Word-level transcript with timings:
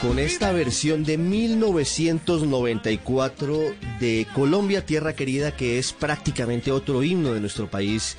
Con 0.00 0.18
esta 0.18 0.50
versión 0.52 1.04
de 1.04 1.16
1994 1.16 3.60
de 3.98 4.26
Colombia, 4.34 4.84
tierra 4.84 5.14
querida, 5.14 5.56
que 5.56 5.78
es 5.78 5.94
prácticamente 5.94 6.70
otro 6.70 7.02
himno 7.02 7.32
de 7.32 7.40
nuestro 7.40 7.70
país, 7.70 8.18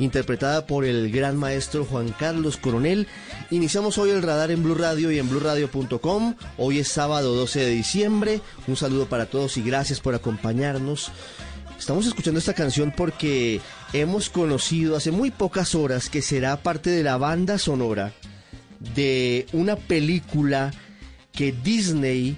interpretada 0.00 0.66
por 0.66 0.84
el 0.84 1.12
gran 1.12 1.36
maestro 1.36 1.84
Juan 1.84 2.12
Carlos 2.18 2.56
Coronel. 2.56 3.06
Iniciamos 3.52 3.98
hoy 3.98 4.10
el 4.10 4.22
radar 4.22 4.50
en 4.50 4.64
Blue 4.64 4.74
Radio 4.74 5.12
y 5.12 5.20
en 5.20 5.28
bluradio.com. 5.28 6.34
Hoy 6.58 6.80
es 6.80 6.88
sábado 6.88 7.36
12 7.36 7.60
de 7.60 7.70
diciembre. 7.70 8.40
Un 8.66 8.74
saludo 8.76 9.06
para 9.06 9.26
todos 9.26 9.56
y 9.58 9.62
gracias 9.62 10.00
por 10.00 10.16
acompañarnos. 10.16 11.12
Estamos 11.78 12.06
escuchando 12.06 12.40
esta 12.40 12.54
canción 12.54 12.92
porque 12.94 13.60
hemos 13.92 14.28
conocido 14.28 14.96
hace 14.96 15.12
muy 15.12 15.30
pocas 15.30 15.76
horas 15.76 16.10
que 16.10 16.20
será 16.20 16.56
parte 16.56 16.90
de 16.90 17.04
la 17.04 17.16
banda 17.16 17.58
sonora 17.58 18.12
de 18.94 19.46
una 19.52 19.76
película 19.76 20.72
que 21.36 21.52
Disney 21.52 22.36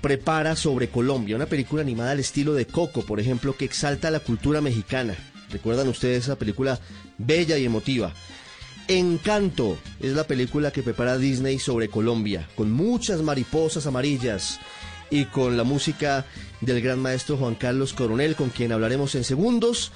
prepara 0.00 0.54
sobre 0.54 0.88
Colombia, 0.88 1.36
una 1.36 1.46
película 1.46 1.82
animada 1.82 2.12
al 2.12 2.20
estilo 2.20 2.54
de 2.54 2.66
Coco, 2.66 3.04
por 3.04 3.18
ejemplo, 3.20 3.56
que 3.56 3.64
exalta 3.64 4.10
la 4.10 4.20
cultura 4.20 4.60
mexicana. 4.60 5.16
¿Recuerdan 5.50 5.88
ustedes 5.88 6.24
esa 6.24 6.36
película 6.36 6.78
bella 7.18 7.58
y 7.58 7.64
emotiva? 7.64 8.14
Encanto 8.88 9.76
es 10.00 10.12
la 10.12 10.24
película 10.24 10.70
que 10.70 10.84
prepara 10.84 11.18
Disney 11.18 11.58
sobre 11.58 11.88
Colombia, 11.88 12.48
con 12.54 12.70
muchas 12.70 13.20
mariposas 13.22 13.86
amarillas 13.86 14.60
y 15.10 15.24
con 15.24 15.56
la 15.56 15.64
música 15.64 16.24
del 16.60 16.80
gran 16.80 17.00
maestro 17.00 17.36
Juan 17.36 17.56
Carlos 17.56 17.92
Coronel, 17.92 18.36
con 18.36 18.50
quien 18.50 18.70
hablaremos 18.70 19.16
en 19.16 19.24
segundos. 19.24 19.90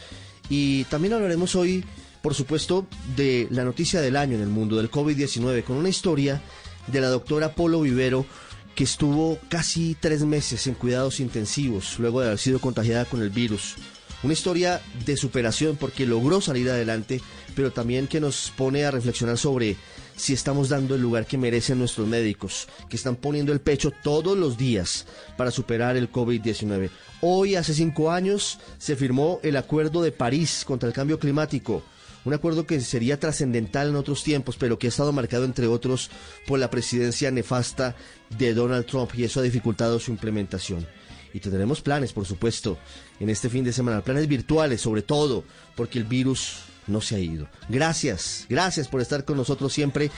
Y 0.49 0.84
también 0.84 1.15
hablaremos 1.15 1.54
hoy, 1.54 1.84
por 2.20 2.34
supuesto, 2.34 2.84
de 3.16 3.47
la 3.53 3.65
noticia 3.65 4.00
del 4.00 4.16
año 4.16 4.34
en 4.34 4.43
el 4.43 4.49
mundo 4.49 4.76
del 4.76 4.91
COVID-19, 4.91 5.62
con 5.62 5.76
una 5.76 5.88
historia 5.88 6.43
de 6.91 7.01
la 7.01 7.09
doctora 7.09 7.55
Polo 7.55 7.81
Vivero, 7.81 8.27
que 8.75 8.84
estuvo 8.84 9.39
casi 9.49 9.97
tres 9.99 10.25
meses 10.25 10.67
en 10.67 10.75
cuidados 10.75 11.21
intensivos 11.21 11.99
luego 11.99 12.21
de 12.21 12.28
haber 12.28 12.39
sido 12.39 12.61
contagiada 12.61 13.05
con 13.05 13.23
el 13.23 13.31
virus. 13.31 13.77
Una 14.23 14.34
historia 14.34 14.83
de 15.06 15.17
superación 15.17 15.77
porque 15.77 16.05
logró 16.05 16.41
salir 16.43 16.69
adelante, 16.69 17.23
pero 17.55 17.73
también 17.73 18.06
que 18.06 18.21
nos 18.21 18.53
pone 18.55 18.84
a 18.84 18.91
reflexionar 18.91 19.39
sobre 19.39 19.77
si 20.15 20.34
estamos 20.34 20.69
dando 20.69 20.95
el 20.95 21.00
lugar 21.00 21.27
que 21.27 21.39
merecen 21.39 21.79
nuestros 21.79 22.06
médicos, 22.06 22.69
que 22.91 22.97
están 22.97 23.17
poniendo 23.17 23.53
el 23.55 23.61
pecho 23.61 23.91
todos 24.03 24.37
los 24.37 24.59
días 24.59 25.06
para 25.39 25.50
superar 25.50 25.97
el 25.97 26.12
COVID-19. 26.12 26.91
Hoy, 27.23 27.55
hace 27.55 27.73
cinco 27.73 28.11
años, 28.11 28.59
se 28.79 28.97
firmó 28.97 29.41
el 29.43 29.56
Acuerdo 29.56 30.03
de 30.03 30.12
París 30.12 30.65
contra 30.67 30.87
el 30.87 30.95
Cambio 30.95 31.19
Climático. 31.19 31.83
Un 32.25 32.34
acuerdo 32.34 32.66
que 32.66 32.81
sería 32.81 33.19
trascendental 33.19 33.88
en 33.88 33.97
otros 33.97 34.22
tiempos, 34.22 34.56
pero 34.58 34.78
que 34.78 34.86
ha 34.86 34.91
estado 34.91 35.12
marcado, 35.12 35.44
entre 35.44 35.66
otros, 35.66 36.10
por 36.47 36.58
la 36.58 36.70
presidencia 36.70 37.31
nefasta 37.31 37.97
de 38.38 38.53
Donald 38.53 38.86
Trump 38.86 39.10
y 39.14 39.25
eso 39.25 39.41
ha 39.41 39.42
dificultado 39.42 39.98
su 39.98 40.10
implementación. 40.10 40.86
Y 41.32 41.41
tendremos 41.41 41.81
planes, 41.81 42.12
por 42.12 42.26
supuesto, 42.26 42.78
en 43.20 43.31
este 43.31 43.48
fin 43.48 43.64
de 43.64 43.72
semana, 43.72 44.03
planes 44.03 44.26
virtuales 44.26 44.81
sobre 44.81 45.03
todo, 45.03 45.44
porque 45.76 45.98
el 45.98 46.04
virus 46.04 46.58
no 46.86 47.00
se 47.00 47.16
ha 47.16 47.20
ido. 47.20 47.48
Gracias, 47.69 48.47
gracias 48.48 48.88
por 48.88 49.00
estar 49.00 49.25
con 49.25 49.37
nosotros 49.37 49.72
siempre 49.72 50.10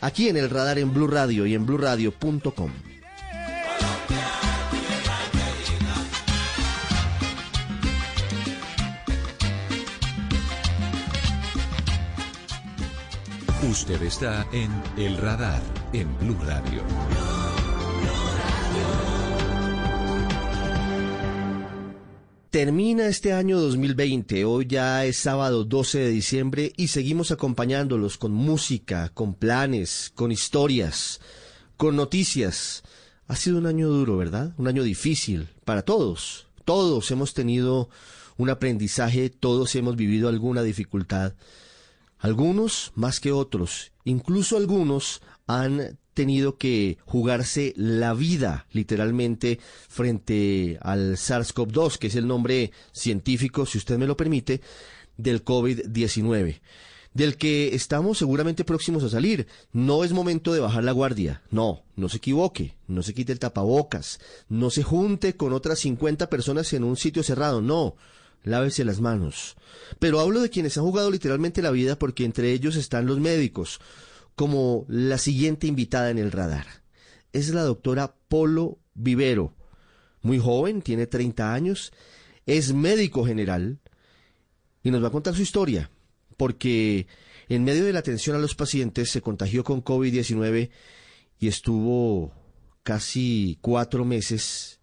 aquí 0.00 0.28
en 0.28 0.36
el 0.36 0.50
radar 0.50 0.78
en 0.78 0.92
Blue 0.92 1.06
Radio 1.06 1.46
y 1.46 1.54
en 1.54 1.64
bluradio.com. 1.64 2.95
Usted 13.78 14.02
está 14.04 14.48
en 14.52 14.70
El 14.96 15.18
Radar 15.18 15.60
en 15.92 16.08
Blue 16.18 16.38
Radio. 16.42 16.82
Termina 22.48 23.06
este 23.06 23.34
año 23.34 23.60
2020, 23.60 24.46
hoy 24.46 24.66
ya 24.66 25.04
es 25.04 25.18
sábado 25.18 25.64
12 25.64 25.98
de 25.98 26.08
diciembre 26.08 26.72
y 26.78 26.88
seguimos 26.88 27.30
acompañándolos 27.32 28.16
con 28.16 28.32
música, 28.32 29.10
con 29.10 29.34
planes, 29.34 30.10
con 30.14 30.32
historias, 30.32 31.20
con 31.76 31.96
noticias. 31.96 32.82
Ha 33.28 33.36
sido 33.36 33.58
un 33.58 33.66
año 33.66 33.88
duro, 33.88 34.16
¿verdad? 34.16 34.54
Un 34.56 34.68
año 34.68 34.84
difícil 34.84 35.50
para 35.66 35.82
todos. 35.82 36.46
Todos 36.64 37.10
hemos 37.10 37.34
tenido 37.34 37.90
un 38.38 38.48
aprendizaje, 38.48 39.28
todos 39.28 39.76
hemos 39.76 39.96
vivido 39.96 40.30
alguna 40.30 40.62
dificultad. 40.62 41.34
Algunos 42.18 42.92
más 42.94 43.20
que 43.20 43.32
otros, 43.32 43.92
incluso 44.04 44.56
algunos 44.56 45.20
han 45.46 45.98
tenido 46.16 46.56
que 46.56 46.96
jugarse 47.04 47.74
la 47.76 48.14
vida 48.14 48.66
literalmente 48.72 49.60
frente 49.88 50.78
al 50.80 51.18
SARS-CoV-2, 51.18 51.98
que 51.98 52.06
es 52.06 52.16
el 52.16 52.26
nombre 52.26 52.72
científico, 52.92 53.66
si 53.66 53.76
usted 53.76 53.98
me 53.98 54.06
lo 54.06 54.16
permite, 54.16 54.62
del 55.18 55.44
COVID-19, 55.44 56.60
del 57.12 57.36
que 57.36 57.74
estamos 57.74 58.16
seguramente 58.16 58.64
próximos 58.64 59.04
a 59.04 59.10
salir. 59.10 59.46
No 59.72 60.04
es 60.04 60.12
momento 60.12 60.54
de 60.54 60.60
bajar 60.60 60.84
la 60.84 60.92
guardia, 60.92 61.42
no, 61.50 61.84
no 61.96 62.08
se 62.08 62.16
equivoque, 62.16 62.76
no 62.88 63.02
se 63.02 63.12
quite 63.12 63.32
el 63.32 63.38
tapabocas, 63.38 64.18
no 64.48 64.70
se 64.70 64.82
junte 64.82 65.36
con 65.36 65.52
otras 65.52 65.80
50 65.80 66.30
personas 66.30 66.72
en 66.72 66.82
un 66.82 66.96
sitio 66.96 67.22
cerrado, 67.22 67.60
no. 67.60 67.96
Lávese 68.46 68.84
las 68.84 69.00
manos. 69.00 69.56
Pero 69.98 70.20
hablo 70.20 70.40
de 70.40 70.50
quienes 70.50 70.78
han 70.78 70.84
jugado 70.84 71.10
literalmente 71.10 71.62
la 71.62 71.72
vida 71.72 71.98
porque 71.98 72.24
entre 72.24 72.52
ellos 72.52 72.76
están 72.76 73.04
los 73.04 73.18
médicos, 73.18 73.80
como 74.36 74.86
la 74.88 75.18
siguiente 75.18 75.66
invitada 75.66 76.10
en 76.10 76.18
el 76.18 76.30
radar. 76.30 76.64
Es 77.32 77.50
la 77.50 77.62
doctora 77.62 78.14
Polo 78.28 78.78
Vivero. 78.94 79.52
Muy 80.22 80.38
joven, 80.38 80.80
tiene 80.80 81.08
30 81.08 81.52
años, 81.52 81.92
es 82.46 82.72
médico 82.72 83.26
general 83.26 83.80
y 84.84 84.92
nos 84.92 85.02
va 85.02 85.08
a 85.08 85.12
contar 85.12 85.34
su 85.34 85.42
historia, 85.42 85.90
porque 86.36 87.08
en 87.48 87.64
medio 87.64 87.84
de 87.84 87.92
la 87.92 87.98
atención 87.98 88.36
a 88.36 88.40
los 88.40 88.54
pacientes 88.54 89.10
se 89.10 89.22
contagió 89.22 89.64
con 89.64 89.82
COVID-19 89.82 90.70
y 91.40 91.48
estuvo 91.48 92.32
casi 92.84 93.58
cuatro 93.60 94.04
meses 94.04 94.75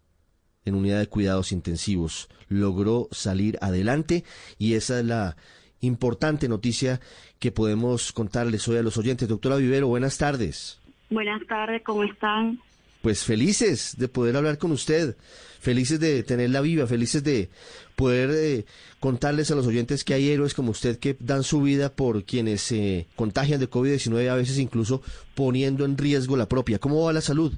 en 0.66 0.76
unidad 0.76 1.00
de 1.00 1.08
cuidados 1.08 1.52
intensivos. 1.52 2.30
Logró 2.50 3.08
salir 3.12 3.58
adelante 3.62 4.24
y 4.58 4.74
esa 4.74 5.00
es 5.00 5.06
la 5.06 5.36
importante 5.82 6.48
noticia 6.48 7.00
que 7.40 7.52
podemos 7.52 8.12
contarles 8.12 8.68
hoy 8.68 8.78
a 8.78 8.84
los 8.84 8.98
oyentes. 8.98 9.28
Doctora 9.28 9.58
Vivero, 9.58 9.88
buenas 9.88 10.18
tardes. 10.18 10.80
Buenas 11.10 11.46
tardes, 11.48 11.82
¿cómo 11.84 12.04
están? 12.04 12.60
Pues 13.02 13.24
felices 13.26 13.96
de 13.98 14.08
poder 14.08 14.38
hablar 14.38 14.58
con 14.58 14.72
usted, 14.72 15.18
felices 15.60 16.00
de 16.00 16.24
tenerla 16.24 16.62
viva, 16.62 16.88
felices 16.88 17.22
de 17.24 17.50
poder 17.98 18.32
eh, 18.34 18.66
contarles 19.02 19.52
a 19.52 19.56
los 19.56 19.68
oyentes 19.68 20.06
que 20.06 20.14
hay 20.14 20.30
héroes 20.30 20.54
como 20.54 20.72
usted 20.72 20.98
que 20.98 21.18
dan 21.20 21.44
su 21.44 21.62
vida 21.62 21.94
por 21.94 22.24
quienes 22.24 22.62
se 22.62 23.08
contagian 23.18 23.60
de 23.60 23.70
COVID-19, 23.70 24.30
a 24.30 24.36
veces 24.36 24.58
incluso 24.58 25.02
poniendo 25.36 25.84
en 25.84 25.98
riesgo 25.98 26.38
la 26.38 26.48
propia. 26.48 26.80
¿Cómo 26.80 27.04
va 27.04 27.14
la 27.14 27.22
salud? 27.22 27.54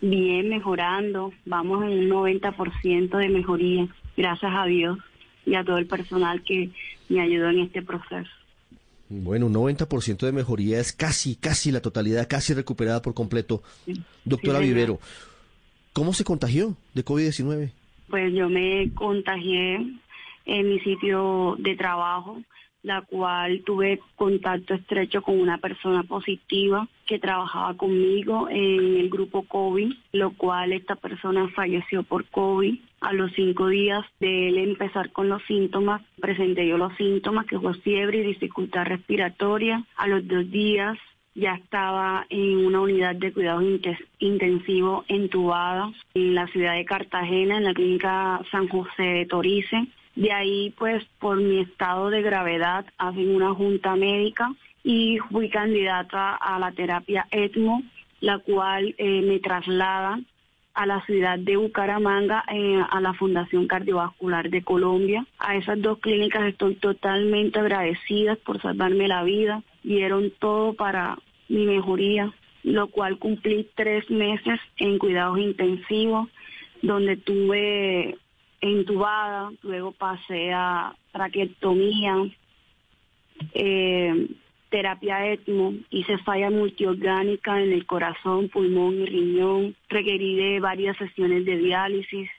Bien, 0.00 0.48
mejorando. 0.48 1.32
Vamos 1.44 1.84
en 1.84 1.90
un 1.98 2.08
90% 2.10 3.16
de 3.18 3.28
mejoría, 3.28 3.88
gracias 4.16 4.52
a 4.54 4.66
Dios 4.66 4.98
y 5.44 5.54
a 5.54 5.64
todo 5.64 5.78
el 5.78 5.86
personal 5.86 6.42
que 6.42 6.70
me 7.08 7.20
ayudó 7.20 7.48
en 7.50 7.60
este 7.60 7.82
proceso. 7.82 8.30
Bueno, 9.08 9.46
un 9.46 9.54
90% 9.54 10.26
de 10.26 10.32
mejoría 10.32 10.80
es 10.80 10.92
casi, 10.92 11.36
casi 11.36 11.70
la 11.70 11.80
totalidad, 11.80 12.26
casi 12.28 12.54
recuperada 12.54 13.02
por 13.02 13.14
completo. 13.14 13.62
Doctora 14.24 14.58
Sí. 14.58 14.66
Vivero, 14.66 14.98
¿cómo 15.92 16.12
se 16.12 16.24
contagió 16.24 16.76
de 16.92 17.04
COVID-19? 17.04 17.70
Pues 18.08 18.34
yo 18.34 18.48
me 18.48 18.90
contagié 18.94 19.76
en 20.44 20.68
mi 20.68 20.80
sitio 20.80 21.56
de 21.58 21.76
trabajo, 21.76 22.42
la 22.86 23.02
cual 23.02 23.62
tuve 23.64 24.00
contacto 24.14 24.72
estrecho 24.72 25.20
con 25.20 25.40
una 25.40 25.58
persona 25.58 26.04
positiva 26.04 26.86
que 27.04 27.18
trabajaba 27.18 27.76
conmigo 27.76 28.48
en 28.48 28.96
el 28.96 29.10
grupo 29.10 29.42
COVID, 29.42 29.92
lo 30.12 30.30
cual 30.34 30.72
esta 30.72 30.94
persona 30.94 31.48
falleció 31.48 32.04
por 32.04 32.26
COVID. 32.26 32.78
A 33.00 33.12
los 33.12 33.32
cinco 33.32 33.66
días 33.66 34.04
de 34.20 34.48
él 34.48 34.58
empezar 34.58 35.10
con 35.10 35.28
los 35.28 35.42
síntomas, 35.48 36.00
presenté 36.20 36.68
yo 36.68 36.78
los 36.78 36.94
síntomas, 36.94 37.46
que 37.46 37.58
fue 37.58 37.74
fiebre 37.74 38.18
y 38.18 38.28
dificultad 38.28 38.84
respiratoria. 38.84 39.84
A 39.96 40.06
los 40.06 40.26
dos 40.28 40.48
días 40.48 40.96
ya 41.34 41.54
estaba 41.54 42.24
en 42.30 42.66
una 42.66 42.80
unidad 42.80 43.16
de 43.16 43.32
cuidados 43.32 43.64
intensivos 44.20 45.04
entubada 45.08 45.90
en 46.14 46.36
la 46.36 46.46
ciudad 46.46 46.76
de 46.76 46.84
Cartagena, 46.84 47.56
en 47.56 47.64
la 47.64 47.74
clínica 47.74 48.40
San 48.52 48.68
José 48.68 49.02
de 49.02 49.26
Torice. 49.26 49.88
De 50.16 50.32
ahí, 50.32 50.74
pues, 50.78 51.04
por 51.18 51.36
mi 51.36 51.60
estado 51.60 52.08
de 52.08 52.22
gravedad, 52.22 52.86
hacen 52.96 53.34
una 53.34 53.54
junta 53.54 53.96
médica 53.96 54.50
y 54.82 55.18
fui 55.30 55.50
candidata 55.50 56.34
a 56.34 56.58
la 56.58 56.72
terapia 56.72 57.26
ECMO, 57.30 57.82
la 58.20 58.38
cual 58.38 58.94
eh, 58.96 59.20
me 59.20 59.40
traslada 59.40 60.18
a 60.72 60.86
la 60.86 61.04
ciudad 61.04 61.38
de 61.38 61.56
Bucaramanga, 61.56 62.44
eh, 62.50 62.82
a 62.88 63.00
la 63.00 63.12
Fundación 63.12 63.66
Cardiovascular 63.66 64.48
de 64.48 64.62
Colombia. 64.62 65.26
A 65.38 65.56
esas 65.56 65.80
dos 65.82 65.98
clínicas 65.98 66.44
estoy 66.46 66.76
totalmente 66.76 67.58
agradecida 67.58 68.36
por 68.36 68.60
salvarme 68.62 69.08
la 69.08 69.22
vida. 69.22 69.62
Dieron 69.82 70.32
todo 70.38 70.74
para 70.74 71.18
mi 71.48 71.66
mejoría, 71.66 72.32
lo 72.62 72.88
cual 72.88 73.18
cumplí 73.18 73.68
tres 73.74 74.10
meses 74.10 74.60
en 74.78 74.98
cuidados 74.98 75.38
intensivos, 75.38 76.28
donde 76.80 77.16
tuve 77.16 78.16
entubada, 78.72 79.50
luego 79.62 79.92
pasé 79.92 80.52
a 80.52 80.94
traqueotomía, 81.12 82.14
eh, 83.54 84.28
terapia 84.68 85.32
ECMO, 85.32 85.74
hice 85.90 86.18
falla 86.18 86.50
multiorgánica 86.50 87.60
en 87.60 87.72
el 87.72 87.86
corazón, 87.86 88.48
pulmón 88.48 88.94
y 88.94 89.06
riñón, 89.06 89.76
requerí 89.88 90.36
de 90.36 90.60
varias 90.60 90.96
sesiones 90.96 91.44
de 91.44 91.56
diálisis, 91.56 92.30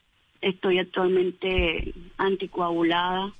estoy 0.42 0.80
actualmente 0.80 1.94
anticoagulada 2.18 3.34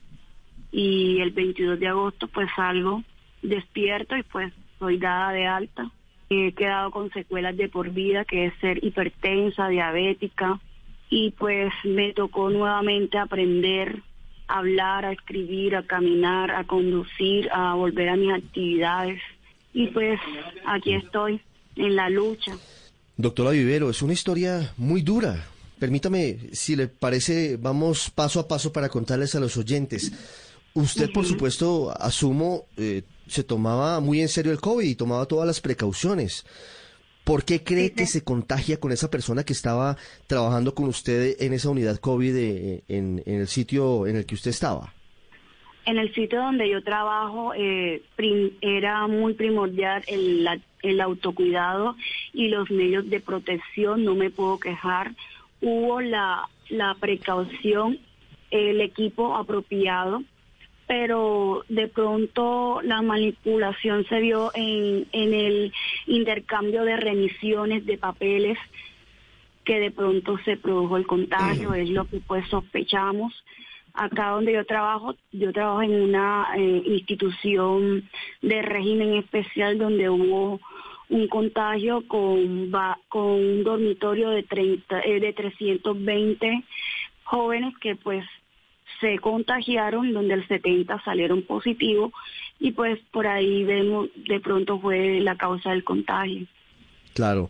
y 0.72 1.20
el 1.22 1.32
22 1.32 1.80
de 1.80 1.88
agosto 1.88 2.28
pues 2.28 2.50
salgo 2.56 3.04
despierto 3.42 4.16
y 4.18 4.24
pues 4.24 4.54
soy 4.80 4.98
dada 4.98 5.32
de 5.32 5.48
alta. 5.48 5.92
He 6.30 6.52
quedado 6.54 6.92
con 6.92 7.10
secuelas 7.12 7.56
de 7.56 7.70
por 7.70 7.92
vida, 7.92 8.26
que 8.26 8.48
es 8.48 8.54
ser 8.60 8.84
hipertensa, 8.84 9.70
diabética, 9.70 10.60
y 11.10 11.32
pues 11.32 11.72
me 11.84 12.14
tocó 12.14 12.50
nuevamente 12.50 13.18
aprender 13.18 14.02
a 14.48 14.60
hablar, 14.60 15.06
a 15.06 15.12
escribir, 15.12 15.76
a 15.76 15.84
caminar, 15.84 16.52
a 16.52 16.66
conducir, 16.66 17.50
a 17.52 17.74
volver 17.76 18.10
a 18.10 18.16
mis 18.16 18.34
actividades. 18.34 19.22
Y 19.74 19.88
pues 19.88 20.20
aquí 20.66 20.94
estoy, 20.94 21.42
en 21.76 21.96
la 21.96 22.10
lucha. 22.10 22.58
Doctora 23.16 23.52
Vivero, 23.52 23.90
es 23.90 24.02
una 24.02 24.14
historia 24.14 24.74
muy 24.78 25.02
dura. 25.02 25.46
Permítame, 25.80 26.38
si 26.54 26.76
le 26.76 26.88
parece, 26.88 27.58
vamos 27.58 28.10
paso 28.10 28.40
a 28.40 28.48
paso 28.48 28.74
para 28.74 28.90
contarles 28.90 29.36
a 29.36 29.40
los 29.40 29.58
oyentes. 29.58 30.12
Usted, 30.74 31.12
por 31.12 31.26
supuesto, 31.26 31.94
asumo, 32.00 32.66
eh, 32.78 33.04
se 33.28 33.44
tomaba 33.44 34.00
muy 34.00 34.22
en 34.22 34.30
serio 34.30 34.52
el 34.52 34.60
COVID 34.60 34.88
y 34.88 34.96
tomaba 34.96 35.26
todas 35.26 35.48
las 35.48 35.62
precauciones. 35.62 36.46
¿Por 37.28 37.44
qué 37.44 37.62
cree 37.64 37.90
Sí, 37.90 37.94
que 37.96 38.06
sí. 38.06 38.14
se 38.20 38.24
contagia 38.24 38.80
con 38.80 38.92
esa 38.94 39.10
persona 39.12 39.44
que 39.44 39.52
estaba 39.54 39.98
trabajando 40.28 40.74
con 40.74 40.86
usted 40.88 41.36
en 41.40 41.52
esa 41.54 41.70
unidad 41.70 41.98
COVID 41.98 42.36
en, 42.88 43.22
en 43.26 43.36
el 43.42 43.48
sitio 43.48 44.08
en 44.08 44.16
el 44.16 44.26
que 44.26 44.36
usted 44.36 44.52
estaba? 44.52 44.94
En 45.86 45.98
el 45.98 46.14
sitio 46.14 46.40
donde 46.40 46.70
yo 46.70 46.82
trabajo 46.84 47.54
eh, 47.54 48.02
prim- 48.16 48.52
era 48.62 49.08
muy 49.08 49.34
primordial 49.34 50.04
el, 50.08 50.44
la- 50.46 50.60
el 50.84 51.02
autocuidado 51.02 51.96
y 52.34 52.48
los 52.48 52.72
medios 52.72 53.10
de 53.10 53.20
protección, 53.20 54.06
no 54.06 54.16
me 54.16 54.30
puedo 54.30 54.58
quejar. 54.60 55.12
Hubo 55.62 56.00
la, 56.02 56.48
la 56.70 56.96
precaución, 56.96 58.00
el 58.52 58.80
equipo 58.82 59.36
apropiado, 59.36 60.24
pero 60.88 61.64
de 61.68 61.88
pronto 61.90 62.82
la 62.82 63.02
manipulación 63.02 64.06
se 64.06 64.20
vio 64.20 64.52
en, 64.56 65.06
en 65.12 65.34
el 65.34 65.74
intercambio 66.08 66.84
de 66.84 66.96
remisiones 66.96 67.86
de 67.86 67.98
papeles 67.98 68.58
que 69.68 69.80
de 69.82 69.92
pronto 69.92 70.38
se 70.46 70.56
produjo 70.56 70.96
el 70.96 71.06
contagio, 71.06 71.74
es 71.74 71.90
lo 71.90 72.06
que 72.06 72.22
pues 72.22 72.48
sospechamos. 72.48 73.34
Acá 73.94 74.30
donde 74.30 74.54
yo 74.54 74.66
trabajo, 74.66 75.16
yo 75.34 75.52
trabajo 75.52 75.82
en 75.82 76.02
una 76.04 76.48
eh, 76.56 76.84
institución 76.86 78.08
de 78.42 78.62
régimen 78.62 79.16
especial 79.16 79.78
donde 79.78 80.10
hubo 80.10 80.62
un 81.10 81.28
contagio 81.28 82.08
con, 82.08 82.72
con 83.10 83.24
un 83.24 83.64
dormitorio 83.64 84.30
de, 84.30 84.44
30, 84.44 85.02
eh, 85.02 85.20
de 85.20 85.34
320 85.34 86.64
jóvenes 87.24 87.74
que 87.80 87.96
pues 87.98 88.24
se 89.00 89.20
contagiaron, 89.20 90.14
donde 90.14 90.36
el 90.36 90.48
70 90.48 91.02
salieron 91.04 91.44
positivos 91.44 92.12
y 92.60 92.72
pues 92.72 93.00
por 93.12 93.28
ahí 93.28 93.64
vemos 93.64 94.10
de 94.28 94.40
pronto 94.40 94.80
fue 94.80 95.20
la 95.20 95.36
causa 95.36 95.72
del 95.72 95.84
contagio. 95.84 96.48
Claro. 97.14 97.50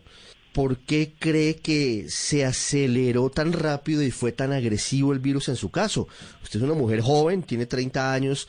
¿Por 0.54 0.78
qué 0.78 1.14
cree 1.20 1.58
que 1.58 2.06
se 2.08 2.44
aceleró 2.44 3.30
tan 3.30 3.54
rápido 3.54 4.02
y 4.02 4.10
fue 4.10 4.32
tan 4.32 4.54
agresivo 4.54 5.14
el 5.14 5.20
virus 5.20 5.50
en 5.50 5.56
su 5.56 5.70
caso? 5.70 6.08
Usted 6.42 6.60
es 6.60 6.66
una 6.66 6.74
mujer 6.74 7.02
joven, 7.02 7.44
tiene 7.44 7.68
30 7.68 8.14
años. 8.14 8.48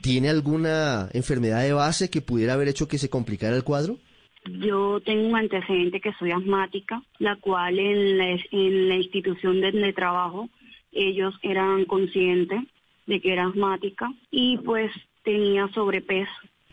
¿Tiene 0.00 0.30
alguna 0.30 1.08
enfermedad 1.12 1.62
de 1.62 1.74
base 1.74 2.10
que 2.10 2.22
pudiera 2.22 2.54
haber 2.54 2.68
hecho 2.68 2.88
que 2.88 2.98
se 2.98 3.10
complicara 3.10 3.54
el 3.54 3.64
cuadro? 3.64 3.98
Yo 4.46 5.00
tengo 5.04 5.28
un 5.28 5.36
antecedente 5.36 6.00
que 6.00 6.12
soy 6.18 6.32
asmática, 6.32 7.02
la 7.18 7.36
cual 7.36 7.78
en 7.78 8.18
la, 8.18 8.30
en 8.50 8.88
la 8.88 8.96
institución 8.96 9.60
donde 9.60 9.92
trabajo 9.92 10.48
ellos 10.92 11.34
eran 11.42 11.84
conscientes 11.86 12.60
de 13.06 13.20
que 13.20 13.32
era 13.32 13.46
asmática 13.46 14.12
y 14.30 14.58
pues 14.58 14.90
tenía 15.24 15.68
sobrepeso. 15.74 16.30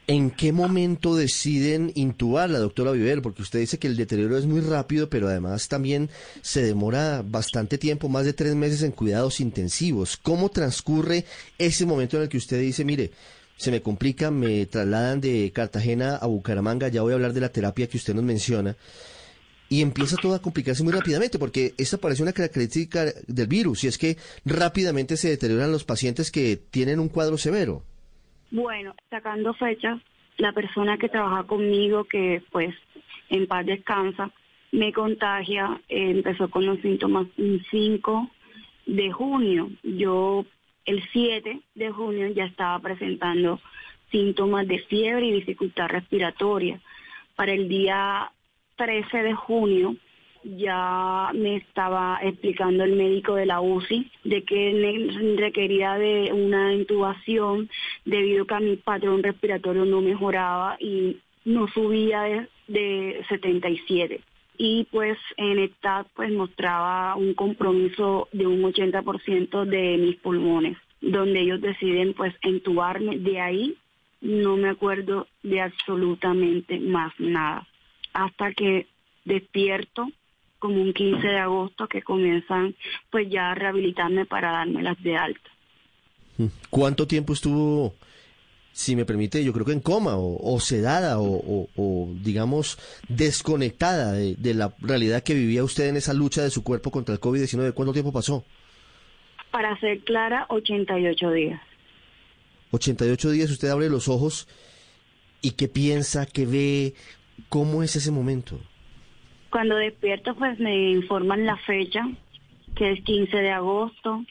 ¿En 0.08 0.32
qué 0.32 0.52
momento 0.52 1.16
deciden 1.16 1.92
intubar 1.94 2.50
la 2.50 2.58
doctora 2.58 2.92
Viver? 2.92 3.22
Porque 3.22 3.44
usted 3.44 3.60
dice 3.60 3.78
que 3.78 3.86
el 3.86 3.96
deterioro 3.96 4.40
es 4.40 4.48
muy 4.48 4.60
rápido, 4.60 5.08
pero 5.08 5.28
además 5.28 5.68
también 5.68 6.10
se 6.42 6.64
demora 6.64 7.24
bastante 7.24 7.78
tiempo, 7.78 8.10
más 8.10 8.26
de 8.26 8.34
tres 8.34 8.56
meses 8.56 8.82
en 8.82 8.92
cuidados 8.92 9.40
intensivos. 9.40 10.18
¿Cómo 10.18 10.50
transcurre 10.50 11.26
ese 11.60 11.86
momento 11.86 12.18
en 12.18 12.24
el 12.24 12.30
que 12.30 12.38
usted 12.38 12.60
dice, 12.60 12.84
mire, 12.84 13.12
se 13.56 13.70
me 13.70 13.84
complica, 13.84 14.32
me 14.32 14.66
trasladan 14.66 15.22
de 15.22 15.52
Cartagena 15.54 16.16
a 16.16 16.26
Bucaramanga, 16.26 16.88
ya 16.88 17.04
voy 17.04 17.12
a 17.12 17.16
hablar 17.16 17.34
de 17.34 17.42
la 17.42 17.50
terapia 17.50 17.86
que 17.86 17.98
usted 17.98 18.16
nos 18.16 18.24
menciona, 18.24 18.76
y 19.70 19.82
empieza 19.84 20.18
todo 20.18 20.34
a 20.36 20.42
complicarse 20.42 20.84
muy 20.84 20.92
rápidamente, 20.92 21.38
porque 21.38 21.74
esta 21.78 21.98
parece 21.98 22.24
una 22.24 22.34
característica 22.34 23.06
del 23.28 23.48
virus, 23.48 23.84
y 23.84 23.88
es 23.88 23.98
que 23.98 24.18
rápidamente 24.44 25.16
se 25.16 25.30
deterioran 25.30 25.72
los 25.72 25.84
pacientes 25.84 26.32
que 26.32 26.58
tienen 26.58 27.00
un 27.00 27.10
cuadro 27.10 27.38
severo. 27.38 27.84
Bueno, 28.52 28.96
sacando 29.12 29.54
fechas, 29.54 30.02
la 30.38 30.54
persona 30.54 30.98
que 30.98 31.10
trabaja 31.10 31.44
conmigo, 31.44 32.06
que 32.06 32.42
pues 32.52 32.74
en 33.30 33.46
paz 33.46 33.66
descansa, 33.66 34.32
me 34.72 34.92
contagia, 34.92 35.80
eh, 35.88 36.12
empezó 36.12 36.50
con 36.50 36.66
los 36.66 36.80
síntomas 36.80 37.28
un 37.38 37.64
5 37.70 38.30
de 38.88 39.12
junio. 39.12 39.70
Yo 39.84 40.46
el 40.86 41.04
7 41.12 41.62
de 41.76 41.92
junio 41.92 42.28
ya 42.30 42.46
estaba 42.46 42.80
presentando 42.80 43.60
síntomas 44.12 44.68
de 44.68 44.80
fiebre 44.80 45.28
y 45.28 45.34
dificultad 45.34 45.88
respiratoria. 45.90 46.80
Para 47.36 47.54
el 47.54 47.70
día 47.70 48.32
13 48.80 49.24
de 49.24 49.34
junio 49.34 49.96
ya 50.44 51.32
me 51.34 51.58
estaba 51.58 52.18
explicando 52.24 52.86
el 52.86 52.96
médico 52.96 53.36
de 53.36 53.46
la 53.46 53.60
UCI 53.60 54.10
de 54.24 54.44
que 54.44 55.36
requería 55.38 55.96
de 55.96 56.32
una 56.32 56.74
intubación 56.74 57.70
debido 58.06 58.44
a 58.44 58.48
que 58.48 58.66
mi 58.66 58.76
patrón 58.78 59.22
respiratorio 59.22 59.84
no 59.84 60.00
mejoraba 60.00 60.78
y 60.80 61.18
no 61.44 61.68
subía 61.68 62.22
de, 62.22 62.48
de 62.68 63.26
77 63.28 64.22
y 64.58 64.86
pues 64.92 65.18
en 65.38 65.60
esta 65.60 66.06
pues 66.16 66.32
mostraba 66.32 67.16
un 67.16 67.34
compromiso 67.34 68.30
de 68.32 68.48
un 68.48 68.62
80% 68.62 69.66
de 69.66 69.98
mis 69.98 70.18
pulmones, 70.18 70.78
donde 71.00 71.40
ellos 71.40 71.62
deciden 71.62 72.14
pues 72.14 72.36
entubarme. 72.42 73.18
De 73.20 73.40
ahí 73.40 73.78
no 74.20 74.58
me 74.58 74.68
acuerdo 74.68 75.28
de 75.44 75.62
absolutamente 75.62 76.78
más 76.78 77.14
nada. 77.20 77.69
Hasta 78.26 78.54
que 78.54 78.88
despierto 79.26 80.08
como 80.60 80.82
un 80.82 80.94
15 80.94 81.26
de 81.26 81.40
agosto 81.40 81.88
que 81.88 82.02
comienzan 82.02 82.76
pues 83.10 83.30
ya 83.30 83.52
a 83.52 83.56
rehabilitarme 83.56 84.26
para 84.26 84.52
darme 84.52 84.84
las 84.84 85.02
de 85.02 85.16
alta. 85.16 85.50
¿Cuánto 86.70 87.08
tiempo 87.08 87.34
estuvo 87.34 87.94
si 88.72 88.96
me 88.96 89.04
permite, 89.04 89.44
yo 89.44 89.52
creo 89.52 89.66
que 89.66 89.74
en 89.74 89.82
coma 89.82 90.14
o, 90.16 90.60
sedada 90.62 91.18
o, 91.20 92.10
digamos 92.22 92.78
desconectada 93.10 94.14
de, 94.14 94.54
la 94.54 94.74
realidad 94.80 95.22
que 95.22 95.34
vivía 95.34 95.64
usted 95.64 95.88
en 95.88 95.98
esa 95.98 96.14
lucha 96.14 96.44
de 96.44 96.50
su 96.50 96.64
cuerpo 96.64 96.90
contra 96.92 97.14
el 97.14 97.20
COVID-19. 97.20 97.74
¿Cuánto 97.74 97.92
tiempo 97.92 98.14
pasó? 98.14 98.46
Para 99.52 99.78
ser 99.80 100.00
clara, 100.06 100.46
88 100.50 101.32
días. 101.32 101.62
88 102.72 103.32
días 103.32 103.52
usted 103.52 103.68
abre 103.70 103.90
los 103.90 104.08
ojos 104.08 104.48
y 105.42 105.52
qué 105.52 105.68
piensa, 105.68 106.26
qué 106.26 106.46
ve, 106.46 106.94
cómo 107.48 107.84
es 107.84 107.96
ese 107.96 108.12
momento. 108.12 108.60
Cuando 109.50 109.76
despierto 109.76 110.36
pues 110.36 110.60
me 110.60 110.92
informan 110.92 111.46
la 111.46 111.58
fecha, 111.58 112.08
que 112.76 112.92
es 112.92 113.04
15 113.04 113.38
de 113.38 113.52
agosto. 113.52 114.24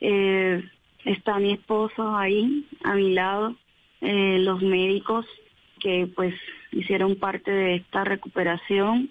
Eh, 0.00 0.62
Está 1.04 1.38
mi 1.40 1.52
esposo 1.52 2.16
ahí 2.16 2.64
a 2.84 2.94
mi 2.94 3.12
lado, 3.12 3.56
eh, 4.00 4.38
los 4.38 4.62
médicos 4.62 5.26
que 5.80 6.08
pues 6.14 6.34
hicieron 6.70 7.16
parte 7.16 7.50
de 7.50 7.74
esta 7.76 8.04
recuperación, 8.04 9.10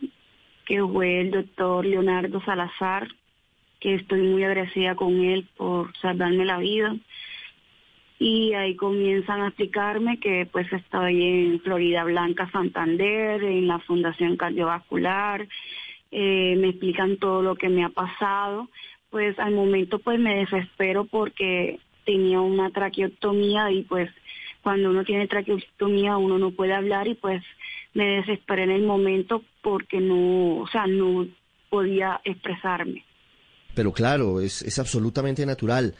que 0.65 0.81
fue 0.81 1.19
el 1.19 1.31
doctor 1.31 1.85
Leonardo 1.85 2.41
Salazar, 2.45 3.09
que 3.81 3.95
estoy 3.95 4.21
muy 4.21 4.43
agradecida 4.43 4.95
con 4.95 5.21
él 5.21 5.49
por 5.57 5.95
salvarme 5.97 6.45
la 6.45 6.59
vida. 6.59 6.95
Y 8.23 8.53
ahí 8.53 8.75
comienzan 8.75 9.41
a 9.41 9.47
explicarme 9.47 10.19
que 10.19 10.47
pues 10.51 10.71
estoy 10.71 11.23
en 11.23 11.59
Florida 11.61 12.03
Blanca, 12.03 12.47
Santander, 12.51 13.43
en 13.43 13.67
la 13.67 13.79
Fundación 13.79 14.37
Cardiovascular, 14.37 15.47
eh, 16.11 16.55
me 16.55 16.69
explican 16.69 17.17
todo 17.17 17.41
lo 17.41 17.55
que 17.55 17.69
me 17.69 17.83
ha 17.83 17.89
pasado 17.89 18.69
pues 19.11 19.37
al 19.39 19.53
momento 19.53 19.99
pues 19.99 20.19
me 20.19 20.35
desespero 20.37 21.05
porque 21.05 21.79
tenía 22.05 22.39
una 22.41 22.71
traqueotomía 22.71 23.69
y 23.71 23.83
pues 23.83 24.09
cuando 24.63 24.89
uno 24.89 25.03
tiene 25.03 25.27
traqueotomía 25.27 26.17
uno 26.17 26.39
no 26.39 26.51
puede 26.51 26.73
hablar 26.73 27.07
y 27.07 27.15
pues 27.15 27.43
me 27.93 28.05
desesperé 28.05 28.63
en 28.63 28.71
el 28.71 28.83
momento 28.83 29.43
porque 29.61 29.99
no, 29.99 30.59
o 30.59 30.67
sea, 30.67 30.87
no 30.87 31.27
podía 31.69 32.21
expresarme. 32.23 33.03
Pero 33.75 33.91
claro, 33.91 34.39
es, 34.39 34.61
es 34.61 34.79
absolutamente 34.79 35.45
natural. 35.45 35.93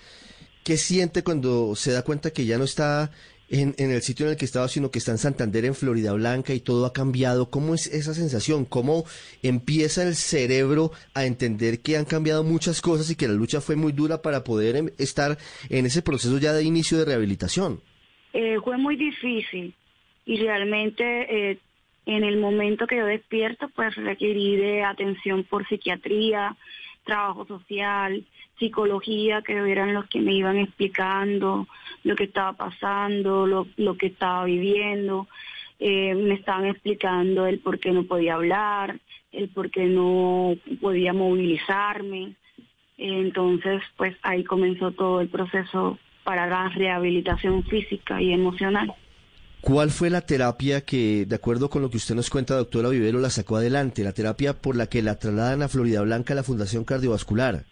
¿Qué 0.64 0.78
siente 0.78 1.24
cuando 1.24 1.76
se 1.76 1.92
da 1.92 2.04
cuenta 2.04 2.32
que 2.32 2.46
ya 2.46 2.58
no 2.58 2.64
está 2.64 3.12
en, 3.52 3.76
el 3.78 4.02
sitio 4.02 4.26
en 4.26 4.32
el 4.32 4.38
que 4.38 4.46
estaba, 4.46 4.68
sino 4.68 4.90
que 4.92 5.00
está 5.00 5.12
en 5.12 5.18
Santander, 5.18 5.66
en 5.66 5.76
Florida 5.76 6.14
Blanca, 6.14 6.54
y 6.54 6.62
todo 6.62 6.86
ha 6.86 6.94
cambiado. 6.94 7.50
¿Cómo 7.50 7.76
es 7.76 7.88
esa 7.88 8.14
sensación? 8.14 8.66
¿Cómo 8.66 9.04
empieza 9.44 10.04
el 10.04 10.16
cerebro 10.16 10.92
a 11.14 11.26
entender 11.26 11.82
que 11.82 11.98
han 11.98 12.06
cambiado 12.06 12.44
muchas 12.44 12.82
cosas 12.82 13.12
y 13.12 13.16
que 13.16 13.28
la 13.28 13.34
lucha 13.34 13.60
fue 13.60 13.76
muy 13.76 13.92
dura 13.92 14.22
para 14.22 14.44
poder 14.44 14.78
em, 14.78 14.90
estar 14.98 15.38
en 15.70 15.86
ese 15.86 16.02
proceso 16.02 16.38
ya 16.40 16.54
de 16.54 16.64
inicio 16.64 16.98
de 16.98 17.06
rehabilitación? 17.06 17.82
Eh, 18.34 18.58
fue 18.64 18.78
muy 18.78 18.96
difícil 18.96 19.76
y 20.26 20.38
realmente 20.38 21.52
eh, 21.52 21.60
en 22.06 22.24
el 22.24 22.38
momento 22.40 22.88
que 22.88 22.98
yo 22.98 23.06
despierto, 23.06 23.70
pues 23.76 23.94
requerí 23.96 24.56
de 24.56 24.84
atención 24.84 25.44
por 25.44 25.68
psiquiatría, 25.68 26.56
trabajo 27.04 27.46
social, 27.46 28.26
psicología, 28.62 29.42
que 29.42 29.54
eran 29.54 29.94
los 29.94 30.08
que 30.08 30.22
me 30.22 30.34
iban 30.34 30.58
explicando 30.58 31.68
lo 32.04 32.16
que 32.16 32.26
estaba 32.26 32.54
pasando, 32.54 33.48
lo, 33.48 33.68
lo 33.78 33.98
que 33.98 34.08
estaba 34.08 34.46
viviendo. 34.46 35.28
Eh, 35.80 36.14
me 36.14 36.36
estaban 36.36 36.66
explicando 36.66 37.48
el 37.48 37.60
por 37.60 37.80
qué 37.80 37.92
no 37.92 38.04
podía 38.04 38.36
hablar, 38.36 39.00
el 39.32 39.50
por 39.50 39.72
qué 39.72 39.86
no 39.86 40.56
podía 40.80 41.12
movilizarme. 41.12 42.36
Entonces, 42.98 43.82
pues 43.98 44.16
ahí 44.22 44.44
comenzó 44.44 44.92
todo 44.92 45.22
el 45.22 45.30
proceso 45.30 45.98
para 46.24 46.46
la 46.46 46.70
rehabilitación 46.70 47.64
física 47.64 48.22
y 48.22 48.32
emocional. 48.32 48.94
¿Cuál 49.62 49.90
fue 49.90 50.12
la 50.12 50.22
terapia 50.22 50.82
que, 50.82 51.26
de 51.28 51.36
acuerdo 51.36 51.70
con 51.70 51.82
lo 51.82 51.90
que 51.90 51.98
usted 51.98 52.16
nos 52.16 52.30
cuenta, 52.30 52.56
doctora 52.56 52.90
Vivero, 52.90 53.20
la 53.20 53.30
sacó 53.32 53.58
adelante? 53.58 54.04
La 54.04 54.12
terapia 54.12 54.54
por 54.54 54.76
la 54.76 54.88
que 54.88 55.02
la 55.02 55.18
trasladan 55.18 55.64
a 55.64 55.68
Florida 55.68 56.02
Blanca 56.02 56.34
a 56.34 56.36
la 56.36 56.44
Fundación 56.44 56.84
Cardiovascular 56.84 57.66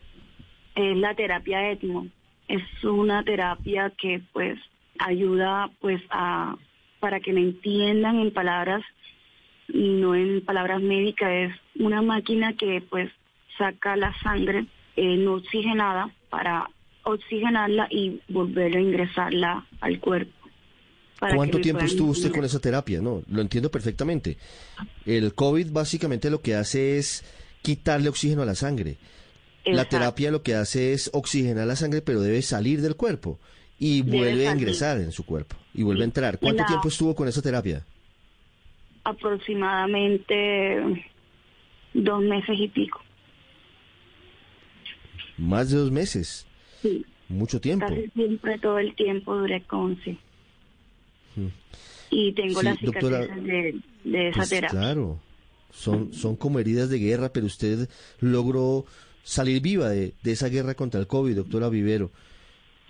es 0.79 0.97
la 0.97 1.13
terapia 1.15 1.71
ETMO. 1.71 2.07
Es 2.47 2.63
una 2.83 3.23
terapia 3.23 3.91
que 3.97 4.21
pues 4.33 4.57
ayuda 4.97 5.69
pues 5.79 6.01
a 6.09 6.55
para 6.99 7.19
que 7.19 7.31
me 7.31 7.41
entiendan 7.41 8.19
en 8.19 8.33
palabras 8.33 8.83
no 9.69 10.15
en 10.15 10.43
palabras 10.43 10.81
médicas 10.81 11.29
es 11.31 11.81
una 11.81 12.01
máquina 12.01 12.53
que 12.57 12.83
pues 12.89 13.09
saca 13.57 13.95
la 13.95 14.13
sangre 14.21 14.65
eh, 14.95 15.15
no 15.17 15.35
oxigenada 15.35 16.13
para 16.29 16.69
oxigenarla 17.03 17.87
y 17.89 18.21
volver 18.27 18.75
a 18.75 18.81
ingresarla 18.81 19.65
al 19.81 19.99
cuerpo. 19.99 20.33
¿Cuánto 21.19 21.59
tiempo 21.59 21.83
estuvo 21.83 22.11
usted 22.11 22.31
con 22.31 22.45
esa 22.45 22.59
terapia? 22.59 23.01
No, 23.01 23.21
lo 23.29 23.41
entiendo 23.41 23.69
perfectamente. 23.69 24.37
El 25.05 25.33
COVID 25.33 25.71
básicamente 25.71 26.29
lo 26.29 26.41
que 26.41 26.55
hace 26.55 26.97
es 26.97 27.25
quitarle 27.61 28.09
oxígeno 28.09 28.41
a 28.41 28.45
la 28.45 28.55
sangre. 28.55 28.97
La 29.73 29.85
terapia 29.85 30.31
lo 30.31 30.43
que 30.43 30.55
hace 30.55 30.93
es 30.93 31.09
oxigenar 31.13 31.67
la 31.67 31.75
sangre, 31.75 32.01
pero 32.01 32.21
debe 32.21 32.41
salir 32.41 32.81
del 32.81 32.95
cuerpo 32.95 33.39
y 33.79 34.01
vuelve 34.01 34.47
a 34.47 34.53
ingresar 34.53 34.99
en 34.99 35.11
su 35.11 35.25
cuerpo 35.25 35.55
y 35.73 35.83
vuelve 35.83 36.01
a 36.01 36.05
entrar. 36.05 36.39
¿Cuánto 36.39 36.65
tiempo 36.65 36.89
estuvo 36.89 37.15
con 37.15 37.27
esa 37.27 37.41
terapia? 37.41 37.85
Aproximadamente 39.03 41.05
dos 41.93 42.21
meses 42.21 42.59
y 42.59 42.67
pico. 42.67 43.01
Más 45.37 45.69
de 45.69 45.77
dos 45.77 45.91
meses. 45.91 46.45
Sí. 46.81 47.05
Mucho 47.29 47.61
tiempo. 47.61 47.87
Casi 47.87 48.09
siempre 48.09 48.59
todo 48.59 48.79
el 48.79 48.93
tiempo 48.95 49.35
duré 49.35 49.63
con 49.63 49.97
sí. 50.03 50.17
Mm. 51.35 51.47
Y 52.11 52.33
tengo 52.33 52.61
la 52.61 52.75
cicatrices 52.75 53.45
de, 54.03 54.29
esa 54.29 54.37
pues 54.37 54.49
terapia. 54.49 54.79
Claro, 54.79 55.19
son, 55.71 56.11
son 56.11 56.35
como 56.35 56.59
heridas 56.59 56.89
de 56.89 56.97
guerra, 56.97 57.31
pero 57.31 57.45
usted 57.45 57.87
logró 58.19 58.85
salir 59.29 59.61
viva 59.61 59.89
de, 59.89 60.13
esa 60.25 60.49
guerra 60.49 60.73
contra 60.73 60.99
el 60.99 61.05
COVID, 61.05 61.35
doctora 61.35 61.69
Vivero. 61.69 62.09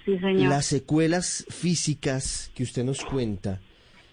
Sí, 0.06 0.18
señor. 0.20 0.50
Las 0.50 0.66
secuelas 0.66 1.46
físicas 1.50 2.50
que 2.56 2.64
usted 2.64 2.86
nos 2.86 3.04
cuenta 3.04 3.60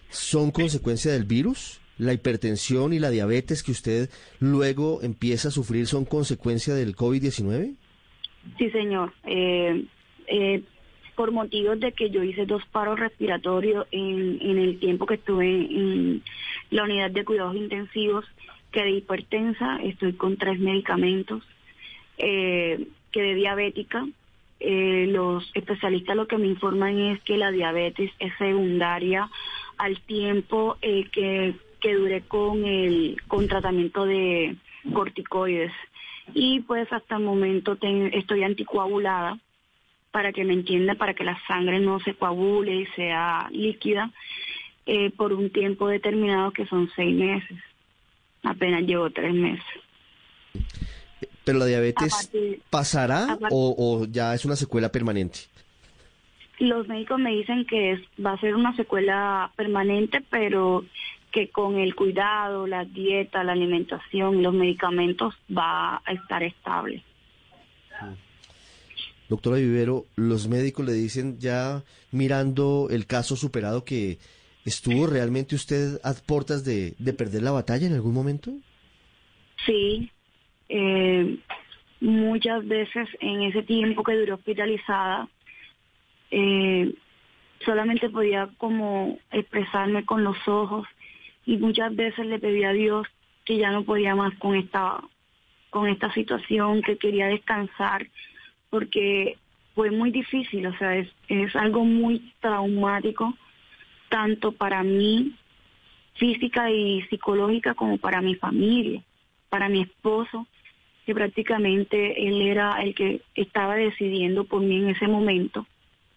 son 0.09 0.51
consecuencia 0.51 1.11
del 1.13 1.23
virus. 1.23 1.79
La 1.97 2.13
hipertensión 2.13 2.93
y 2.93 2.99
la 2.99 3.09
diabetes 3.09 3.63
que 3.63 3.71
usted 3.71 4.09
luego 4.39 5.01
empieza 5.01 5.47
a 5.47 5.51
sufrir 5.51 5.87
son 5.87 6.05
consecuencia 6.05 6.75
del 6.75 6.95
COVID-19? 6.95 7.75
Sí, 8.57 8.69
señor. 8.71 9.13
Eh, 9.23 9.85
eh, 10.27 10.61
por 11.15 11.31
motivos 11.31 11.79
de 11.79 11.93
que 11.93 12.11
yo 12.11 12.23
hice 12.23 12.45
dos 12.45 12.61
paros 12.71 12.99
respiratorios 12.99 13.87
en, 13.91 14.37
en 14.41 14.59
el 14.59 14.79
tiempo 14.79 15.07
que 15.07 15.15
estuve 15.15 15.47
en 15.47 16.21
la 16.71 16.83
unidad 16.83 17.09
de 17.09 17.25
cuidados 17.25 17.55
intensivos, 17.55 18.25
quedé 18.71 18.91
hipertensa, 18.91 19.77
estoy 19.81 20.13
con 20.13 20.37
tres 20.37 20.59
medicamentos, 20.59 21.41
eh, 22.17 22.87
quedé 23.11 23.35
diabética. 23.35 24.05
Eh, 24.59 25.05
los 25.09 25.49
especialistas 25.53 26.15
lo 26.15 26.27
que 26.27 26.37
me 26.37 26.47
informan 26.47 26.97
es 26.97 27.21
que 27.21 27.37
la 27.37 27.51
diabetes 27.51 28.11
es 28.17 28.33
secundaria 28.39 29.29
al 29.77 29.99
tiempo 30.01 30.77
eh, 30.81 31.05
que, 31.11 31.53
que 31.79 31.93
duré 31.93 32.21
con 32.21 32.65
el 32.65 33.21
con 33.27 33.47
tratamiento 33.47 34.05
de 34.05 34.55
corticoides 34.93 35.71
y 36.33 36.61
pues 36.61 36.91
hasta 36.91 37.17
el 37.17 37.23
momento 37.23 37.77
estoy 37.81 38.43
anticoagulada 38.43 39.37
para 40.11 40.33
que 40.33 40.43
me 40.43 40.53
entienda, 40.53 40.95
para 40.95 41.13
que 41.13 41.23
la 41.23 41.39
sangre 41.47 41.79
no 41.79 41.99
se 41.99 42.15
coagule 42.15 42.75
y 42.75 42.85
sea 42.87 43.49
líquida 43.51 44.11
eh, 44.85 45.11
por 45.11 45.33
un 45.33 45.51
tiempo 45.51 45.87
determinado 45.87 46.51
que 46.51 46.65
son 46.65 46.89
seis 46.95 47.15
meses. 47.15 47.57
Apenas 48.43 48.83
llevo 48.83 49.09
tres 49.09 49.33
meses. 49.33 49.65
¿Pero 51.47 51.59
la 51.59 51.65
diabetes 51.65 52.29
pasará 52.69 53.39
o, 53.51 54.05
ya 54.11 54.35
es 54.35 54.43
una 54.43 54.57
secuela 54.57 54.91
permanente? 54.91 55.39
Los 56.59 56.89
médicos 56.89 57.21
me 57.21 57.31
dicen 57.31 57.65
que 57.65 57.93
es, 57.93 58.01
va 58.19 58.33
a 58.33 58.39
ser 58.41 58.53
una 58.53 58.75
secuela 58.75 59.49
permanente, 59.55 60.21
pero 60.29 60.83
que 61.31 61.49
con 61.49 61.77
el 61.77 61.95
cuidado, 61.95 62.67
la 62.67 62.83
dieta, 62.83 63.45
la 63.45 63.53
alimentación 63.53 64.39
y 64.39 64.41
los 64.41 64.53
medicamentos 64.53 65.35
va 65.49 66.01
a 66.05 66.11
estar 66.11 66.43
estable. 66.43 67.01
Doctora 69.29 69.55
Vivero, 69.55 70.03
los 70.17 70.49
médicos 70.49 70.85
le 70.85 70.91
dicen 70.91 71.39
ya 71.39 71.81
mirando 72.11 72.89
el 72.91 73.05
caso 73.05 73.37
superado 73.37 73.85
que 73.85 74.17
estuvo 74.65 75.07
realmente 75.07 75.55
usted 75.55 76.01
a 76.03 76.13
puertas 76.13 76.65
de, 76.65 76.95
de 76.99 77.13
perder 77.13 77.43
la 77.43 77.51
batalla 77.51 77.87
en 77.87 77.93
algún 77.93 78.13
momento. 78.13 78.51
Sí, 79.65 80.11
eh, 80.69 81.37
muchas 81.99 82.67
veces 82.67 83.07
en 83.19 83.43
ese 83.43 83.63
tiempo 83.63 84.03
que 84.03 84.15
duró 84.15 84.35
hospitalizada, 84.35 85.27
eh, 86.31 86.93
solamente 87.65 88.09
podía 88.09 88.49
como 88.57 89.17
expresarme 89.31 90.05
con 90.05 90.23
los 90.23 90.37
ojos 90.47 90.87
y 91.45 91.57
muchas 91.57 91.95
veces 91.95 92.25
le 92.25 92.39
pedí 92.39 92.63
a 92.63 92.73
Dios 92.73 93.07
que 93.45 93.57
ya 93.57 93.71
no 93.71 93.83
podía 93.83 94.15
más 94.15 94.37
con 94.37 94.55
esta 94.55 95.01
con 95.69 95.87
esta 95.89 96.11
situación, 96.13 96.81
que 96.81 96.97
quería 96.97 97.27
descansar 97.27 98.07
porque 98.69 99.37
fue 99.75 99.91
muy 99.91 100.11
difícil, 100.11 100.65
o 100.65 100.77
sea, 100.77 100.95
es, 100.95 101.09
es 101.27 101.55
algo 101.55 101.83
muy 101.83 102.33
traumático 102.39 103.33
tanto 104.09 104.51
para 104.53 104.81
mí 104.83 105.35
física 106.15 106.71
y 106.71 107.03
psicológica 107.03 107.75
como 107.75 107.97
para 107.97 108.21
mi 108.21 108.35
familia, 108.35 109.03
para 109.49 109.69
mi 109.69 109.81
esposo, 109.81 110.47
que 111.07 111.15
prácticamente 111.15 112.27
él 112.27 112.41
era 112.41 112.83
el 112.83 112.93
que 112.93 113.21
estaba 113.33 113.75
decidiendo 113.77 114.43
por 114.43 114.61
mí 114.61 114.75
en 114.75 114.89
ese 114.89 115.07
momento, 115.07 115.65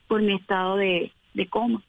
por 0.09 0.21
mi 0.21 0.35
estado 0.35 0.77
de, 0.77 1.13
de 1.33 1.47
coma. 1.49 1.81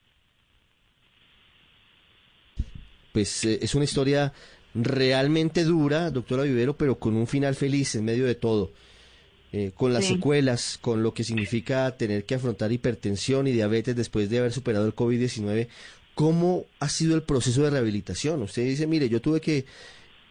Pues 3.11 3.43
eh, 3.43 3.57
es 3.59 3.73
una 3.73 3.85
historia 3.85 4.33
realmente 4.75 5.63
dura, 5.63 6.11
doctora 6.11 6.43
Vivero, 6.43 6.77
pero 6.77 6.99
con 6.99 7.15
un 7.15 7.25
final 7.25 7.55
feliz 7.55 7.95
en 7.95 8.05
medio 8.05 8.25
de 8.27 8.35
todo. 8.35 8.71
Eh, 9.51 9.71
con 9.73 9.93
las 9.93 10.05
Sí. 10.05 10.13
secuelas, 10.13 10.77
con 10.79 11.01
lo 11.01 11.13
que 11.15 11.23
significa 11.23 11.97
tener 11.97 12.23
que 12.25 12.35
afrontar 12.35 12.71
hipertensión 12.71 13.47
y 13.47 13.51
diabetes 13.51 13.95
después 13.95 14.29
de 14.29 14.37
haber 14.37 14.51
superado 14.51 14.85
el 14.85 14.93
COVID-19. 14.95 15.67
¿Cómo 16.13 16.65
ha 16.79 16.87
sido 16.87 17.15
el 17.15 17.23
proceso 17.23 17.63
de 17.63 17.71
rehabilitación? 17.71 18.43
Usted 18.43 18.63
dice, 18.63 18.85
mire, 18.85 19.09
yo 19.09 19.21
tuve 19.21 19.41
que 19.41 19.65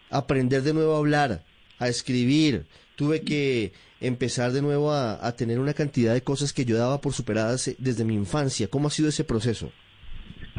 aprender 0.09 0.63
de 0.63 0.73
nuevo 0.73 0.95
a 0.95 0.99
hablar, 0.99 1.43
a 1.81 1.89
escribir, 1.89 2.67
tuve 2.95 3.23
que 3.23 3.73
empezar 4.01 4.53
de 4.53 4.63
nuevo 4.63 4.93
a, 4.93 5.33
tener 5.37 5.59
una 5.59 5.75
cantidad 5.75 6.15
de 6.15 6.23
cosas 6.23 6.53
que 6.53 6.65
yo 6.65 6.77
daba 6.77 7.01
por 7.01 7.13
superadas 7.13 7.67
eh, 7.69 7.77
desde 7.79 8.05
mi 8.05 8.15
infancia. 8.15 8.69
¿Cómo 8.69 8.87
ha 8.87 8.91
sido 8.91 9.09
ese 9.09 9.25
proceso? 9.25 9.73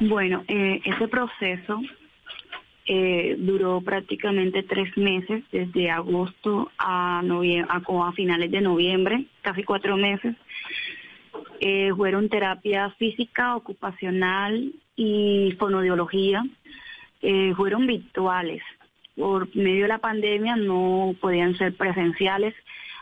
Bueno, 0.01 0.44
eh, 0.48 0.82
ese 0.84 1.08
proceso 1.08 1.80
eh, 2.86 3.36
duró 3.40 3.82
prácticamente 3.82 4.63
tres 4.63 4.98
meses, 4.98 5.44
desde 5.51 5.90
agosto 5.90 6.72
a, 6.78 7.22
a, 7.22 8.08
a 8.08 8.12
finales 8.13 8.51
de 8.51 8.62
noviembre, 8.62 9.25
casi 9.42 9.63
cuatro 9.63 9.96
meses. 9.96 10.36
Eh, 11.60 11.92
fueron 11.96 12.28
terapia 12.28 12.90
física, 12.98 13.56
ocupacional 13.56 14.74
y 14.96 15.56
fonodiología. 15.60 16.44
Eh, 17.22 17.54
fueron 17.56 17.86
virtuales. 17.86 18.63
Por 19.22 19.56
medio 19.56 19.84
de 19.84 19.88
la 19.88 20.00
pandemia 20.00 20.56
no 20.56 21.13
podían 21.22 21.56
ser 21.56 21.75
presenciales. 21.75 22.56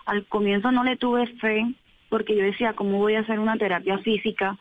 Al 0.05 0.25
comienzo 0.25 0.69
no 0.69 0.83
le 0.83 0.97
tuve 0.97 1.27
fe 1.38 1.65
porque 2.09 2.35
yo 2.35 2.43
decía, 2.43 2.73
¿cómo 2.73 2.97
voy 2.97 3.15
a 3.15 3.21
hacer 3.21 3.39
una 3.39 3.55
terapia 3.55 3.99
física? 3.99 4.57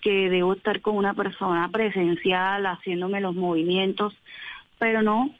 que 0.00 0.30
debo 0.30 0.52
estar 0.52 0.80
con 0.80 0.96
una 0.96 1.14
persona 1.14 1.68
presencial 1.70 2.64
haciéndome 2.66 3.20
los 3.20 3.34
movimientos, 3.34 4.14
pero 4.78 5.02
no, 5.02 5.30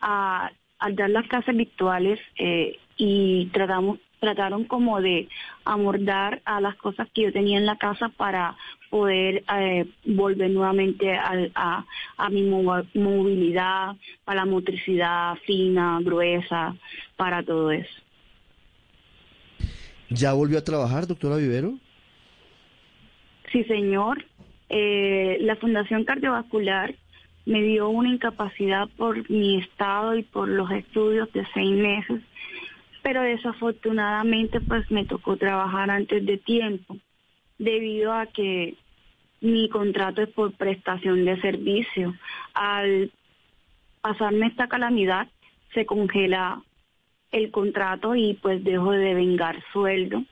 al 0.00 0.96
dar 0.96 1.10
las 1.10 1.28
clases 1.28 1.56
virtuales 1.56 2.18
eh, 2.36 2.78
y 2.96 3.46
tratamos 3.52 3.98
trataron 4.20 4.64
como 4.64 5.00
de 5.00 5.28
amordar 5.64 6.42
a 6.44 6.60
las 6.60 6.76
cosas 6.76 7.08
que 7.12 7.22
yo 7.22 7.32
tenía 7.32 7.58
en 7.58 7.66
la 7.66 7.76
casa 7.76 8.10
para 8.10 8.56
poder 8.90 9.42
eh, 9.58 9.86
volver 10.04 10.50
nuevamente 10.50 11.12
a, 11.14 11.84
a 12.16 12.30
mi 12.30 12.42
mo- 12.42 12.84
movilidad, 12.94 13.96
para 14.24 14.44
la 14.44 14.50
motricidad 14.50 15.34
fina, 15.46 15.98
gruesa, 16.02 16.76
para 17.16 17.42
todo 17.42 17.70
eso. 17.72 17.90
¿Ya 20.10 20.32
volvió 20.32 20.58
a 20.58 20.64
trabajar, 20.64 21.06
doctora 21.06 21.36
Vivero? 21.36 21.74
Sí, 23.52 23.64
señor. 23.64 24.24
Eh, 24.68 25.38
la 25.40 25.56
Fundación 25.56 26.04
Cardiovascular 26.04 26.94
me 27.46 27.62
dio 27.62 27.88
una 27.88 28.10
incapacidad 28.10 28.88
por 28.96 29.28
mi 29.30 29.58
estado 29.58 30.16
y 30.16 30.22
por 30.22 30.48
los 30.48 30.70
estudios 30.70 31.32
de 31.32 31.44
seis 31.54 31.70
meses, 31.70 32.20
pero 33.02 33.22
desafortunadamente 33.22 34.60
pues 34.60 34.90
me 34.90 35.04
tocó 35.04 35.36
trabajar 35.36 35.90
antes 35.90 36.24
de 36.24 36.38
tiempo, 36.38 36.96
debido 37.58 38.12
a 38.12 38.26
que 38.26 38.76
mi 39.40 39.68
contrato 39.68 40.22
es 40.22 40.28
por 40.28 40.52
prestación 40.52 41.24
de 41.24 41.40
servicio. 41.40 42.14
Al 42.54 43.10
pasarme 44.00 44.46
esta 44.46 44.68
calamidad, 44.68 45.28
se 45.74 45.86
congela 45.86 46.62
el 47.32 47.50
contrato 47.50 48.14
y 48.14 48.34
pues 48.34 48.62
dejo 48.64 48.92
de 48.92 49.14
vengar 49.14 49.62
sueldo. 49.72 50.24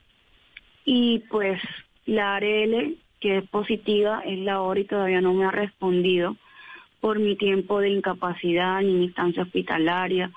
Y 0.85 1.19
pues 1.29 1.61
la 2.05 2.35
ARL, 2.35 2.97
que 3.19 3.37
es 3.37 3.49
positiva, 3.49 4.21
es 4.25 4.39
la 4.39 4.61
hora 4.61 4.79
y 4.79 4.85
todavía 4.85 5.21
no 5.21 5.33
me 5.33 5.45
ha 5.45 5.51
respondido 5.51 6.35
por 6.99 7.19
mi 7.19 7.35
tiempo 7.35 7.79
de 7.79 7.89
incapacidad, 7.89 8.81
ni 8.81 8.93
mi 8.93 9.05
instancia 9.05 9.43
hospitalaria, 9.43 10.31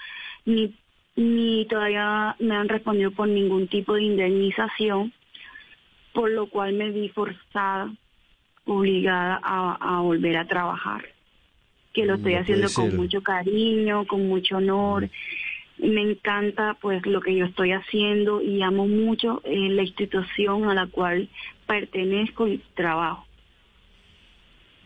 ni, 0.45 0.75
ni 1.17 1.67
todavía 1.67 2.37
me 2.39 2.55
han 2.57 2.69
respondido 2.69 3.11
por 3.11 3.29
ningún 3.29 3.69
tipo 3.69 3.95
de 3.95 4.03
indemnización, 4.03 5.13
por 6.13 6.31
lo 6.31 6.47
cual 6.47 6.73
me 6.75 6.91
vi 6.91 7.09
forzada, 7.11 7.93
obligada 8.65 9.41
a, 9.43 9.99
a 9.99 10.01
volver 10.01 10.37
a 10.37 10.47
trabajar. 10.47 11.05
Que 11.93 12.07
lo 12.07 12.15
estoy 12.15 12.33
No 12.35 12.39
puede 12.39 12.43
haciendo 12.43 12.69
con 12.75 12.91
ser. 12.91 12.99
mucho 12.99 13.23
cariño, 13.23 14.07
con 14.07 14.27
mucho 14.27 14.57
honor. 14.57 15.11
Me 15.79 16.01
encanta 16.01 16.77
pues 16.81 17.05
lo 17.07 17.21
que 17.21 17.35
yo 17.35 17.45
estoy 17.47 17.73
haciendo 17.73 18.41
y 18.41 18.63
amo 18.63 18.87
mucho 18.87 19.43
eh, 19.45 19.69
la 19.71 19.83
institución 19.83 20.69
a 20.69 20.75
la 20.75 20.87
cual 20.87 21.29
pertenezco 21.67 22.47
y 22.49 22.59
trabajo. 22.75 23.27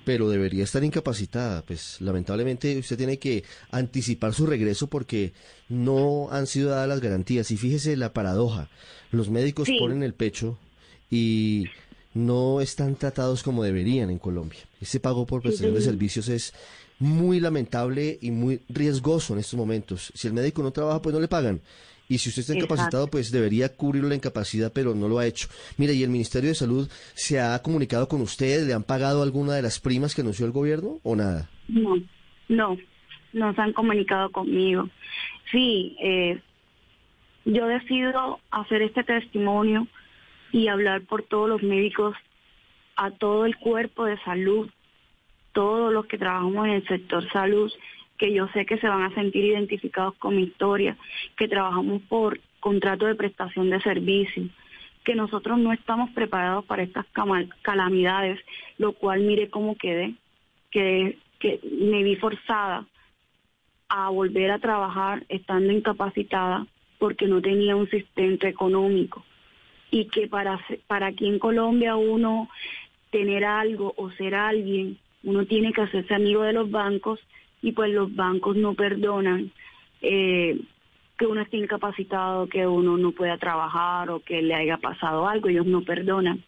Pero 0.07 0.31
debería 0.31 0.63
estar 0.63 0.85
incapacitada. 0.85 1.63
Pues 1.63 2.01
lamentablemente 2.01 2.79
usted 2.79 2.97
tiene 2.97 3.19
que 3.19 3.43
anticipar 3.73 4.33
su 4.35 4.47
regreso 4.47 4.87
porque 4.87 5.33
no 5.69 6.29
han 6.31 6.47
sido 6.47 6.71
dadas 6.71 6.89
las 6.89 7.01
garantías. 7.01 7.51
Y 7.51 7.57
fíjese 7.57 7.97
la 7.97 8.13
paradoja, 8.13 8.71
los 9.11 9.31
médicos 9.31 9.67
Sí. 9.67 9.77
ponen 9.81 10.05
el 10.05 10.15
pecho 10.15 10.59
y 11.11 11.65
no 12.15 12.61
están 12.61 12.95
tratados 12.95 13.43
como 13.43 13.65
deberían 13.65 14.09
en 14.11 14.19
Colombia. 14.21 14.61
Ese 14.81 15.01
pago 15.01 15.27
por 15.27 15.43
prestación 15.43 15.75
de 15.75 15.81
Sí. 15.81 15.87
servicios 15.87 16.29
es 16.29 16.53
muy 17.01 17.41
lamentable 17.41 18.17
y 18.23 18.31
muy 18.31 18.61
riesgoso 18.69 19.33
en 19.35 19.41
estos 19.41 19.59
momentos. 19.59 20.13
Si 20.15 20.29
el 20.29 20.35
médico 20.35 20.63
no 20.63 20.71
trabaja, 20.71 21.03
pues 21.03 21.13
no 21.13 21.21
le 21.21 21.27
pagan. 21.27 21.61
Y 22.09 22.19
si 22.19 22.29
usted 22.29 22.41
está 22.41 22.53
Exacto. 22.53 22.75
incapacitado, 22.75 23.07
pues 23.09 23.33
debería 23.33 23.75
cubrir 23.75 24.05
la 24.05 24.15
incapacidad, 24.15 24.73
pero 24.73 24.95
no 24.95 25.09
lo 25.09 25.19
ha 25.19 25.27
hecho. 25.27 25.49
Mire, 25.77 25.95
¿y 25.95 26.03
el 26.03 26.11
Ministerio 26.11 26.51
de 26.51 26.55
Salud 26.55 26.89
se 27.15 27.41
ha 27.41 27.61
comunicado 27.63 28.07
con 28.09 28.21
usted? 28.21 28.67
¿Le 28.67 28.75
han 28.75 28.85
pagado 28.85 29.23
alguna 29.23 29.55
de 29.55 29.63
las 29.63 29.81
primas 29.81 30.15
que 30.15 30.21
anunció 30.21 30.47
el 30.47 30.53
gobierno 30.53 31.01
o 31.03 31.17
nada? 31.17 31.51
No, 31.69 31.97
no, 32.49 32.77
no 33.33 33.55
se 33.55 33.61
han 33.61 33.73
comunicado 33.73 34.31
conmigo. 34.31 34.89
Sí, 35.51 35.97
eh, 36.01 36.41
yo 37.45 37.67
decido 37.67 38.41
hacer 38.51 38.83
este 38.83 39.05
testimonio 39.05 39.87
y 40.53 40.69
hablar 40.69 41.03
por 41.03 41.23
todos 41.23 41.49
los 41.49 41.63
médicos, 41.63 42.17
a 42.97 43.11
todo 43.11 43.45
el 43.47 43.57
cuerpo 43.57 44.05
de 44.05 44.19
salud, 44.21 44.71
todos 45.53 45.93
los 45.93 46.07
que 46.07 46.19
trabajamos 46.19 46.67
en 46.67 46.73
el 46.73 46.87
sector 46.87 47.29
salud, 47.33 47.71
que 48.17 48.33
yo 48.33 48.49
sé 48.49 48.67
que 48.67 48.79
se 48.79 48.89
van 48.89 49.03
a 49.03 49.15
sentir 49.15 49.45
identificados 49.45 50.15
con 50.17 50.37
mi 50.37 50.45
historia, 50.45 50.97
que 51.37 51.49
trabajamos 51.49 52.03
por 52.03 52.41
contrato 52.61 53.07
de 53.07 53.15
prestación 53.15 53.71
de 53.71 53.81
servicio, 53.81 54.49
que 55.05 55.15
nosotros 55.15 55.59
no 55.59 55.73
estamos 55.73 56.11
preparados 56.11 56.65
para 56.65 56.83
estas 56.83 57.07
calamidades, 57.63 58.41
lo 58.79 58.93
cual 58.93 59.21
mire 59.21 59.49
cómo 59.51 59.77
quedé, 59.77 60.15
que, 60.71 61.19
que 61.39 61.61
me 61.81 62.03
vi 62.03 62.17
forzada 62.17 62.85
a 63.89 64.11
volver 64.11 64.51
a 64.51 64.59
trabajar 64.59 65.25
estando 65.29 65.73
incapacitada 65.73 66.67
porque 66.99 67.27
no 67.27 67.41
tenía 67.41 67.77
un 67.77 67.89
sustento 67.89 68.47
económico. 68.47 69.25
Y 69.91 70.07
que 70.07 70.27
para 70.27 70.59
para 70.89 71.07
aquí 71.07 71.29
en 71.29 71.39
Colombia 71.39 71.95
uno 71.95 72.49
tener 73.11 73.45
algo 73.45 73.95
o 73.97 74.11
ser 74.11 74.35
alguien 74.35 74.99
uno 75.23 75.45
tiene 75.47 75.73
que 75.73 75.83
hacerse 75.83 76.15
amigo 76.15 76.43
de 76.43 76.53
los 76.53 76.71
bancos 76.71 77.21
y 77.63 77.73
pues 77.73 77.93
los 77.93 78.15
bancos 78.15 78.57
no 78.57 78.75
perdonan 78.75 79.51
eh, 80.03 80.61
que 81.19 81.27
uno 81.27 81.41
esté 81.41 81.57
incapacitado, 81.57 82.49
que 82.49 82.67
uno 82.67 82.97
no 82.97 83.13
pueda 83.13 83.39
trabajar 83.39 84.11
o 84.11 84.21
que 84.21 84.43
le 84.43 84.55
haya 84.55 84.77
pasado 84.77 85.29
algo, 85.29 85.49
ellos 85.49 85.67
no 85.67 85.83
perdonan. 85.83 86.43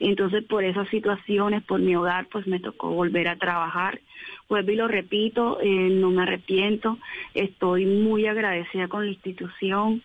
Entonces 0.00 0.42
por 0.44 0.64
esas 0.64 0.88
situaciones, 0.88 1.62
por 1.62 1.80
mi 1.80 1.94
hogar, 1.94 2.26
pues 2.26 2.46
me 2.46 2.58
tocó 2.58 2.90
volver 2.90 3.28
a 3.28 3.36
trabajar 3.36 4.00
vuelvo 4.48 4.70
y 4.72 4.76
lo 4.76 4.88
repito, 4.88 5.58
eh, 5.62 5.88
no 5.90 6.10
me 6.10 6.22
arrepiento, 6.22 6.98
estoy 7.34 7.86
muy 7.86 8.26
agradecida 8.26 8.88
con 8.88 9.06
la 9.06 9.12
institución, 9.12 10.02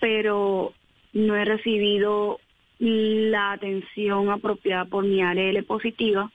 pero 0.00 0.72
no 1.12 1.36
he 1.36 1.44
recibido 1.44 2.40
la 2.80 3.52
atención 3.52 4.30
apropiada 4.30 4.84
por 4.84 5.04
mi 5.04 5.22
ARL 5.22 5.62
positiva. 5.64 6.30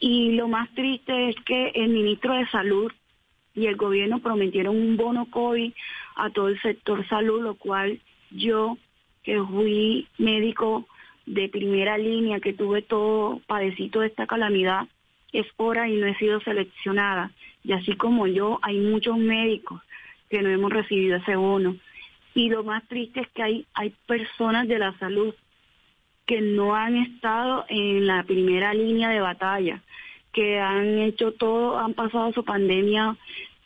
Y 0.00 0.32
lo 0.32 0.48
más 0.48 0.68
triste 0.74 1.30
es 1.30 1.36
que 1.44 1.68
el 1.74 1.88
ministro 1.88 2.34
de 2.34 2.46
Salud 2.48 2.92
y 3.54 3.66
el 3.66 3.76
gobierno 3.76 4.20
prometieron 4.20 4.76
un 4.76 4.96
bono 4.96 5.26
COVID 5.30 5.72
a 6.16 6.30
todo 6.30 6.48
el 6.48 6.60
sector 6.60 7.06
salud, 7.08 7.42
lo 7.42 7.54
cual 7.54 8.00
yo, 8.30 8.78
que 9.22 9.42
fui 9.42 10.06
médico 10.18 10.86
de 11.26 11.48
primera 11.48 11.98
línea, 11.98 12.40
que 12.40 12.52
tuve 12.52 12.82
todo 12.82 13.40
padecito 13.46 14.00
de 14.00 14.06
esta 14.06 14.26
calamidad, 14.26 14.86
es 15.32 15.46
hora 15.56 15.88
y 15.88 15.96
no 15.96 16.06
he 16.06 16.14
sido 16.16 16.40
seleccionada. 16.40 17.32
Y 17.64 17.72
así 17.72 17.96
como 17.96 18.26
yo, 18.26 18.60
hay 18.62 18.78
muchos 18.78 19.18
médicos 19.18 19.82
que 20.30 20.40
no 20.42 20.48
hemos 20.48 20.72
recibido 20.72 21.16
ese 21.16 21.36
bono. 21.36 21.76
Y 22.34 22.48
lo 22.48 22.62
más 22.62 22.86
triste 22.86 23.20
es 23.20 23.28
que 23.28 23.42
hay, 23.42 23.66
hay 23.74 23.92
personas 24.06 24.68
de 24.68 24.78
la 24.78 24.96
salud 24.98 25.34
que 26.28 26.42
no 26.42 26.74
han 26.74 26.94
estado 26.98 27.64
en 27.70 28.06
la 28.06 28.22
primera 28.22 28.74
línea 28.74 29.08
de 29.08 29.20
batalla, 29.20 29.82
que 30.30 30.60
han 30.60 30.98
hecho 30.98 31.32
todo, 31.32 31.78
han 31.78 31.94
pasado 31.94 32.34
su 32.34 32.44
pandemia 32.44 33.16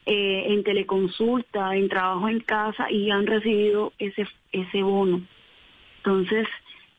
eh, 0.06 0.44
en 0.46 0.62
teleconsulta, 0.62 1.74
en 1.74 1.88
trabajo 1.88 2.28
en 2.28 2.38
casa 2.38 2.88
y 2.88 3.10
han 3.10 3.26
recibido 3.26 3.92
ese, 3.98 4.28
ese 4.52 4.82
bono. 4.84 5.22
Entonces, 5.96 6.46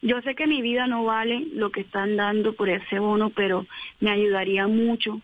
yo 0.01 0.21
sé 0.23 0.35
que 0.35 0.47
mi 0.47 0.61
vida 0.61 0.85
no 0.85 1.05
vale 1.05 1.47
lo 1.53 1.71
que 1.71 1.79
están 1.79 2.17
dando 2.17 2.51
por 2.51 2.67
ese 2.67 2.99
bono, 2.99 3.29
pero 3.29 3.65
me 4.01 4.11
ayudaría 4.11 4.67
mucho 4.67 5.21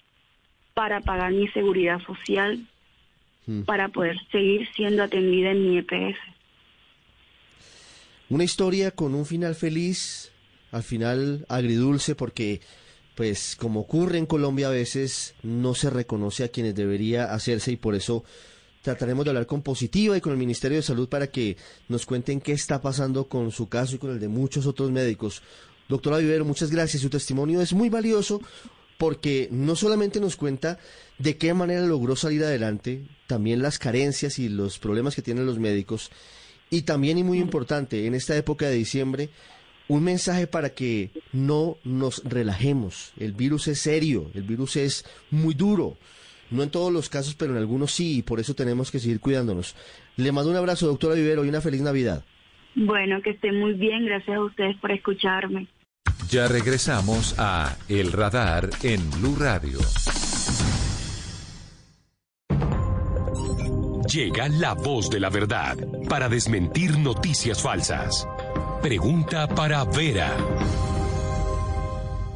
para 0.73 1.01
pagar 1.01 1.33
mi 1.33 1.49
seguridad 1.49 1.99
social, 2.03 2.65
hmm. 3.45 3.63
para 3.63 3.89
poder 3.89 4.17
seguir 4.31 4.69
siendo 4.73 5.03
atendida 5.03 5.51
en 5.51 5.69
mi 5.69 5.77
EPS. 5.79 6.17
Una 8.29 8.43
historia 8.43 8.91
con 8.91 9.15
un 9.15 9.25
final 9.25 9.55
feliz, 9.55 10.28
al 10.71 10.83
final 10.83 11.45
agridulce, 11.49 12.15
porque, 12.15 12.61
pues, 13.15 13.55
como 13.55 13.81
ocurre 13.81 14.17
en 14.17 14.25
Colombia 14.25 14.67
a 14.67 14.71
veces, 14.71 15.33
no 15.43 15.75
se 15.75 15.89
reconoce 15.89 16.43
a 16.43 16.49
quienes 16.49 16.75
debería 16.75 17.33
hacerse 17.33 17.71
y 17.71 17.77
por 17.77 17.95
eso 17.95 18.23
trataremos 18.81 19.25
de 19.25 19.31
hablar 19.31 19.45
con 19.45 19.61
Positiva 19.61 20.17
y 20.17 20.21
con 20.21 20.31
el 20.31 20.37
Ministerio 20.37 20.77
de 20.77 20.83
Salud 20.83 21.09
para 21.09 21.27
que 21.27 21.57
nos 21.87 22.05
cuenten 22.05 22.41
qué 22.41 22.53
está 22.53 22.81
pasando 22.81 23.27
con 23.27 23.51
su 23.51 23.67
caso 23.67 23.95
y 23.95 23.99
con 23.99 24.11
el 24.11 24.19
de 24.19 24.27
muchos 24.27 24.65
otros 24.65 24.91
médicos. 24.91 25.41
Doctora 25.89 26.17
Vivero, 26.17 26.45
muchas 26.45 26.71
gracias. 26.71 27.01
Su 27.01 27.09
testimonio 27.09 27.61
es 27.61 27.73
muy 27.73 27.89
valioso 27.89 28.41
porque 28.97 29.47
no 29.51 29.75
solamente 29.75 30.19
nos 30.19 30.35
cuenta 30.35 30.77
de 31.17 31.37
qué 31.37 31.53
manera 31.53 31.85
logró 31.85 32.15
salir 32.15 32.43
adelante, 32.43 33.07
también 33.27 33.61
las 33.61 33.79
carencias 33.79 34.39
y 34.39 34.49
los 34.49 34.77
problemas 34.77 35.15
que 35.15 35.21
tienen 35.21 35.45
los 35.45 35.57
médicos, 35.57 36.11
y 36.69 36.83
también, 36.83 37.17
y 37.17 37.23
muy 37.23 37.39
importante, 37.39 38.05
en 38.05 38.13
esta 38.13 38.35
época 38.35 38.67
de 38.67 38.75
diciembre, 38.75 39.29
un 39.89 40.03
mensaje 40.03 40.47
para 40.47 40.69
que 40.69 41.09
no 41.33 41.75
nos 41.83 42.23
relajemos. 42.23 43.11
El 43.19 43.33
virus 43.33 43.67
es 43.67 43.81
serio, 43.81 44.31
el 44.35 44.43
virus 44.43 44.77
es 44.77 45.05
muy 45.31 45.55
duro. 45.55 45.97
No 46.51 46.63
en 46.63 46.69
todos 46.69 46.93
los 46.93 47.09
casos, 47.09 47.35
pero 47.35 47.51
en 47.51 47.57
algunos 47.57 47.91
sí, 47.91 48.19
y 48.19 48.21
por 48.21 48.39
eso 48.39 48.53
tenemos 48.53 48.91
que 48.91 48.99
seguir 48.99 49.19
cuidándonos. 49.19 49.75
Le 50.15 50.31
mando 50.31 50.51
un 50.51 50.57
abrazo, 50.57 50.87
doctora 50.87 51.15
Vivero, 51.15 51.43
y 51.43 51.49
una 51.49 51.61
feliz 51.61 51.81
Navidad. 51.81 52.23
Bueno, 52.75 53.21
que 53.21 53.31
esté 53.31 53.51
muy 53.51 53.73
bien. 53.73 54.05
Gracias 54.05 54.37
a 54.37 54.43
ustedes 54.43 54.77
por 54.77 54.91
escucharme. 54.91 55.67
Ya 56.29 56.47
regresamos 56.47 57.35
a 57.37 57.75
El 57.87 58.11
Radar 58.11 58.69
en 58.83 59.09
Blue 59.11 59.35
Radio. 59.39 59.79
Llega 64.11 64.49
la 64.49 64.73
voz 64.73 65.09
de 65.09 65.19
la 65.19 65.29
verdad 65.29 65.77
para 66.07 66.29
desmentir 66.29 66.97
noticias 66.97 67.61
falsas. 67.61 68.27
Pregunta 68.81 69.45
para 69.45 69.83
Vera. 69.83 70.31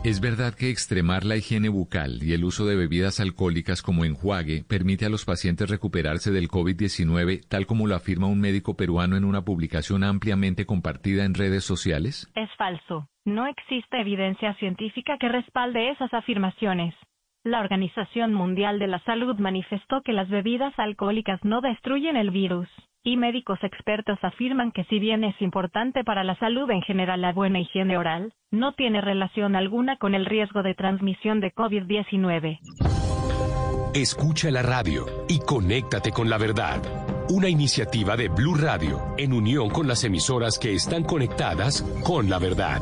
¿Es 0.03 0.19
verdad 0.19 0.53
que 0.53 0.69
extremar 0.69 1.23
la 1.23 1.37
higiene 1.37 1.69
bucal 1.69 2.21
y 2.21 2.33
el 2.33 2.43
uso 2.43 2.65
de 2.65 2.75
bebidas 2.75 3.21
alcohólicas 3.21 3.81
como 3.81 4.03
enjuague 4.03 4.65
permite 4.67 5.05
a 5.05 5.09
los 5.09 5.23
pacientes 5.23 5.69
recuperarse 5.69 6.31
del 6.31 6.49
COVID-19, 6.49 7.47
tal 7.47 7.65
como 7.65 7.87
lo 7.87 7.95
afirma 7.95 8.27
un 8.27 8.41
médico 8.41 8.75
peruano 8.75 9.15
en 9.15 9.23
una 9.23 9.43
publicación 9.43 10.03
ampliamente 10.03 10.65
compartida 10.65 11.23
en 11.23 11.33
redes 11.33 11.63
sociales? 11.63 12.29
Es 12.35 12.49
falso. 12.57 13.07
No 13.23 13.47
existe 13.47 14.01
evidencia 14.01 14.53
científica 14.55 15.17
que 15.17 15.29
respalde 15.29 15.91
esas 15.91 16.13
afirmaciones. 16.13 16.93
La 17.45 17.61
Organización 17.61 18.33
Mundial 18.33 18.79
de 18.79 18.87
la 18.87 18.99
Salud 19.05 19.39
manifestó 19.39 20.01
que 20.01 20.11
las 20.11 20.27
bebidas 20.29 20.73
alcohólicas 20.77 21.39
no 21.45 21.61
destruyen 21.61 22.17
el 22.17 22.31
virus, 22.31 22.67
y 23.03 23.17
médicos 23.17 23.59
expertos 23.63 24.17
afirman 24.21 24.71
que 24.71 24.85
si 24.85 24.99
bien 24.99 25.23
es 25.23 25.39
importante 25.41 26.03
para 26.03 26.23
la 26.23 26.37
salud 26.37 26.69
en 26.71 26.81
general 26.81 27.21
la 27.21 27.33
buena 27.33 27.59
higiene 27.59 27.97
oral, 27.97 28.33
no 28.51 28.73
tiene 28.73 29.01
relación 29.01 29.55
alguna 29.55 29.97
con 29.97 30.15
el 30.15 30.25
riesgo 30.25 30.63
de 30.63 30.73
transmisión 30.73 31.41
de 31.41 31.53
COVID-19. 31.53 32.59
Escucha 33.93 34.49
la 34.49 34.63
radio 34.63 35.05
y 35.27 35.39
conéctate 35.39 36.11
con 36.11 36.29
la 36.29 36.37
verdad. 36.37 36.81
Una 37.29 37.49
iniciativa 37.49 38.17
de 38.17 38.29
Blue 38.29 38.55
Radio 38.55 38.99
en 39.17 39.33
unión 39.33 39.69
con 39.69 39.87
las 39.87 40.03
emisoras 40.03 40.57
que 40.57 40.73
están 40.73 41.03
conectadas 41.03 41.83
con 42.03 42.29
la 42.29 42.39
verdad. 42.39 42.81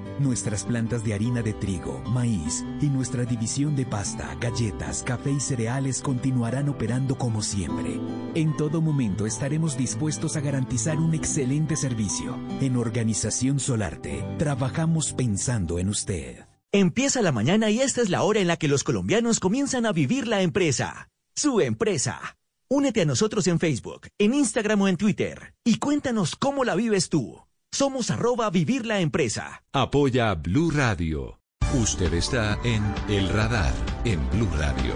Nuestras 0.21 0.65
plantas 0.65 1.03
de 1.03 1.15
harina 1.15 1.41
de 1.41 1.51
trigo, 1.53 1.99
maíz 2.05 2.63
y 2.79 2.85
nuestra 2.89 3.25
división 3.25 3.75
de 3.75 3.87
pasta, 3.87 4.37
galletas, 4.39 5.01
café 5.01 5.31
y 5.31 5.39
cereales 5.39 5.99
continuarán 5.99 6.69
operando 6.69 7.17
como 7.17 7.41
siempre. 7.41 7.99
En 8.35 8.55
todo 8.55 8.81
momento 8.81 9.25
estaremos 9.25 9.75
dispuestos 9.77 10.35
a 10.35 10.41
garantizar 10.41 10.99
un 10.99 11.15
excelente 11.15 11.75
servicio. 11.75 12.37
En 12.61 12.77
Organización 12.77 13.59
Solarte, 13.59 14.23
trabajamos 14.37 15.11
pensando 15.13 15.79
en 15.79 15.89
usted. 15.89 16.45
Empieza 16.71 17.23
la 17.23 17.31
mañana 17.31 17.71
y 17.71 17.81
esta 17.81 18.01
es 18.01 18.09
la 18.09 18.21
hora 18.21 18.41
en 18.41 18.47
la 18.47 18.57
que 18.57 18.67
los 18.67 18.83
colombianos 18.83 19.39
comienzan 19.39 19.87
a 19.87 19.91
vivir 19.91 20.27
la 20.27 20.43
empresa. 20.43 21.09
Su 21.33 21.61
empresa. 21.61 22.37
Únete 22.69 23.01
a 23.01 23.05
nosotros 23.05 23.47
en 23.47 23.57
Facebook, 23.57 24.07
en 24.19 24.35
Instagram 24.35 24.81
o 24.83 24.87
en 24.87 24.97
Twitter 24.97 25.55
y 25.63 25.79
cuéntanos 25.79 26.35
cómo 26.35 26.63
la 26.63 26.75
vives 26.75 27.09
tú. 27.09 27.41
Somos 27.73 28.11
arroba 28.11 28.49
vivir 28.49 28.85
la 28.85 28.99
empresa. 28.99 29.63
Apoya 29.71 30.33
Blue 30.35 30.71
Radio. 30.71 31.39
Usted 31.73 32.13
está 32.13 32.59
en 32.65 32.83
El 33.07 33.29
Radar, 33.29 33.73
en 34.03 34.29
Blue 34.29 34.49
Radio. 34.57 34.93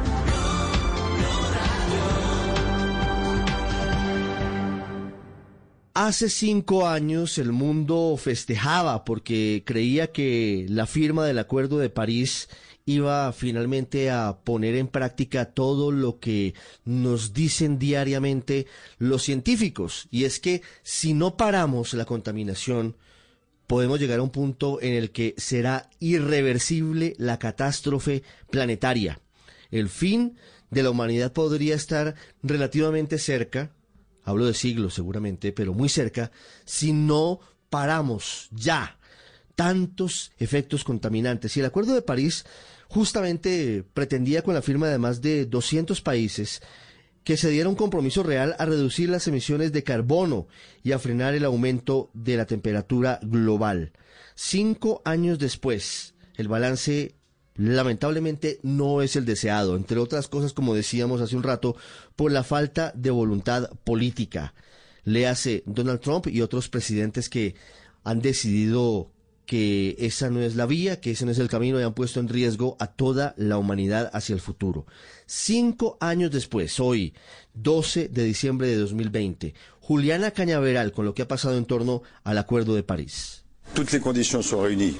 Hace 5.93 6.29
cinco 6.29 6.85
años 6.85 7.37
el 7.37 7.53
mundo 7.53 8.17
festejaba 8.17 9.05
porque 9.05 9.63
creía 9.65 10.11
que 10.11 10.65
la 10.67 10.85
firma 10.85 11.25
del 11.25 11.39
Acuerdo 11.39 11.77
de 11.79 11.89
París 11.89 12.49
iba 12.85 13.31
finalmente 13.33 14.11
a 14.11 14.37
poner 14.43 14.75
en 14.75 14.87
práctica 14.87 15.45
todo 15.45 15.91
lo 15.91 16.19
que 16.19 16.53
nos 16.85 17.33
dicen 17.33 17.79
diariamente 17.79 18.67
los 18.99 19.23
científicos. 19.23 20.07
Y 20.11 20.25
es 20.25 20.39
que 20.39 20.61
si 20.83 21.13
no 21.13 21.35
paramos 21.35 21.93
la 21.95 22.05
contaminación, 22.05 22.95
podemos 23.65 23.99
llegar 23.99 24.19
a 24.19 24.23
un 24.23 24.29
punto 24.29 24.79
en 24.81 24.93
el 24.93 25.11
que 25.11 25.33
será 25.37 25.89
irreversible 25.99 27.15
la 27.17 27.39
catástrofe 27.39 28.23
planetaria. 28.51 29.19
El 29.71 29.89
fin 29.89 30.37
de 30.69 30.83
la 30.83 30.91
humanidad 30.91 31.33
podría 31.33 31.73
estar 31.73 32.13
relativamente 32.43 33.17
cerca, 33.17 33.71
hablo 34.23 34.45
de 34.45 34.53
siglos 34.53 34.93
seguramente, 34.93 35.51
pero 35.51 35.73
muy 35.73 35.89
cerca, 35.89 36.31
si 36.65 36.93
no 36.93 37.39
paramos 37.69 38.47
ya 38.51 38.99
tantos 39.55 40.31
efectos 40.37 40.83
contaminantes. 40.83 41.55
Y 41.55 41.61
el 41.61 41.65
Acuerdo 41.65 41.95
de 41.95 42.01
París 42.01 42.45
justamente 42.95 43.83
pretendía 43.93 44.41
con 44.41 44.53
la 44.53 44.61
firma 44.61 44.87
de 44.87 44.97
más 44.97 45.21
de 45.21 45.45
200 45.45 45.99
países 45.99 46.61
que 47.25 47.35
se 47.35 47.49
diera 47.49 47.67
un 47.67 47.75
compromiso 47.75 48.23
real 48.23 48.55
a 48.57 48.63
reducir 48.63 49.09
las 49.09 49.27
emisiones 49.27 49.73
de 49.73 49.83
carbono 49.83 50.47
y 50.81 50.93
a 50.93 50.99
frenar 50.99 51.35
el 51.35 51.43
aumento 51.43 52.09
de 52.13 52.37
la 52.37 52.45
temperatura 52.45 53.19
global. 53.21 53.91
Cinco 54.35 55.01
años 55.03 55.39
después, 55.39 56.13
el 56.37 56.47
balance 56.47 57.15
lamentablemente 57.55 58.59
no 58.63 59.01
es 59.01 59.17
el 59.17 59.25
deseado, 59.25 59.75
entre 59.75 59.99
otras 59.99 60.29
cosas, 60.29 60.53
como 60.53 60.73
decíamos 60.73 61.19
hace 61.19 61.35
un 61.35 61.43
rato, 61.43 61.75
por 62.15 62.31
la 62.31 62.45
falta 62.45 62.93
de 62.95 63.11
voluntad 63.11 63.71
política. 63.83 64.53
Le 65.03 65.27
hace 65.27 65.63
Donald 65.65 65.99
Trump 65.99 66.27
y 66.27 66.41
otros 66.41 66.69
presidentes 66.69 67.27
que 67.27 67.55
han 68.05 68.21
decidido 68.21 69.11
que 69.45 69.95
esa 69.99 70.29
no 70.29 70.41
es 70.41 70.55
la 70.55 70.65
vía, 70.65 70.99
que 70.99 71.11
ese 71.11 71.25
no 71.25 71.31
es 71.31 71.39
el 71.39 71.49
camino 71.49 71.79
y 71.79 71.83
han 71.83 71.93
puesto 71.93 72.19
en 72.19 72.27
riesgo 72.27 72.75
a 72.79 72.87
toda 72.87 73.33
la 73.37 73.57
humanidad 73.57 74.09
hacia 74.13 74.33
el 74.33 74.41
futuro. 74.41 74.85
Cinco 75.25 75.97
años 75.99 76.31
después, 76.31 76.79
hoy, 76.79 77.13
12 77.53 78.09
de 78.09 78.23
diciembre 78.23 78.67
de 78.67 78.77
2020, 78.77 79.53
Juliana 79.79 80.31
Cañaveral 80.31 80.91
con 80.91 81.05
lo 81.05 81.13
que 81.13 81.21
ha 81.21 81.27
pasado 81.27 81.57
en 81.57 81.65
torno 81.65 82.01
al 82.23 82.37
Acuerdo 82.37 82.75
de 82.75 82.83
París. 82.83 83.43
Toutes 83.73 83.91
les 83.91 83.99
conditions 83.99 84.41
sont 84.41 84.61
réunies 84.61 84.95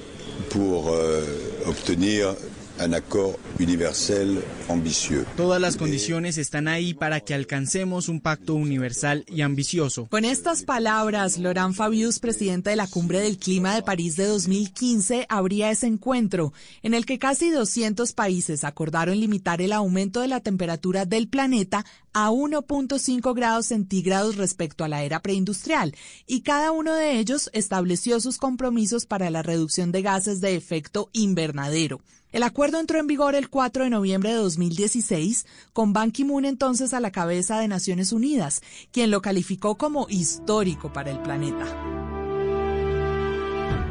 pour 0.50 0.90
euh, 0.90 1.22
obtenir 1.66 2.34
un 2.84 2.94
accord 2.94 3.36
universel 3.58 4.42
ambitieux. 4.68 5.24
Todas 5.36 5.60
las 5.60 5.76
condiciones 5.76 6.38
están 6.38 6.68
ahí 6.68 6.94
para 6.94 7.20
que 7.20 7.34
alcancemos 7.34 8.08
un 8.08 8.20
pacto 8.20 8.54
universal 8.54 9.24
y 9.28 9.40
ambicioso. 9.40 10.06
Con 10.06 10.24
estas 10.24 10.62
palabras, 10.62 11.38
Laurent 11.38 11.74
Fabius, 11.74 12.18
presidente 12.18 12.70
de 12.70 12.76
la 12.76 12.86
Cumbre 12.86 13.20
del 13.20 13.38
Clima 13.38 13.74
de 13.74 13.82
París 13.82 14.16
de 14.16 14.26
2015, 14.26 15.26
abría 15.28 15.70
ese 15.70 15.86
encuentro 15.86 16.52
en 16.82 16.94
el 16.94 17.06
que 17.06 17.18
casi 17.18 17.50
200 17.50 18.12
países 18.12 18.64
acordaron 18.64 19.18
limitar 19.18 19.62
el 19.62 19.72
aumento 19.72 20.20
de 20.20 20.28
la 20.28 20.40
temperatura 20.40 21.04
del 21.04 21.28
planeta 21.28 21.84
a 22.12 22.30
1.5 22.30 23.34
grados 23.34 23.66
centígrados 23.66 24.36
respecto 24.36 24.84
a 24.84 24.88
la 24.88 25.02
era 25.02 25.20
preindustrial 25.20 25.94
y 26.26 26.40
cada 26.40 26.72
uno 26.72 26.94
de 26.94 27.18
ellos 27.18 27.50
estableció 27.52 28.20
sus 28.20 28.38
compromisos 28.38 29.06
para 29.06 29.30
la 29.30 29.42
reducción 29.42 29.92
de 29.92 30.02
gases 30.02 30.40
de 30.40 30.56
efecto 30.56 31.10
invernadero. 31.12 32.00
El 32.36 32.42
acuerdo 32.42 32.78
entró 32.78 32.98
en 32.98 33.06
vigor 33.06 33.34
el 33.34 33.48
4 33.48 33.84
de 33.84 33.88
noviembre 33.88 34.28
de 34.28 34.36
2016, 34.36 35.46
con 35.72 35.94
Ban 35.94 36.10
Ki-moon 36.10 36.44
entonces 36.44 36.92
a 36.92 37.00
la 37.00 37.10
cabeza 37.10 37.58
de 37.58 37.66
Naciones 37.66 38.12
Unidas, 38.12 38.60
quien 38.92 39.10
lo 39.10 39.22
calificó 39.22 39.78
como 39.78 40.06
histórico 40.10 40.92
para 40.92 41.10
el 41.10 41.18
planeta. 41.20 41.64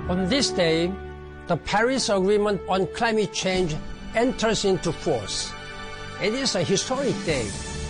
On 0.08 0.30
this 0.30 0.56
day, 0.56 0.94
the 1.48 1.58
Paris 1.58 2.08
Agreement 2.12 2.62
on 2.68 2.86
climate 2.96 3.32
change 3.34 3.76
enters 4.14 4.64
into 4.64 4.94
force. 4.94 5.52
It 6.24 6.36
is 6.36 6.56
a 6.56 6.64
historic 6.64 7.16
day 7.26 7.48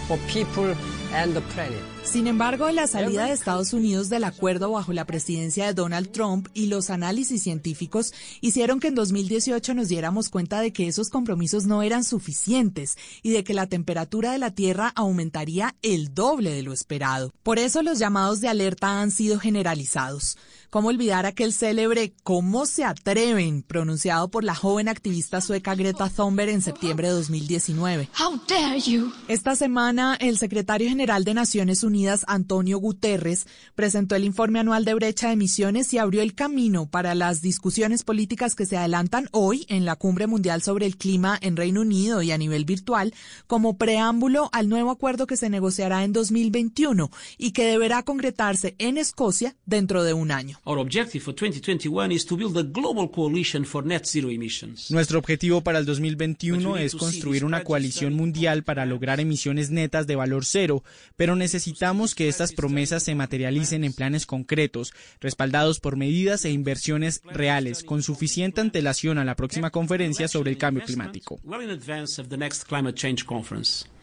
for 0.08 0.18
people 0.32 0.74
and 1.14 1.34
the 1.34 1.42
planet. 1.54 1.95
Sin 2.06 2.28
embargo, 2.28 2.70
la 2.72 2.88
salida 2.88 3.26
de 3.26 3.34
Estados 3.34 3.74
Unidos 3.74 4.08
del 4.08 4.24
acuerdo 4.24 4.72
bajo 4.72 4.94
la 4.94 5.06
presidencia 5.06 5.66
de 5.66 5.74
Donald 5.74 6.12
Trump 6.12 6.48
y 6.54 6.68
los 6.68 6.90
análisis 6.90 7.44
científicos 7.44 8.14
hicieron 8.40 8.80
que 8.80 8.88
en 8.88 8.96
2018 8.96 9.74
nos 9.74 9.90
diéramos 9.90 10.30
cuenta 10.30 10.62
de 10.62 10.72
que 10.72 10.88
esos 10.88 11.10
compromisos 11.10 11.66
no 11.66 11.82
eran 11.84 12.06
suficientes 12.06 12.96
y 13.22 13.32
de 13.32 13.44
que 13.44 13.54
la 13.54 13.68
temperatura 13.68 14.32
de 14.32 14.38
la 14.38 14.52
Tierra 14.52 14.94
aumentaría 14.96 15.76
el 15.82 16.14
doble 16.14 16.52
de 16.52 16.64
lo 16.64 16.72
esperado. 16.72 17.34
Por 17.44 17.60
eso 17.60 17.82
los 17.82 18.00
llamados 18.00 18.40
de 18.40 18.48
alerta 18.48 19.02
han 19.02 19.12
sido 19.12 19.38
generalizados. 19.40 20.38
¿Cómo 20.70 20.90
olvidar 20.90 21.26
aquel 21.26 21.54
célebre 21.54 22.14
¿Cómo 22.24 22.66
se 22.66 22.84
atreven? 22.84 23.62
pronunciado 23.64 24.30
por 24.30 24.44
la 24.44 24.56
joven 24.56 24.90
activista 24.90 25.42
sueca 25.42 25.76
Greta 25.76 26.10
Thunberg 26.10 26.50
en 26.50 26.62
septiembre 26.62 27.08
de 27.08 27.14
2019? 27.14 28.10
How 28.20 28.40
dare 28.48 28.80
you? 28.80 29.12
Esta 29.28 29.56
semana, 29.56 30.18
el 30.20 30.38
secretario 30.38 30.88
general 30.90 31.24
de 31.24 31.34
Naciones 31.34 31.84
Unidas, 31.84 31.95
Antonio 32.28 32.78
Guterres, 32.78 33.48
presentó 33.74 34.16
el 34.16 34.26
informe 34.26 34.60
anual 34.60 34.84
de 34.84 34.94
brecha 34.94 35.28
de 35.28 35.34
emisiones 35.34 35.94
y 35.94 35.98
abrió 35.98 36.22
el 36.22 36.36
camino 36.36 36.88
para 36.88 37.16
las 37.16 37.42
discusiones 37.42 38.04
políticas 38.04 38.54
que 38.54 38.66
se 38.66 38.76
adelantan 38.76 39.30
hoy 39.32 39.66
en 39.70 39.86
la 39.86 39.96
Cumbre 39.96 40.28
Mundial 40.28 40.62
sobre 40.62 40.86
el 40.88 40.98
Clima 40.98 41.40
en 41.42 41.56
Reino 41.56 41.82
Unido 41.82 42.22
y 42.22 42.32
a 42.32 42.38
nivel 42.38 42.66
virtual 42.66 43.14
como 43.48 43.78
preámbulo 43.78 44.50
al 44.52 44.68
nuevo 44.68 44.92
acuerdo 44.92 45.26
que 45.26 45.38
se 45.38 45.50
negociará 45.50 46.04
en 46.04 46.12
2021 46.12 47.10
y 47.38 47.52
que 47.52 47.66
deberá 47.66 48.04
concretarse 48.04 48.76
en 48.78 48.98
Escocia 48.98 49.56
dentro 49.66 50.04
de 50.04 50.12
un 50.12 50.32
año. 50.32 50.60
Our 50.66 50.80
objective 50.80 51.24
for 51.24 51.34
2021 51.34 52.12
is 52.12 52.26
to 52.26 52.36
build 52.36 52.58
a 52.58 52.64
global 52.64 53.10
coalition 53.10 53.64
for 53.64 53.86
net 53.86 54.04
zero 54.04 54.30
emissions. 54.30 54.92
Nuestro 54.92 55.18
objetivo 55.18 55.62
para 55.62 55.80
el 55.80 55.86
2021 55.86 56.76
es 56.78 56.94
construir 56.94 57.46
una 57.46 57.64
coalición 57.64 58.14
mundial 58.14 58.64
para 58.64 58.86
lograr 58.86 59.22
emisiones 59.22 59.70
netas 59.70 60.08
de 60.08 60.18
valor 60.18 60.44
cero, 60.44 60.84
pero 61.16 61.38
necesitamos 61.38 61.85
que 62.16 62.28
estas 62.28 62.52
promesas 62.52 63.04
se 63.04 63.14
materialicen 63.14 63.84
en 63.84 63.94
planes 63.94 64.26
concretos, 64.26 64.92
respaldados 65.22 65.80
por 65.80 65.98
medidas 65.98 66.44
e 66.44 66.50
inversiones 66.50 67.22
reales, 67.24 67.84
con 67.84 68.02
suficiente 68.02 68.60
antelación 68.60 69.20
a 69.20 69.26
la 69.26 69.36
próxima 69.36 69.70
conferencia 69.70 70.28
sobre 70.28 70.50
el 70.50 70.58
cambio 70.58 70.84
climático. 70.84 71.40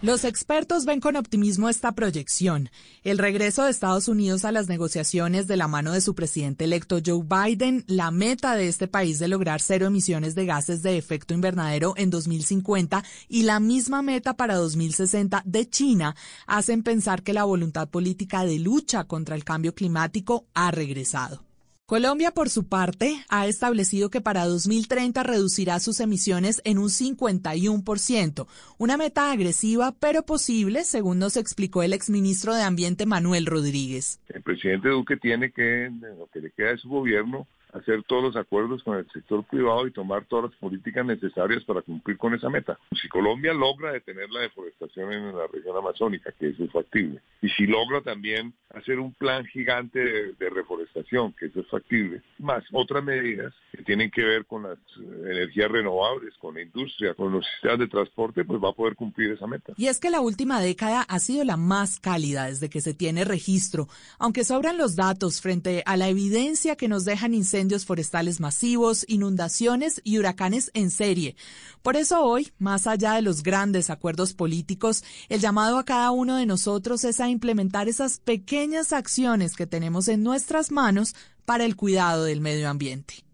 Los 0.02 0.24
expertos 0.24 0.84
ven 0.84 0.98
con 0.98 1.14
optimismo 1.14 1.68
esta 1.68 1.92
proyección. 1.92 2.70
El 3.04 3.18
regreso 3.18 3.64
de 3.64 3.70
Estados 3.70 4.08
Unidos 4.08 4.44
a 4.44 4.50
las 4.50 4.68
negociaciones 4.68 5.46
de 5.46 5.56
la 5.56 5.68
mano 5.68 5.92
de 5.92 6.00
su 6.00 6.16
presidente 6.16 6.64
electo 6.64 6.98
Joe 7.04 7.22
Biden, 7.22 7.84
la 7.86 8.10
meta 8.10 8.56
de 8.56 8.66
este 8.66 8.88
país 8.88 9.20
de 9.20 9.28
lograr 9.28 9.60
cero 9.60 9.86
emisiones 9.86 10.34
de 10.34 10.44
gases 10.44 10.82
de 10.82 10.98
efecto 10.98 11.34
invernadero 11.34 11.94
en 11.96 12.10
2050 12.10 13.04
y 13.28 13.44
la 13.44 13.60
misma 13.60 14.02
meta 14.02 14.34
para 14.34 14.56
2060 14.56 15.42
de 15.44 15.70
China 15.70 16.16
hacen 16.46 16.82
pensar 16.82 17.22
que 17.22 17.32
la 17.32 17.44
voluntad 17.44 17.71
política 17.86 18.44
de 18.44 18.58
lucha 18.58 19.04
contra 19.04 19.34
el 19.34 19.44
cambio 19.44 19.74
climático 19.74 20.46
ha 20.54 20.70
regresado. 20.70 21.42
Colombia, 21.86 22.30
por 22.30 22.48
su 22.48 22.68
parte, 22.68 23.16
ha 23.28 23.46
establecido 23.46 24.08
que 24.08 24.22
para 24.22 24.46
2030 24.46 25.22
reducirá 25.24 25.78
sus 25.78 26.00
emisiones 26.00 26.62
en 26.64 26.78
un 26.78 26.88
51%, 26.88 28.46
una 28.78 28.96
meta 28.96 29.30
agresiva 29.30 29.92
pero 30.00 30.22
posible, 30.22 30.84
según 30.84 31.18
nos 31.18 31.36
explicó 31.36 31.82
el 31.82 31.92
exministro 31.92 32.54
de 32.54 32.62
Ambiente 32.62 33.04
Manuel 33.04 33.44
Rodríguez. 33.44 34.20
El 34.28 34.40
presidente 34.42 34.88
Duque 34.88 35.18
tiene 35.18 35.50
que, 35.52 35.90
lo 36.18 36.28
que 36.32 36.40
le 36.40 36.50
queda 36.52 36.70
de 36.70 36.78
su 36.78 36.88
gobierno, 36.88 37.46
hacer 37.72 38.02
todos 38.04 38.22
los 38.22 38.36
acuerdos 38.36 38.82
con 38.82 38.98
el 38.98 39.10
sector 39.10 39.44
privado 39.44 39.86
y 39.86 39.92
tomar 39.92 40.24
todas 40.26 40.50
las 40.50 40.60
políticas 40.60 41.04
necesarias 41.04 41.64
para 41.64 41.82
cumplir 41.82 42.18
con 42.18 42.34
esa 42.34 42.48
meta. 42.48 42.78
Si 43.00 43.08
Colombia 43.08 43.52
logra 43.52 43.92
detener 43.92 44.30
la 44.30 44.40
deforestación 44.40 45.12
en 45.12 45.36
la 45.36 45.46
región 45.46 45.76
amazónica, 45.76 46.32
que 46.38 46.50
eso 46.50 46.64
es 46.64 46.72
factible, 46.72 47.20
y 47.40 47.48
si 47.48 47.66
logra 47.66 48.02
también 48.02 48.52
hacer 48.70 48.98
un 48.98 49.12
plan 49.14 49.44
gigante 49.46 49.98
de, 49.98 50.32
de 50.34 50.50
reforestación, 50.50 51.32
que 51.32 51.46
eso 51.46 51.60
es 51.60 51.68
factible, 51.68 52.22
más 52.38 52.62
otras 52.72 53.02
medidas 53.02 53.54
que 53.72 53.82
tienen 53.82 54.10
que 54.10 54.22
ver 54.22 54.44
con 54.46 54.64
las 54.64 54.78
energías 55.24 55.70
renovables, 55.70 56.34
con 56.38 56.54
la 56.54 56.62
industria, 56.62 57.14
con 57.14 57.32
los 57.32 57.46
sistemas 57.46 57.78
de 57.78 57.88
transporte, 57.88 58.44
pues 58.44 58.62
va 58.62 58.70
a 58.70 58.74
poder 58.74 58.96
cumplir 58.96 59.32
esa 59.32 59.46
meta. 59.46 59.72
Y 59.76 59.86
es 59.86 59.98
que 59.98 60.10
la 60.10 60.20
última 60.20 60.60
década 60.60 61.02
ha 61.02 61.18
sido 61.18 61.44
la 61.44 61.56
más 61.56 62.00
cálida 62.00 62.46
desde 62.46 62.68
que 62.68 62.80
se 62.80 62.92
tiene 62.94 63.24
registro, 63.24 63.88
aunque 64.18 64.44
sobran 64.44 64.76
los 64.76 64.94
datos 64.94 65.40
frente 65.40 65.82
a 65.86 65.96
la 65.96 66.08
evidencia 66.08 66.76
que 66.76 66.88
nos 66.88 67.04
dejan 67.04 67.34
incendios 67.34 67.61
forestales 67.84 68.40
masivos, 68.40 69.04
inundaciones 69.08 70.00
y 70.04 70.18
huracanes 70.18 70.70
en 70.74 70.90
serie. 70.90 71.36
Por 71.82 71.96
eso 71.96 72.22
hoy, 72.22 72.52
más 72.58 72.86
allá 72.86 73.14
de 73.14 73.22
los 73.22 73.42
grandes 73.42 73.90
acuerdos 73.90 74.34
políticos, 74.34 75.04
el 75.28 75.40
llamado 75.40 75.78
a 75.78 75.84
cada 75.84 76.10
uno 76.10 76.36
de 76.36 76.46
nosotros 76.46 77.04
es 77.04 77.20
a 77.20 77.28
implementar 77.28 77.88
esas 77.88 78.18
pequeñas 78.18 78.92
acciones 78.92 79.56
que 79.56 79.66
tenemos 79.66 80.08
en 80.08 80.22
nuestras 80.22 80.70
manos 80.70 81.14
para 81.44 81.64
el 81.64 81.76
cuidado 81.76 82.24
del 82.24 82.40
medio 82.40 82.68
ambiente. 82.68 83.24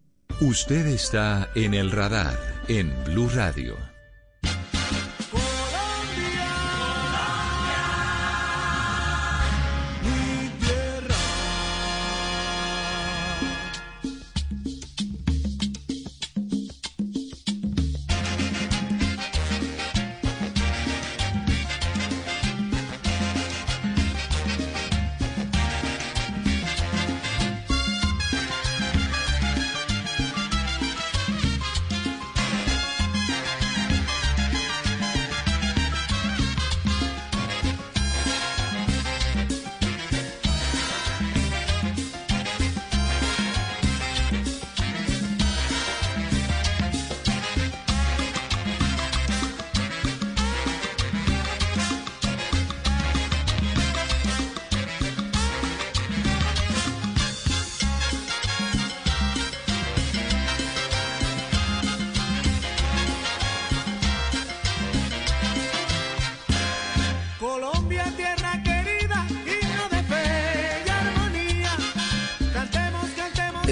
Usted 0.41 0.87
está 0.87 1.51
en 1.55 1.75
el 1.75 1.91
radar 1.91 2.39
en 2.69 2.93
Blue 3.05 3.29
Radio. 3.29 3.98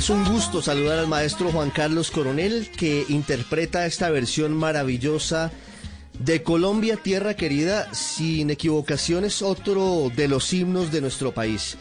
Es 0.07 0.11
un 0.11 0.25
gusto 0.25 0.63
saludar 0.63 1.01
al 1.01 1.09
maestro 1.09 1.51
Juan 1.51 1.71
Carlos 1.71 2.13
Coronel 2.13 2.71
que 2.71 3.05
interpreta 3.09 3.87
esta 3.87 4.09
versión 4.09 4.55
maravillosa 4.55 5.51
de 6.21 6.45
Colombia, 6.45 6.97
Tierra 6.97 7.35
Querida, 7.35 7.93
sin 7.93 8.51
equivocaciones, 8.51 9.43
otro 9.43 10.13
de 10.15 10.29
los 10.29 10.53
himnos 10.53 10.93
de 10.93 11.01
nuestro 11.01 11.35
país. 11.35 11.77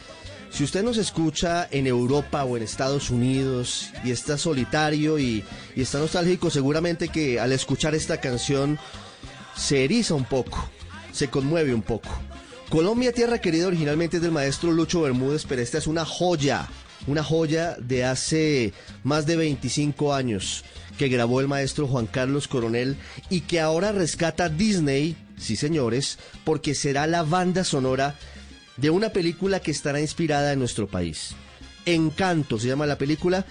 Si 0.50 0.64
usted 0.64 0.82
nos 0.82 0.98
escucha 0.98 1.68
en 1.70 1.86
Europa 1.86 2.44
o 2.46 2.58
en 2.58 2.64
Estados 2.64 3.12
Unidos 3.12 3.92
y 4.04 4.10
está 4.10 4.40
solitario 4.40 5.20
y, 5.20 5.44
y 5.76 5.82
está 5.84 6.00
nostálgico, 6.00 6.50
seguramente 6.50 7.10
que 7.10 7.40
al 7.40 7.52
escuchar 7.52 7.94
esta 7.94 8.20
canción 8.20 8.80
se 9.56 9.84
eriza 9.84 10.16
un 10.16 10.26
poco, 10.26 10.68
se 11.12 11.30
conmueve 11.30 11.76
un 11.76 11.84
poco. 11.84 12.10
Colombia, 12.70 13.12
Tierra 13.12 13.38
Querida 13.38 13.68
originalmente 13.68 14.18
es 14.18 14.24
del 14.24 14.32
maestro 14.32 14.72
Lucho 14.72 15.04
Bermúdez, 15.04 15.46
pero 15.48 15.62
esta 15.62 15.78
es 15.78 15.86
una 15.86 16.06
joya 16.06 16.68
una 17.08 17.24
joya 17.24 17.76
de 17.80 18.06
hace 18.06 18.74
más 19.04 19.26
de 19.26 19.36
25 19.36 20.14
años 20.14 20.64
que 20.98 21.10
grabó 21.10 21.42
el 21.42 21.48
maestro 21.48 21.88
Juan 21.88 22.08
Carlos 22.08 22.48
Coronel 22.48 22.98
y 23.30 23.42
que 23.42 23.60
ahora 23.60 23.92
rescata 23.92 24.50
Disney, 24.50 25.16
sí 25.38 25.56
señores, 25.56 26.18
porque 26.44 26.74
será 26.74 27.08
la 27.08 27.24
banda 27.24 27.64
sonora 27.64 28.16
de 28.78 28.90
una 28.90 29.10
película 29.10 29.60
que 29.60 29.72
estará 29.72 30.00
inspirada 30.00 30.54
en 30.54 30.60
nuestro 30.60 30.88
país. 30.88 31.36
Encanto 31.86 32.60
se 32.60 32.68
llama 32.68 32.86
la 32.86 32.98
película 32.98 33.46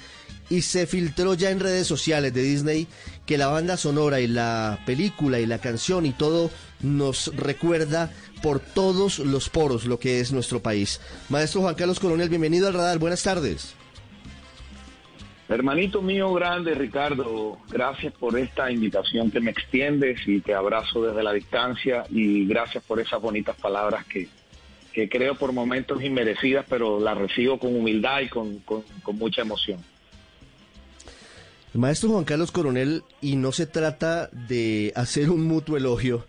y 0.50 0.62
se 0.62 0.86
filtró 0.86 1.34
ya 1.34 1.50
en 1.50 1.60
redes 1.60 1.86
sociales 1.86 2.32
de 2.34 2.42
Disney 2.42 2.86
que 3.26 3.38
la 3.38 3.48
banda 3.48 3.76
sonora 3.76 4.20
y 4.20 4.26
la 4.26 4.78
película 4.86 5.40
y 5.40 5.46
la 5.46 5.58
canción 5.58 6.06
y 6.06 6.12
todo 6.12 6.50
nos 6.80 7.34
recuerda 7.36 8.12
por 8.42 8.60
todos 8.60 9.18
los 9.18 9.48
poros 9.48 9.86
lo 9.86 9.98
que 9.98 10.20
es 10.20 10.32
nuestro 10.32 10.60
país. 10.60 11.00
Maestro 11.28 11.62
Juan 11.62 11.74
Carlos 11.74 12.00
Coronel, 12.00 12.28
bienvenido 12.28 12.68
al 12.68 12.74
radar, 12.74 12.98
buenas 12.98 13.22
tardes. 13.22 13.74
Hermanito 15.48 16.00
mío 16.00 16.32
grande, 16.32 16.74
Ricardo, 16.74 17.58
gracias 17.68 18.14
por 18.14 18.38
esta 18.38 18.70
invitación 18.70 19.30
que 19.30 19.40
me 19.40 19.50
extiendes 19.50 20.26
y 20.26 20.40
te 20.40 20.54
abrazo 20.54 21.04
desde 21.04 21.22
la 21.22 21.32
distancia 21.32 22.04
y 22.08 22.46
gracias 22.46 22.82
por 22.84 22.98
esas 22.98 23.20
bonitas 23.20 23.54
palabras 23.56 24.06
que, 24.06 24.28
que 24.92 25.08
creo 25.08 25.34
por 25.34 25.52
momentos 25.52 26.02
inmerecidas, 26.02 26.64
pero 26.68 26.98
las 26.98 27.16
recibo 27.18 27.58
con 27.58 27.76
humildad 27.76 28.20
y 28.22 28.28
con, 28.28 28.58
con 28.60 28.84
mucha 29.18 29.42
emoción. 29.42 29.80
Maestro 31.74 32.10
Juan 32.10 32.24
Carlos 32.24 32.52
Coronel, 32.52 33.02
y 33.20 33.34
no 33.34 33.50
se 33.50 33.66
trata 33.66 34.28
de 34.28 34.92
hacer 34.94 35.28
un 35.28 35.44
mutuo 35.44 35.76
elogio, 35.76 36.24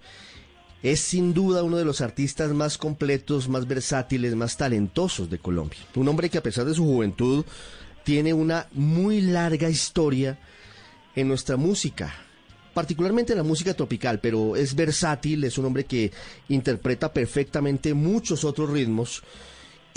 es 0.82 1.00
sin 1.00 1.36
duda 1.36 1.62
uno 1.62 1.78
de 1.78 1.86
los 1.86 2.02
artistas 2.02 2.52
más 2.52 2.80
completos, 2.80 3.48
más 3.48 3.68
versátiles, 3.68 4.36
más 4.36 4.58
talentosos 4.58 5.30
de 5.30 5.38
Colombia. 5.38 5.80
Un 5.96 6.08
hombre 6.08 6.32
que 6.32 6.40
a 6.40 6.44
pesar 6.44 6.66
de 6.66 6.74
su 6.74 6.84
juventud 6.84 7.46
tiene 8.04 8.34
una 8.34 8.68
muy 8.72 9.22
larga 9.22 9.70
historia 9.70 10.40
en 11.16 11.28
nuestra 11.28 11.58
música, 11.58 12.12
particularmente 12.74 13.34
en 13.34 13.38
la 13.38 13.44
música 13.44 13.76
tropical, 13.76 14.20
pero 14.20 14.56
es 14.56 14.76
versátil, 14.76 15.44
es 15.44 15.60
un 15.60 15.66
hombre 15.66 15.86
que 15.86 16.12
interpreta 16.50 17.14
perfectamente 17.14 17.94
muchos 17.94 18.44
otros 18.44 18.72
ritmos 18.72 19.22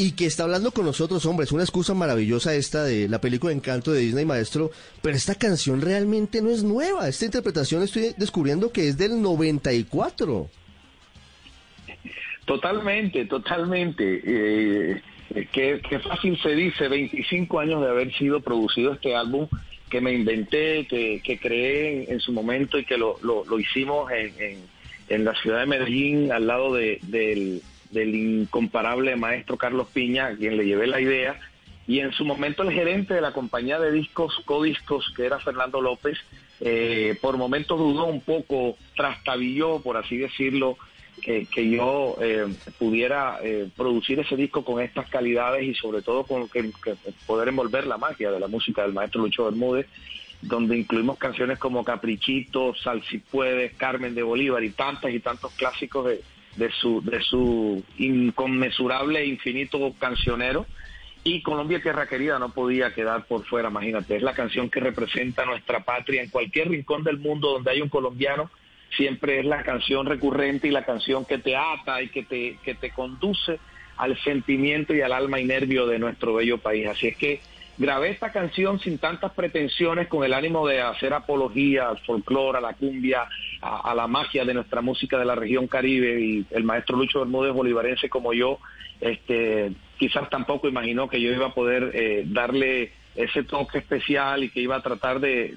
y 0.00 0.12
que 0.12 0.26
está 0.26 0.44
hablando 0.44 0.70
con 0.70 0.86
nosotros, 0.86 1.26
hombre, 1.26 1.44
es 1.44 1.50
una 1.50 1.64
excusa 1.64 1.92
maravillosa 1.92 2.54
esta 2.54 2.84
de 2.84 3.08
la 3.08 3.20
película 3.20 3.52
Encanto 3.52 3.90
de 3.90 3.98
Disney 4.00 4.24
Maestro, 4.24 4.70
pero 5.02 5.16
esta 5.16 5.34
canción 5.34 5.80
realmente 5.80 6.40
no 6.40 6.50
es 6.50 6.62
nueva, 6.62 7.08
esta 7.08 7.24
interpretación 7.24 7.82
estoy 7.82 8.14
descubriendo 8.16 8.70
que 8.70 8.86
es 8.86 8.96
del 8.96 9.20
94. 9.20 10.48
Totalmente, 12.44 13.24
totalmente. 13.24 14.22
Eh, 14.24 15.02
qué, 15.50 15.80
fácil 15.98 16.40
se 16.40 16.54
dice, 16.54 16.86
25 16.86 17.58
años 17.58 17.82
de 17.82 17.88
haber 17.88 18.16
sido 18.16 18.40
producido 18.40 18.92
este 18.92 19.16
álbum 19.16 19.48
que 19.90 20.00
me 20.00 20.12
inventé, 20.12 20.86
que, 20.86 21.20
que 21.24 21.40
creé 21.40 22.12
en, 22.12 22.20
su 22.20 22.32
momento 22.32 22.78
y 22.78 22.84
que 22.84 22.96
lo, 22.96 23.18
lo, 23.24 23.58
hicimos 23.58 24.12
en, 24.12 24.62
en, 25.08 25.24
la 25.24 25.34
ciudad 25.34 25.58
de 25.58 25.66
Medellín, 25.66 26.30
al 26.30 26.46
lado 26.46 26.72
de, 26.72 27.00
del 27.02 27.62
del 27.90 28.14
incomparable 28.14 29.16
maestro 29.16 29.56
Carlos 29.56 29.88
Piña, 29.92 30.26
a 30.26 30.36
quien 30.36 30.56
le 30.56 30.64
llevé 30.64 30.86
la 30.86 31.00
idea, 31.00 31.38
y 31.86 32.00
en 32.00 32.12
su 32.12 32.24
momento 32.24 32.62
el 32.62 32.72
gerente 32.72 33.14
de 33.14 33.22
la 33.22 33.32
compañía 33.32 33.80
de 33.80 33.90
discos 33.90 34.42
Codiscos, 34.44 35.12
que 35.16 35.24
era 35.24 35.40
Fernando 35.40 35.80
López, 35.80 36.18
eh, 36.60 37.16
por 37.22 37.36
momentos 37.38 37.78
dudó 37.78 38.04
un 38.04 38.20
poco, 38.20 38.76
trastabilló, 38.94 39.80
por 39.80 39.96
así 39.96 40.18
decirlo, 40.18 40.76
que, 41.22 41.46
yo 41.70 42.16
eh, 42.20 42.46
pudiera 42.78 43.38
eh, 43.42 43.68
producir 43.76 44.20
ese 44.20 44.36
disco 44.36 44.64
con 44.64 44.80
estas 44.80 45.08
calidades 45.08 45.64
y 45.64 45.74
sobre 45.74 46.02
todo 46.02 46.24
con 46.24 46.48
que, 46.48 46.70
poder 47.26 47.48
envolver 47.48 47.86
la 47.86 47.98
magia 47.98 48.30
de 48.30 48.38
la 48.38 48.48
música 48.48 48.82
del 48.82 48.92
maestro 48.92 49.22
Lucho 49.22 49.46
Bermúdez, 49.46 49.86
donde 50.42 50.76
incluimos 50.76 51.18
canciones 51.18 51.58
como 51.58 51.84
Caprichito, 51.84 52.74
Sal 52.74 53.02
si 53.10 53.18
puedes, 53.18 53.72
Carmen 53.74 54.14
de 54.14 54.22
Bolívar 54.22 54.62
y 54.62 54.70
tantas 54.70 55.12
y 55.12 55.20
tantos 55.20 55.52
clásicos 55.54 56.06
de, 56.06 56.20
de 56.58 56.70
su, 56.72 57.00
de 57.02 57.20
su 57.22 57.82
inconmensurable 57.98 59.20
e 59.20 59.26
infinito 59.26 59.94
cancionero. 59.98 60.66
Y 61.24 61.42
Colombia 61.42 61.80
Tierra 61.80 62.06
Querida 62.06 62.38
no 62.38 62.50
podía 62.50 62.94
quedar 62.94 63.24
por 63.26 63.44
fuera, 63.44 63.68
imagínate, 63.68 64.16
es 64.16 64.22
la 64.22 64.34
canción 64.34 64.70
que 64.70 64.80
representa 64.80 65.44
nuestra 65.44 65.80
patria 65.80 66.22
en 66.22 66.30
cualquier 66.30 66.68
rincón 66.70 67.04
del 67.04 67.18
mundo 67.18 67.52
donde 67.52 67.70
hay 67.70 67.80
un 67.80 67.88
colombiano, 67.88 68.50
siempre 68.96 69.40
es 69.40 69.44
la 69.44 69.62
canción 69.62 70.06
recurrente 70.06 70.68
y 70.68 70.70
la 70.70 70.84
canción 70.84 71.24
que 71.24 71.38
te 71.38 71.56
ata 71.56 72.02
y 72.02 72.08
que 72.08 72.22
te, 72.22 72.58
que 72.62 72.74
te 72.74 72.90
conduce 72.90 73.58
al 73.96 74.18
sentimiento 74.22 74.94
y 74.94 75.02
al 75.02 75.12
alma 75.12 75.40
y 75.40 75.44
nervio 75.44 75.86
de 75.86 75.98
nuestro 75.98 76.34
bello 76.34 76.58
país. 76.58 76.86
Así 76.86 77.08
es 77.08 77.16
que 77.16 77.40
grabé 77.78 78.10
esta 78.10 78.32
canción 78.32 78.80
sin 78.80 78.98
tantas 78.98 79.32
pretensiones, 79.32 80.08
con 80.08 80.24
el 80.24 80.34
ánimo 80.34 80.66
de 80.66 80.80
hacer 80.80 81.14
apología 81.14 81.88
al 81.88 81.98
folclore, 81.98 82.58
a 82.58 82.60
la 82.60 82.74
cumbia, 82.74 83.28
a, 83.62 83.94
la 83.94 84.06
magia 84.06 84.44
de 84.44 84.54
nuestra 84.54 84.82
música 84.82 85.18
de 85.18 85.24
la 85.24 85.34
región 85.34 85.68
Caribe. 85.68 86.20
Y 86.20 86.46
el 86.50 86.64
maestro 86.64 86.96
Lucho 86.96 87.20
Bermúdez, 87.20 87.52
bolivarense 87.52 88.08
como 88.08 88.32
yo, 88.34 88.58
este, 89.00 89.72
quizás 89.96 90.28
tampoco 90.28 90.68
imaginó 90.68 91.08
que 91.08 91.20
yo 91.20 91.32
iba 91.32 91.46
a 91.46 91.54
poder 91.54 91.92
eh, 91.94 92.24
darle 92.26 92.92
ese 93.14 93.44
toque 93.44 93.78
especial 93.78 94.44
y 94.44 94.50
que 94.50 94.60
iba 94.60 94.76
a 94.76 94.82
tratar 94.82 95.20
de 95.20 95.54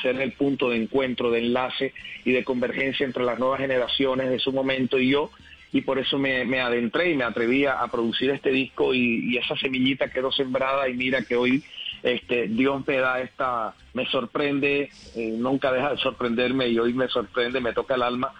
ser 0.00 0.20
el 0.20 0.32
punto 0.32 0.70
de 0.70 0.76
encuentro, 0.76 1.30
de 1.30 1.40
enlace 1.40 1.92
y 2.24 2.32
de 2.32 2.44
convergencia 2.44 3.06
entre 3.06 3.24
las 3.24 3.38
nuevas 3.38 3.60
generaciones 3.60 4.30
de 4.30 4.38
su 4.38 4.52
momento 4.52 4.98
y 4.98 5.10
yo 5.10 5.30
y 5.72 5.80
por 5.82 5.98
eso 5.98 6.18
me, 6.18 6.60
adentré 6.60 7.10
y 7.10 7.16
me 7.16 7.24
atreví 7.24 7.66
a, 7.66 7.86
producir 7.88 8.30
este 8.30 8.50
disco 8.50 8.94
y, 8.94 9.36
esa 9.36 9.56
semillita 9.56 10.10
quedó 10.10 10.32
sembrada 10.32 10.88
y 10.88 10.94
mira 10.94 11.22
que 11.22 11.36
hoy 11.36 11.64
este 12.02 12.46
Dios 12.48 12.86
me 12.86 12.98
da 12.98 13.20
esta, 13.20 13.74
me 13.94 14.06
sorprende, 14.06 14.90
eh, 15.16 15.34
nunca 15.36 15.72
deja 15.72 15.90
de 15.90 15.98
sorprenderme 15.98 16.68
y 16.68 16.78
hoy 16.78 16.92
me 16.92 17.08
sorprende, 17.08 17.60
me 17.60 17.72
toca 17.72 17.94
el 17.94 18.02
alma 18.02 18.32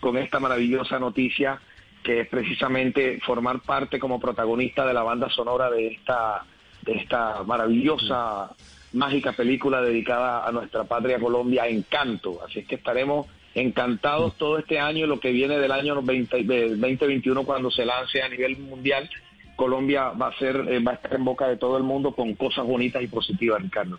con 0.00 0.16
esta 0.16 0.40
maravillosa 0.40 0.98
noticia 0.98 1.60
que 2.02 2.20
es 2.20 2.28
precisamente 2.28 3.20
formar 3.20 3.60
parte 3.60 3.98
como 3.98 4.20
protagonista 4.20 4.84
de 4.84 4.94
la 4.94 5.02
banda 5.02 5.30
sonora 5.30 5.70
de 5.70 5.88
esta, 5.88 6.44
de 6.82 6.94
esta 6.94 7.44
maravillosa, 7.44 8.50
mágica 8.92 9.32
película 9.32 9.80
dedicada 9.80 10.46
a 10.46 10.52
nuestra 10.52 10.84
patria 10.84 11.18
Colombia, 11.18 11.66
Encanto. 11.68 12.40
Así 12.44 12.60
es 12.60 12.66
que 12.66 12.74
estaremos 12.74 13.26
encantados 13.54 14.36
todo 14.36 14.58
este 14.58 14.78
año, 14.78 15.06
lo 15.06 15.20
que 15.20 15.32
viene 15.32 15.58
del 15.58 15.72
año 15.72 15.94
2021 15.94 17.44
cuando 17.44 17.70
se 17.70 17.84
lance 17.84 18.22
a 18.22 18.28
nivel 18.28 18.58
mundial. 18.58 19.08
Colombia 19.56 20.10
va 20.10 20.28
a 20.28 20.38
ser, 20.38 20.56
eh, 20.68 20.80
va 20.80 20.92
a 20.92 20.94
estar 20.94 21.14
en 21.14 21.24
boca 21.24 21.46
de 21.46 21.56
todo 21.56 21.76
el 21.76 21.82
mundo 21.82 22.12
con 22.14 22.34
cosas 22.34 22.66
bonitas 22.66 23.02
y 23.02 23.06
positivas, 23.06 23.62
Ricardo. 23.62 23.98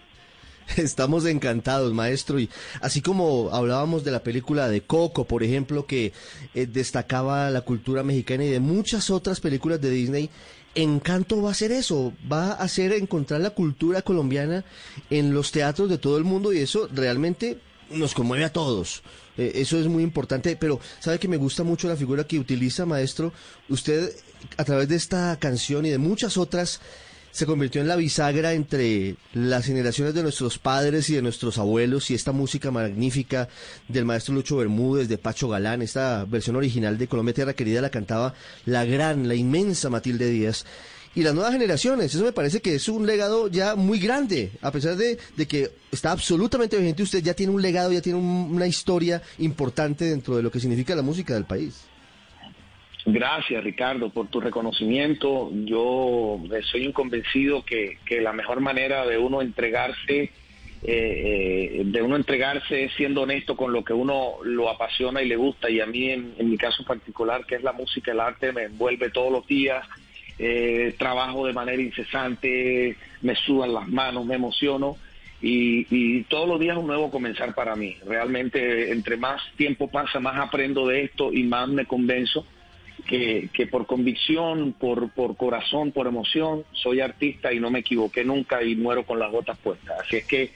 Estamos 0.77 1.25
encantados, 1.25 1.93
maestro. 1.93 2.39
Y 2.39 2.49
así 2.81 3.01
como 3.01 3.49
hablábamos 3.51 4.03
de 4.03 4.11
la 4.11 4.23
película 4.23 4.67
de 4.69 4.81
Coco, 4.81 5.25
por 5.25 5.43
ejemplo, 5.43 5.85
que 5.85 6.13
eh, 6.53 6.65
destacaba 6.65 7.49
la 7.49 7.61
cultura 7.61 8.03
mexicana 8.03 8.45
y 8.45 8.49
de 8.49 8.59
muchas 8.59 9.09
otras 9.09 9.39
películas 9.39 9.81
de 9.81 9.89
Disney, 9.89 10.29
Encanto 10.75 11.39
va 11.39 11.51
a 11.51 11.53
ser 11.53 11.71
eso, 11.71 12.13
va 12.31 12.53
a 12.53 12.67
ser 12.67 12.93
encontrar 12.93 13.41
la 13.41 13.51
cultura 13.51 14.01
colombiana 14.01 14.65
en 15.11 15.31
los 15.31 15.51
teatros 15.51 15.87
de 15.87 15.99
todo 15.99 16.17
el 16.17 16.23
mundo 16.23 16.51
y 16.51 16.59
eso 16.59 16.89
realmente 16.91 17.59
nos 17.91 18.15
conmueve 18.15 18.43
a 18.43 18.51
todos. 18.51 19.03
Eh, 19.37 19.53
eso 19.55 19.79
es 19.79 19.87
muy 19.87 20.03
importante, 20.03 20.55
pero 20.55 20.79
sabe 20.99 21.19
que 21.19 21.27
me 21.27 21.37
gusta 21.37 21.63
mucho 21.63 21.87
la 21.87 21.95
figura 21.95 22.25
que 22.25 22.39
utiliza, 22.39 22.85
maestro. 22.85 23.33
Usted, 23.69 24.11
a 24.57 24.63
través 24.63 24.87
de 24.87 24.95
esta 24.95 25.37
canción 25.39 25.85
y 25.85 25.89
de 25.89 25.97
muchas 25.97 26.37
otras, 26.37 26.79
se 27.33 27.47
convirtió 27.47 27.81
en 27.81 27.87
la 27.87 27.95
bisagra 27.95 28.53
entre 28.53 29.15
las 29.33 29.65
generaciones 29.65 30.13
de 30.13 30.21
nuestros 30.21 30.59
padres 30.59 31.09
y 31.09 31.15
de 31.15 31.23
nuestros 31.23 31.57
abuelos 31.57 32.11
y 32.11 32.13
esta 32.13 32.31
música 32.31 32.69
magnífica 32.69 33.49
del 33.87 34.05
maestro 34.05 34.35
Lucho 34.35 34.57
Bermúdez, 34.57 35.09
de 35.09 35.17
Pacho 35.17 35.49
Galán, 35.49 35.81
esta 35.81 36.25
versión 36.25 36.57
original 36.57 36.99
de 36.99 37.07
Colombia 37.07 37.33
Tierra 37.33 37.55
Querida 37.55 37.81
la 37.81 37.89
cantaba 37.89 38.35
la 38.65 38.85
gran, 38.85 39.27
la 39.27 39.33
inmensa 39.33 39.89
Matilde 39.89 40.29
Díaz 40.29 40.63
y 41.15 41.23
las 41.23 41.33
nuevas 41.33 41.53
generaciones. 41.53 42.13
Eso 42.13 42.23
me 42.23 42.31
parece 42.31 42.61
que 42.61 42.75
es 42.75 42.87
un 42.89 43.05
legado 43.05 43.47
ya 43.47 43.75
muy 43.75 43.99
grande, 43.99 44.51
a 44.61 44.71
pesar 44.71 44.95
de, 44.95 45.17
que 45.47 45.69
está 45.91 46.11
absolutamente 46.11 46.77
vigente, 46.77 47.03
usted 47.03 47.23
ya 47.23 47.33
tiene 47.33 47.51
un 47.51 47.61
legado, 47.61 47.91
ya 47.91 48.01
tiene 48.01 48.19
una 48.19 48.67
historia 48.67 49.21
importante 49.39 50.05
dentro 50.05 50.35
de 50.35 50.43
lo 50.43 50.51
que 50.51 50.59
significa 50.59 50.95
la 50.95 51.01
música 51.01 51.33
del 51.33 51.45
país. 51.45 51.87
Gracias, 53.05 53.61
Ricardo, 53.63 54.09
por 54.09 54.27
tu 54.27 54.39
reconocimiento. 54.39 55.51
Yo 55.65 56.39
soy 56.71 56.87
un 56.87 56.93
convencido 56.93 57.63
que, 57.65 57.97
que 58.05 58.21
la 58.21 58.31
mejor 58.31 58.61
manera 58.61 59.05
de 59.05 59.17
uno 59.17 59.41
entregarse, 59.41 60.21
eh, 60.21 60.31
eh, 60.83 61.81
de 61.83 62.01
uno 62.01 62.15
entregarse 62.15 62.89
siendo 62.95 63.23
honesto 63.23 63.57
con 63.57 63.73
lo 63.73 63.83
que 63.83 63.91
uno 63.91 64.35
lo 64.43 64.69
apasiona 64.69 65.21
y 65.21 65.27
le 65.27 65.35
gusta. 65.35 65.69
Y 65.69 65.81
a 65.81 65.85
mí, 65.85 66.11
en, 66.11 66.33
en 66.37 66.49
mi 66.49 66.57
caso 66.57 66.85
particular, 66.85 67.45
que 67.45 67.55
es 67.55 67.63
la 67.63 67.73
música, 67.73 68.13
el 68.13 68.21
arte, 68.21 68.53
me 68.53 68.63
envuelve 68.63 69.09
todos 69.09 69.33
los 69.33 69.45
días. 69.47 69.85
Eh, 70.39 70.95
trabajo 70.97 71.45
de 71.45 71.53
manera 71.53 71.81
incesante, 71.81 72.95
me 73.21 73.35
sudan 73.35 73.73
las 73.73 73.87
manos, 73.87 74.25
me 74.25 74.35
emociono. 74.35 74.97
Y, 75.41 76.23
todos 76.23 76.47
los 76.47 76.59
días 76.59 76.77
un 76.77 76.87
nuevo 76.87 77.11
comenzar 77.11 77.53
para 77.53 77.75
mí. 77.75 77.97
Realmente, 78.05 78.91
entre 78.91 79.17
más 79.17 79.41
tiempo 79.57 79.89
pasa, 79.89 80.19
más 80.21 80.37
aprendo 80.37 80.87
de 80.87 81.03
esto 81.03 81.33
y 81.33 81.43
más 81.43 81.67
me 81.67 81.85
convenzo 81.85 82.47
que, 83.05 83.49
que 83.51 83.67
por 83.67 83.85
convicción, 83.85 84.71
por, 84.71 85.11
por 85.11 85.35
corazón, 85.35 85.91
por 85.91 86.07
emoción, 86.07 86.63
soy 86.71 87.01
artista 87.01 87.51
y 87.51 87.59
no 87.59 87.69
me 87.69 87.79
equivoqué 87.79 88.23
nunca 88.23 88.63
y 88.63 88.75
muero 88.77 89.03
con 89.03 89.19
las 89.19 89.31
botas 89.31 89.57
puestas. 89.57 89.99
Así 89.99 90.15
es 90.15 90.25
que 90.25 90.51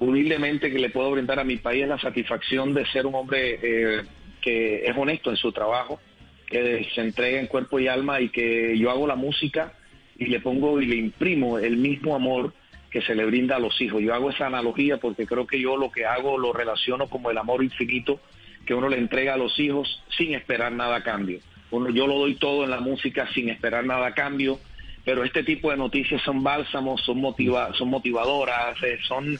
humildemente 0.00 0.70
que 0.70 0.78
le 0.78 0.90
puedo 0.90 1.12
brindar 1.12 1.38
a 1.38 1.44
mi 1.44 1.56
país 1.56 1.86
la 1.86 1.98
satisfacción 1.98 2.74
de 2.74 2.86
ser 2.86 3.06
un 3.06 3.14
hombre 3.14 3.58
eh, 3.62 4.02
que 4.40 4.84
es 4.84 4.96
honesto 4.96 5.30
en 5.30 5.36
su 5.36 5.52
trabajo, 5.52 6.00
que 6.46 6.86
se 6.94 7.00
entrega 7.00 7.40
en 7.40 7.46
cuerpo 7.46 7.80
y 7.80 7.88
alma 7.88 8.20
y 8.20 8.28
que 8.28 8.76
yo 8.78 8.90
hago 8.90 9.06
la 9.06 9.16
música 9.16 9.72
y 10.18 10.26
le 10.26 10.40
pongo 10.40 10.80
y 10.80 10.86
le 10.86 10.96
imprimo 10.96 11.58
el 11.58 11.76
mismo 11.76 12.14
amor 12.14 12.52
que 12.90 13.02
se 13.02 13.14
le 13.14 13.24
brinda 13.24 13.56
a 13.56 13.58
los 13.58 13.80
hijos. 13.80 14.00
Yo 14.02 14.14
hago 14.14 14.30
esa 14.30 14.46
analogía 14.46 14.98
porque 14.98 15.26
creo 15.26 15.46
que 15.46 15.60
yo 15.60 15.76
lo 15.76 15.90
que 15.90 16.06
hago 16.06 16.38
lo 16.38 16.52
relaciono 16.52 17.08
como 17.08 17.30
el 17.30 17.38
amor 17.38 17.64
infinito 17.64 18.20
que 18.64 18.74
uno 18.74 18.88
le 18.88 18.98
entrega 18.98 19.34
a 19.34 19.36
los 19.36 19.58
hijos 19.58 20.02
sin 20.16 20.34
esperar 20.34 20.72
nada 20.72 20.96
a 20.96 21.02
cambio. 21.02 21.40
Uno, 21.70 21.90
yo 21.90 22.06
lo 22.06 22.18
doy 22.18 22.36
todo 22.36 22.64
en 22.64 22.70
la 22.70 22.80
música 22.80 23.28
sin 23.34 23.48
esperar 23.48 23.84
nada 23.84 24.06
a 24.06 24.14
cambio, 24.14 24.60
pero 25.04 25.24
este 25.24 25.42
tipo 25.42 25.70
de 25.70 25.76
noticias 25.76 26.22
son 26.22 26.42
bálsamos, 26.42 27.02
son, 27.02 27.20
motiva 27.20 27.74
son 27.74 27.88
motivadoras, 27.88 28.80
eh, 28.82 28.98
son, 29.06 29.38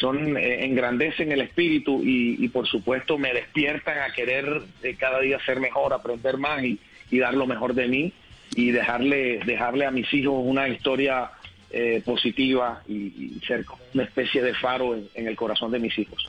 son 0.00 0.36
eh, 0.36 0.64
engrandecen 0.64 1.32
el 1.32 1.40
espíritu 1.40 2.02
y, 2.02 2.44
y, 2.44 2.48
por 2.48 2.66
supuesto 2.66 3.18
me 3.18 3.32
despiertan 3.32 3.98
a 3.98 4.12
querer 4.12 4.62
eh, 4.82 4.96
cada 4.98 5.20
día 5.20 5.38
ser 5.44 5.60
mejor, 5.60 5.92
aprender 5.92 6.38
más 6.38 6.62
y, 6.62 6.78
y, 7.10 7.18
dar 7.18 7.34
lo 7.34 7.46
mejor 7.46 7.74
de 7.74 7.88
mí 7.88 8.12
y 8.54 8.70
dejarle, 8.70 9.40
dejarle 9.44 9.86
a 9.86 9.90
mis 9.90 10.12
hijos 10.14 10.34
una 10.44 10.68
historia 10.68 11.30
eh, 11.70 12.02
positiva 12.04 12.82
y, 12.88 12.94
y, 12.94 13.40
ser 13.46 13.64
una 13.94 14.04
especie 14.04 14.42
de 14.42 14.54
faro 14.54 14.94
en, 14.94 15.08
en, 15.14 15.26
el 15.26 15.36
corazón 15.36 15.72
de 15.72 15.78
mis 15.78 15.98
hijos. 15.98 16.28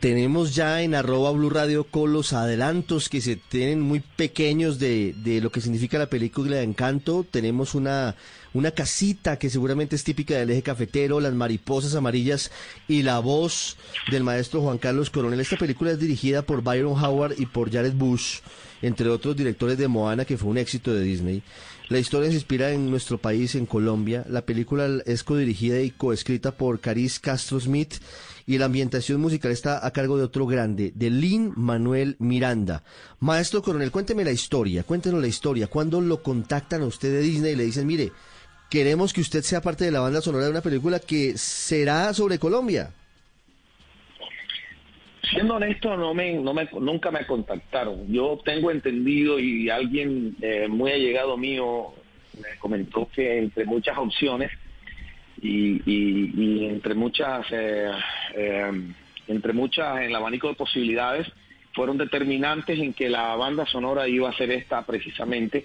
Tenemos 0.00 0.54
ya 0.54 0.82
en 0.82 0.94
arroba 0.94 1.30
Blue 1.30 1.48
Radio 1.48 1.84
con 1.84 2.12
los 2.12 2.34
adelantos 2.34 3.08
que 3.08 3.22
se 3.22 3.36
tienen 3.36 3.80
muy 3.80 4.00
pequeños 4.00 4.78
de, 4.78 5.14
de 5.16 5.40
lo 5.40 5.50
que 5.50 5.62
significa 5.62 5.98
la 5.98 6.10
película 6.10 6.56
de 6.56 6.62
Encanto. 6.62 7.24
Tenemos 7.30 7.74
una, 7.74 8.14
una 8.54 8.70
casita 8.70 9.38
que 9.38 9.50
seguramente 9.50 9.96
es 9.96 10.04
típica 10.04 10.36
del 10.36 10.50
eje 10.50 10.62
cafetero, 10.62 11.20
las 11.20 11.34
mariposas 11.34 11.94
amarillas 11.94 12.50
y 12.88 13.02
la 13.02 13.18
voz 13.18 13.76
del 14.10 14.22
maestro 14.22 14.62
Juan 14.62 14.78
Carlos 14.78 15.10
Coronel. 15.10 15.40
Esta 15.40 15.56
película 15.56 15.90
es 15.90 15.98
dirigida 15.98 16.42
por 16.42 16.62
Byron 16.62 17.04
Howard 17.04 17.34
y 17.38 17.46
por 17.46 17.70
Jared 17.70 17.94
Bush, 17.94 18.38
entre 18.80 19.08
otros 19.10 19.36
directores 19.36 19.76
de 19.76 19.88
Moana, 19.88 20.24
que 20.24 20.38
fue 20.38 20.50
un 20.50 20.58
éxito 20.58 20.94
de 20.94 21.02
Disney. 21.02 21.42
La 21.88 21.98
historia 21.98 22.30
se 22.30 22.36
inspira 22.36 22.70
en 22.70 22.90
nuestro 22.90 23.18
país, 23.18 23.54
en 23.56 23.66
Colombia. 23.66 24.24
La 24.30 24.46
película 24.46 24.88
es 25.04 25.22
codirigida 25.22 25.80
y 25.80 25.90
coescrita 25.90 26.52
por 26.52 26.80
Caris 26.80 27.20
Castro 27.20 27.60
Smith 27.60 27.96
y 28.46 28.56
la 28.56 28.66
ambientación 28.66 29.20
musical 29.20 29.50
está 29.50 29.84
a 29.84 29.90
cargo 29.90 30.16
de 30.16 30.24
otro 30.24 30.46
grande, 30.46 30.92
de 30.94 31.10
Lin 31.10 31.52
Manuel 31.56 32.16
Miranda. 32.20 32.84
Maestro 33.20 33.62
Coronel, 33.62 33.90
cuénteme 33.90 34.24
la 34.24 34.32
historia, 34.32 34.82
cuéntenos 34.82 35.20
la 35.20 35.26
historia. 35.26 35.66
¿Cuándo 35.66 36.00
lo 36.00 36.22
contactan 36.22 36.82
a 36.82 36.86
usted 36.86 37.10
de 37.10 37.20
Disney 37.20 37.52
y 37.52 37.56
le 37.56 37.64
dicen, 37.64 37.86
mire, 37.86 38.12
queremos 38.74 39.12
que 39.12 39.20
usted 39.20 39.42
sea 39.42 39.60
parte 39.60 39.84
de 39.84 39.92
la 39.92 40.00
banda 40.00 40.20
sonora 40.20 40.46
de 40.46 40.50
una 40.50 40.60
película 40.60 40.98
que 40.98 41.38
será 41.38 42.12
sobre 42.12 42.40
Colombia? 42.40 42.90
Siendo 45.30 45.54
honesto, 45.54 45.96
no 45.96 46.12
me, 46.12 46.32
no 46.32 46.52
me, 46.52 46.68
nunca 46.80 47.12
me 47.12 47.24
contactaron. 47.24 48.12
Yo 48.12 48.40
tengo 48.44 48.72
entendido 48.72 49.38
y 49.38 49.70
alguien 49.70 50.36
eh, 50.42 50.66
muy 50.66 50.90
allegado 50.90 51.36
mío 51.36 51.94
me 52.36 52.58
comentó 52.58 53.08
que 53.14 53.38
entre 53.38 53.64
muchas 53.64 53.96
opciones 53.96 54.50
y, 55.40 55.80
y, 55.86 56.66
entre 56.66 56.94
muchas, 56.94 57.46
eh, 57.52 57.92
eh, 58.34 58.72
entre 59.28 59.52
muchas, 59.52 59.98
en 59.98 60.02
el 60.04 60.16
abanico 60.16 60.48
de 60.48 60.54
posibilidades, 60.54 61.28
fueron 61.74 61.96
determinantes 61.96 62.76
en 62.80 62.92
que 62.92 63.08
la 63.08 63.36
banda 63.36 63.66
sonora 63.66 64.08
iba 64.08 64.28
a 64.28 64.36
ser 64.36 64.50
esta 64.50 64.82
precisamente, 64.82 65.64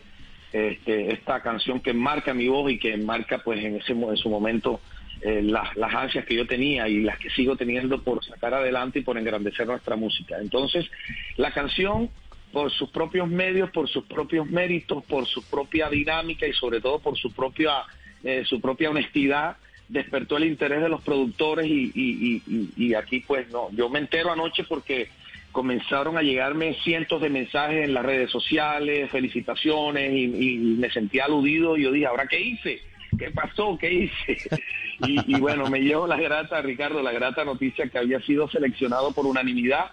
este, 0.52 1.14
esta 1.14 1.42
canción 1.42 1.80
que 1.80 1.94
marca 1.94 2.34
mi 2.34 2.48
voz 2.48 2.72
y 2.72 2.80
que 2.80 2.98
marca 2.98 3.40
pues 3.40 3.64
en 3.64 3.76
ese 3.76 3.94
en 3.94 4.18
su 4.18 4.30
momento 4.30 4.80
eh, 5.22 5.42
las, 5.44 5.76
las 5.76 5.94
ansias 5.94 6.26
que 6.26 6.36
yo 6.36 6.48
tenía 6.48 6.88
y 6.88 7.02
las 7.02 7.20
que 7.20 7.30
sigo 7.30 7.56
teniendo 7.58 8.02
por 8.02 8.24
sacar 8.24 8.54
adelante 8.54 9.00
y 9.00 9.02
por 9.04 9.18
engrandecer 9.18 9.68
nuestra 9.68 9.96
música. 9.96 10.38
Entonces, 10.40 10.90
la 11.36 11.52
canción, 11.52 12.10
por 12.54 12.72
sus 12.72 12.90
propios 12.90 13.28
medios, 13.28 13.70
por 13.72 13.90
sus 13.90 14.06
propios 14.06 14.48
méritos, 14.48 15.04
por 15.06 15.28
su 15.28 15.44
propia 15.44 15.90
dinámica 15.90 16.48
y 16.48 16.54
sobre 16.54 16.80
todo 16.80 17.00
por 17.00 17.18
su 17.18 17.34
propia, 17.34 17.84
eh, 18.24 18.44
su 18.46 18.62
propia 18.62 18.90
honestidad, 18.90 19.58
despertó 19.90 20.38
el 20.38 20.46
interés 20.46 20.82
de 20.82 20.90
los 20.90 21.02
productores 21.02 21.66
y, 21.68 21.92
y, 21.94 22.42
y, 22.48 22.70
y, 22.78 22.94
aquí 22.94 23.20
pues 23.20 23.50
no, 23.50 23.70
yo 23.72 23.90
me 23.90 24.00
entero 24.00 24.32
anoche 24.32 24.64
porque 24.64 25.10
comenzaron 25.52 26.18
a 26.18 26.22
llegarme 26.22 26.76
cientos 26.84 27.22
de 27.22 27.30
mensajes 27.30 27.86
en 27.86 27.94
las 27.94 28.06
redes 28.06 28.32
sociales, 28.32 29.10
felicitaciones 29.10 30.12
y, 30.14 30.58
me 30.78 30.90
sentí 30.92 31.20
aludido 31.20 31.78
y 31.78 31.84
yo 31.84 31.92
dije, 31.92 32.06
¿ahora 32.06 32.28
qué 32.28 32.40
hice? 32.40 32.82
¿qué 33.18 33.32
pasó? 33.32 33.78
¿Qué 33.80 33.94
hice? 33.94 34.38
Y, 35.08 35.34
y, 35.34 35.40
bueno, 35.40 35.70
me 35.70 35.80
llevo 35.80 36.08
la 36.08 36.18
grata, 36.18 36.62
Ricardo, 36.62 37.02
la 37.02 37.14
grata 37.14 37.46
noticia 37.46 37.88
que 37.88 37.98
había 37.98 38.20
sido 38.20 38.50
seleccionado 38.50 39.14
por 39.14 39.26
unanimidad 39.26 39.92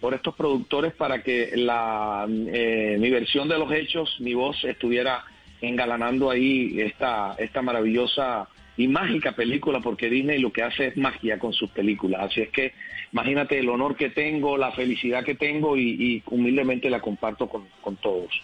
por 0.00 0.14
estos 0.14 0.34
productores 0.34 0.92
para 0.94 1.22
que 1.22 1.52
la 1.54 2.26
eh, 2.28 2.96
mi 2.98 3.10
versión 3.10 3.48
de 3.48 3.58
los 3.58 3.70
hechos, 3.72 4.16
mi 4.20 4.34
voz 4.34 4.64
estuviera 4.64 5.24
engalanando 5.60 6.30
ahí 6.30 6.80
esta, 6.80 7.34
esta 7.38 7.62
maravillosa 7.62 8.48
y 8.78 8.88
mágica 8.88 9.32
película, 9.32 9.80
porque 9.80 10.08
Disney 10.08 10.38
lo 10.38 10.52
que 10.52 10.62
hace 10.62 10.86
es 10.86 10.96
magia 10.96 11.38
con 11.38 11.52
sus 11.52 11.68
películas. 11.70 12.30
Así 12.30 12.40
es 12.40 12.48
que 12.48 12.72
imagínate 13.12 13.58
el 13.58 13.68
honor 13.68 13.96
que 13.96 14.08
tengo, 14.08 14.56
la 14.56 14.72
felicidad 14.72 15.24
que 15.24 15.34
tengo 15.34 15.76
y, 15.76 16.22
humildemente 16.30 16.88
la 16.88 17.00
comparto 17.00 17.48
con, 17.48 17.66
con 17.82 17.96
todos 17.96 18.40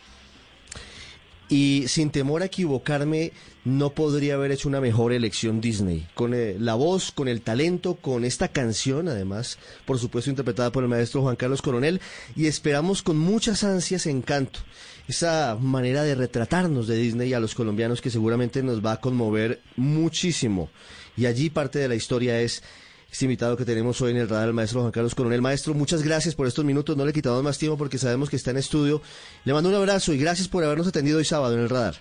y 1.48 1.84
sin 1.88 2.10
temor 2.10 2.42
a 2.42 2.46
equivocarme, 2.46 3.32
no 3.64 3.90
podría 3.90 4.34
haber 4.34 4.50
hecho 4.50 4.68
una 4.68 4.80
mejor 4.80 5.12
elección 5.12 5.60
Disney. 5.60 6.06
Con 6.14 6.34
eh, 6.34 6.56
la 6.58 6.74
voz, 6.74 7.12
con 7.12 7.28
el 7.28 7.42
talento, 7.42 7.96
con 7.96 8.24
esta 8.24 8.48
canción, 8.48 9.08
además, 9.08 9.58
por 9.84 9.98
supuesto 9.98 10.30
interpretada 10.30 10.72
por 10.72 10.82
el 10.82 10.88
maestro 10.88 11.22
Juan 11.22 11.36
Carlos 11.36 11.62
Coronel, 11.62 12.00
y 12.34 12.46
esperamos 12.46 13.02
con 13.02 13.18
muchas 13.18 13.62
ansias 13.62 14.06
Encanto, 14.06 14.60
esa 15.08 15.56
manera 15.60 16.02
de 16.02 16.14
retratarnos 16.14 16.86
de 16.86 16.96
Disney 16.96 17.32
a 17.34 17.40
los 17.40 17.54
colombianos 17.54 18.00
que 18.00 18.10
seguramente 18.10 18.62
nos 18.62 18.84
va 18.84 18.92
a 18.92 19.00
conmover 19.00 19.60
muchísimo. 19.76 20.70
Y 21.16 21.26
allí 21.26 21.50
parte 21.50 21.78
de 21.78 21.88
la 21.88 21.94
historia 21.94 22.40
es 22.40 22.62
este 23.10 23.26
invitado 23.26 23.56
que 23.56 23.64
tenemos 23.64 24.00
hoy 24.02 24.10
en 24.10 24.16
el 24.16 24.28
radar, 24.28 24.48
el 24.48 24.54
maestro 24.54 24.80
Juan 24.80 24.92
Carlos 24.92 25.14
Coronel. 25.14 25.40
Maestro, 25.40 25.72
muchas 25.74 26.02
gracias 26.02 26.34
por 26.34 26.46
estos 26.46 26.64
minutos. 26.64 26.96
No 26.96 27.06
le 27.06 27.12
quitamos 27.12 27.42
más 27.44 27.58
tiempo 27.58 27.78
porque 27.78 27.98
sabemos 27.98 28.28
que 28.28 28.36
está 28.36 28.50
en 28.50 28.56
estudio. 28.56 29.02
Le 29.44 29.52
mando 29.52 29.68
un 29.68 29.76
abrazo 29.76 30.12
y 30.12 30.18
gracias 30.18 30.48
por 30.48 30.64
habernos 30.64 30.88
atendido 30.88 31.18
hoy 31.18 31.24
sábado 31.24 31.54
en 31.54 31.60
el 31.60 31.68
radar. 31.68 31.94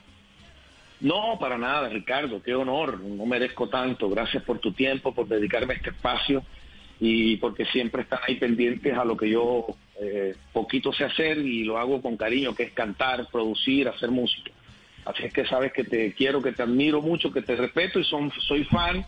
No, 1.02 1.38
para 1.40 1.58
nada, 1.58 1.90
Ricardo. 1.90 2.42
Qué 2.42 2.56
honor. 2.56 3.00
No 3.02 3.26
merezco 3.26 3.70
tanto. 3.70 4.10
Gracias 4.10 4.42
por 4.44 4.60
tu 4.60 4.72
tiempo, 4.72 5.14
por 5.14 5.28
dedicarme 5.28 5.74
a 5.74 5.78
este 5.78 5.90
espacio 5.90 6.44
y 7.00 7.38
porque 7.38 7.66
siempre 7.66 8.04
están 8.04 8.20
ahí 8.26 8.36
pendientes 8.36 8.98
a 8.98 9.04
lo 9.04 9.18
que 9.18 9.30
yo 9.30 9.68
eh, 10.00 10.36
poquito 10.52 10.92
sé 10.92 11.06
hacer 11.06 11.38
y 11.38 11.64
lo 11.64 11.78
hago 11.78 12.02
con 12.02 12.18
cariño, 12.18 12.56
que 12.56 12.64
es 12.64 12.72
cantar, 12.72 13.28
producir, 13.32 13.88
hacer 13.88 14.12
música. 14.12 14.52
Así 15.06 15.24
es 15.24 15.34
que 15.34 15.46
sabes 15.46 15.74
que 15.74 15.84
te 15.84 16.14
quiero, 16.14 16.42
que 16.42 16.54
te 16.54 16.64
admiro 16.64 17.02
mucho, 17.02 17.32
que 17.32 17.42
te 17.42 17.56
respeto 17.56 18.00
y 18.00 18.06
son, 18.06 18.32
soy 18.48 18.64
fan 18.66 19.06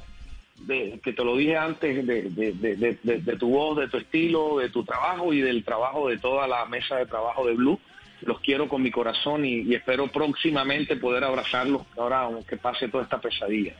de, 0.59 0.99
que 1.03 1.13
te 1.13 1.23
lo 1.23 1.37
dije 1.37 1.57
antes, 1.57 2.05
de, 2.05 2.23
de, 2.29 2.97
de, 3.01 3.37
tu 3.37 3.49
voz, 3.49 3.77
de 3.77 3.87
tu 3.87 3.97
estilo, 3.97 4.59
de 4.59 4.69
tu 4.69 4.83
trabajo 4.83 5.33
y 5.33 5.41
del 5.41 5.63
trabajo 5.63 6.09
de 6.09 6.17
toda 6.17 6.47
la 6.47 6.65
mesa 6.65 6.97
de 6.97 7.05
trabajo 7.05 7.45
de 7.45 7.53
Blue. 7.53 7.79
Los 8.21 8.39
quiero 8.39 8.67
con 8.67 8.81
mi 8.81 8.91
corazón 8.91 9.45
y, 9.45 9.61
y 9.61 9.75
espero 9.75 10.07
próximamente 10.07 10.95
poder 10.95 11.23
abrazarlos 11.23 11.83
ahora 11.97 12.21
aunque 12.21 12.57
pase 12.57 12.87
toda 12.87 13.03
esta 13.03 13.19
pesadilla. 13.19 13.73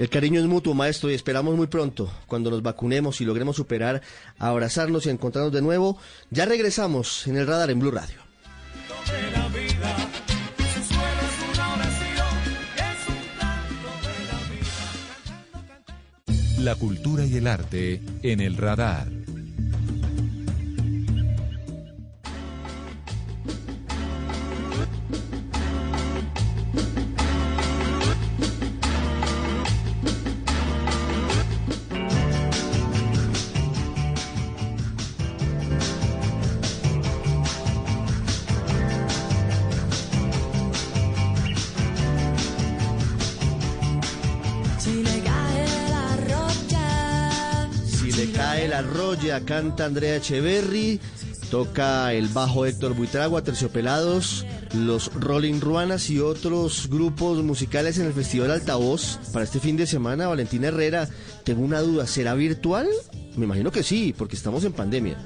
El 0.00 0.08
cariño 0.08 0.40
es 0.40 0.46
mutuo, 0.46 0.72
maestro, 0.72 1.10
y 1.10 1.14
esperamos 1.14 1.56
muy 1.56 1.66
pronto, 1.66 2.10
cuando 2.26 2.50
nos 2.50 2.62
vacunemos 2.62 3.20
y 3.20 3.26
logremos 3.26 3.56
superar, 3.56 4.00
abrazarnos 4.38 5.04
y 5.04 5.10
encontrarnos 5.10 5.52
de 5.52 5.60
nuevo. 5.60 5.98
Ya 6.30 6.46
regresamos 6.46 7.26
en 7.26 7.36
el 7.36 7.46
radar 7.46 7.70
en 7.70 7.80
Blue 7.80 7.90
Radio. 7.90 8.16
La 16.60 16.76
cultura 16.76 17.26
y 17.26 17.36
el 17.36 17.46
arte 17.46 18.00
en 18.22 18.40
el 18.40 18.56
radar. 18.56 19.19
Canta 49.50 49.84
Andrea 49.84 50.14
Echeverry, 50.14 51.00
toca 51.50 52.14
el 52.14 52.28
bajo 52.28 52.66
Héctor 52.66 52.94
Buitragua, 52.94 53.42
Terciopelados, 53.42 54.46
los 54.74 55.12
Rolling 55.12 55.58
Ruanas 55.58 56.08
y 56.08 56.20
otros 56.20 56.88
grupos 56.88 57.42
musicales 57.42 57.98
en 57.98 58.06
el 58.06 58.12
Festival 58.12 58.52
Altavoz 58.52 59.18
para 59.32 59.44
este 59.44 59.58
fin 59.58 59.76
de 59.76 59.88
semana. 59.88 60.28
Valentina 60.28 60.68
Herrera, 60.68 61.08
tengo 61.42 61.62
una 61.62 61.80
duda, 61.80 62.06
¿será 62.06 62.34
virtual? 62.34 62.86
Me 63.36 63.46
imagino 63.46 63.72
que 63.72 63.82
sí, 63.82 64.14
porque 64.16 64.36
estamos 64.36 64.62
en 64.62 64.72
pandemia. 64.72 65.18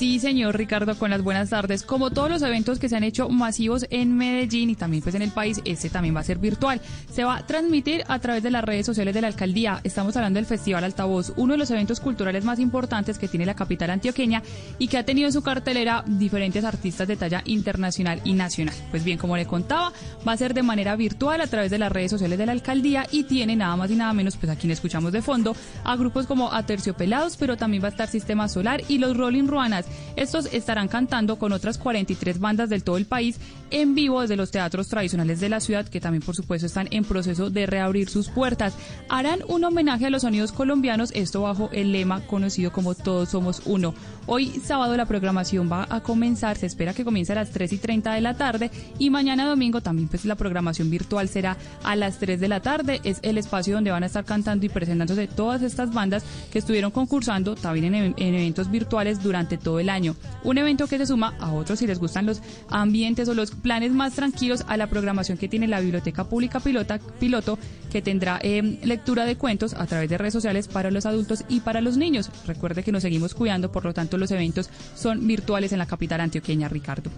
Sí, 0.00 0.18
señor 0.18 0.56
Ricardo, 0.56 0.96
con 0.96 1.10
las 1.10 1.22
buenas 1.22 1.50
tardes. 1.50 1.82
Como 1.82 2.10
todos 2.10 2.30
los 2.30 2.40
eventos 2.40 2.78
que 2.78 2.88
se 2.88 2.96
han 2.96 3.04
hecho 3.04 3.28
masivos 3.28 3.84
en 3.90 4.16
Medellín 4.16 4.70
y 4.70 4.74
también 4.74 5.02
pues 5.02 5.14
en 5.14 5.20
el 5.20 5.30
país, 5.30 5.60
este 5.66 5.90
también 5.90 6.16
va 6.16 6.20
a 6.20 6.24
ser 6.24 6.38
virtual. 6.38 6.80
Se 7.12 7.22
va 7.22 7.36
a 7.36 7.46
transmitir 7.46 8.04
a 8.08 8.18
través 8.18 8.42
de 8.42 8.50
las 8.50 8.64
redes 8.64 8.86
sociales 8.86 9.12
de 9.12 9.20
la 9.20 9.26
alcaldía. 9.26 9.78
Estamos 9.84 10.16
hablando 10.16 10.38
del 10.38 10.46
Festival 10.46 10.84
Altavoz, 10.84 11.34
uno 11.36 11.52
de 11.52 11.58
los 11.58 11.70
eventos 11.70 12.00
culturales 12.00 12.46
más 12.46 12.58
importantes 12.60 13.18
que 13.18 13.28
tiene 13.28 13.44
la 13.44 13.52
capital 13.52 13.90
antioqueña 13.90 14.42
y 14.78 14.88
que 14.88 14.96
ha 14.96 15.04
tenido 15.04 15.26
en 15.26 15.34
su 15.34 15.42
cartelera 15.42 16.02
diferentes 16.06 16.64
artistas 16.64 17.06
de 17.06 17.16
talla 17.16 17.42
internacional 17.44 18.22
y 18.24 18.32
nacional. 18.32 18.74
Pues 18.90 19.04
bien, 19.04 19.18
como 19.18 19.36
le 19.36 19.44
contaba, 19.44 19.92
va 20.26 20.32
a 20.32 20.36
ser 20.38 20.54
de 20.54 20.62
manera 20.62 20.96
virtual 20.96 21.42
a 21.42 21.46
través 21.46 21.70
de 21.70 21.78
las 21.78 21.92
redes 21.92 22.10
sociales 22.10 22.38
de 22.38 22.46
la 22.46 22.52
alcaldía 22.52 23.06
y 23.10 23.24
tiene 23.24 23.54
nada 23.54 23.76
más 23.76 23.90
y 23.90 23.96
nada 23.96 24.14
menos, 24.14 24.38
pues 24.38 24.50
a 24.50 24.56
quien 24.56 24.70
escuchamos 24.70 25.12
de 25.12 25.20
fondo, 25.20 25.54
a 25.84 25.94
grupos 25.96 26.26
como 26.26 26.50
Aterciopelados, 26.54 27.36
pero 27.36 27.58
también 27.58 27.82
va 27.82 27.88
a 27.88 27.90
estar 27.90 28.08
Sistema 28.08 28.48
Solar 28.48 28.80
y 28.88 28.96
los 28.96 29.14
Rolling 29.14 29.46
Ruanas 29.46 29.89
estos 30.16 30.46
estarán 30.52 30.88
cantando 30.88 31.36
con 31.36 31.52
otras 31.52 31.78
43 31.78 32.38
bandas 32.40 32.68
del 32.68 32.84
todo 32.84 32.96
el 32.96 33.06
país 33.06 33.38
en 33.70 33.94
vivo 33.94 34.20
desde 34.20 34.36
los 34.36 34.50
teatros 34.50 34.88
tradicionales 34.88 35.40
de 35.40 35.48
la 35.48 35.60
ciudad, 35.60 35.88
que 35.88 36.00
también 36.00 36.22
por 36.22 36.34
supuesto 36.34 36.66
están 36.66 36.88
en 36.90 37.04
proceso 37.04 37.50
de 37.50 37.66
reabrir 37.66 38.08
sus 38.08 38.28
puertas. 38.28 38.74
Harán 39.08 39.40
un 39.48 39.64
homenaje 39.64 40.06
a 40.06 40.10
los 40.10 40.22
sonidos 40.22 40.52
colombianos, 40.52 41.12
esto 41.14 41.42
bajo 41.42 41.70
el 41.72 41.92
lema 41.92 42.26
conocido 42.26 42.72
como 42.72 42.94
Todos 42.94 43.30
Somos 43.30 43.62
Uno. 43.64 43.94
Hoy 44.26 44.60
sábado 44.64 44.96
la 44.96 45.06
programación 45.06 45.70
va 45.70 45.86
a 45.90 46.00
comenzar, 46.02 46.56
se 46.56 46.66
espera 46.66 46.94
que 46.94 47.04
comience 47.04 47.32
a 47.32 47.36
las 47.36 47.50
3 47.50 47.72
y 47.72 47.78
30 47.78 48.12
de 48.14 48.20
la 48.20 48.34
tarde 48.34 48.70
y 48.98 49.10
mañana 49.10 49.46
domingo 49.46 49.80
también 49.80 50.08
pues 50.08 50.24
la 50.24 50.36
programación 50.36 50.90
virtual 50.90 51.28
será 51.28 51.56
a 51.82 51.96
las 51.96 52.18
3 52.18 52.38
de 52.38 52.48
la 52.48 52.60
tarde. 52.60 53.00
Es 53.04 53.18
el 53.22 53.38
espacio 53.38 53.74
donde 53.74 53.90
van 53.90 54.02
a 54.02 54.06
estar 54.06 54.24
cantando 54.24 54.66
y 54.66 54.68
presentándose 54.68 55.26
todas 55.26 55.62
estas 55.62 55.92
bandas 55.92 56.24
que 56.52 56.60
estuvieron 56.60 56.90
concursando 56.90 57.54
también 57.54 57.94
en, 57.94 58.14
en 58.16 58.34
eventos 58.34 58.70
virtuales 58.70 59.22
durante 59.22 59.58
todo 59.58 59.80
el 59.80 59.88
año. 59.88 60.14
Un 60.44 60.58
evento 60.58 60.86
que 60.86 60.98
se 60.98 61.06
suma 61.06 61.34
a 61.40 61.52
otros 61.52 61.78
si 61.78 61.86
les 61.86 61.98
gustan 61.98 62.26
los 62.26 62.40
ambientes 62.68 63.28
o 63.28 63.34
los 63.34 63.50
planes 63.60 63.92
más 63.92 64.14
tranquilos 64.14 64.64
a 64.66 64.76
la 64.76 64.88
programación 64.88 65.38
que 65.38 65.48
tiene 65.48 65.68
la 65.68 65.80
Biblioteca 65.80 66.24
Pública 66.24 66.60
Pilota, 66.60 66.98
Piloto, 67.18 67.58
que 67.90 68.02
tendrá 68.02 68.38
em, 68.42 68.78
lectura 68.82 69.24
de 69.24 69.36
cuentos 69.36 69.74
a 69.74 69.86
través 69.86 70.10
de 70.10 70.18
redes 70.18 70.32
sociales 70.32 70.68
para 70.68 70.90
los 70.90 71.06
adultos 71.06 71.44
y 71.48 71.60
para 71.60 71.80
los 71.80 71.96
niños. 71.96 72.30
Recuerde 72.46 72.82
que 72.82 72.92
nos 72.92 73.02
seguimos 73.02 73.34
cuidando, 73.34 73.70
por 73.70 73.84
lo 73.84 73.94
tanto 73.94 74.18
los 74.18 74.30
eventos 74.30 74.70
son 74.94 75.26
virtuales 75.26 75.72
en 75.72 75.78
la 75.78 75.86
capital 75.86 76.20
antioqueña, 76.20 76.68
Ricardo. 76.68 77.10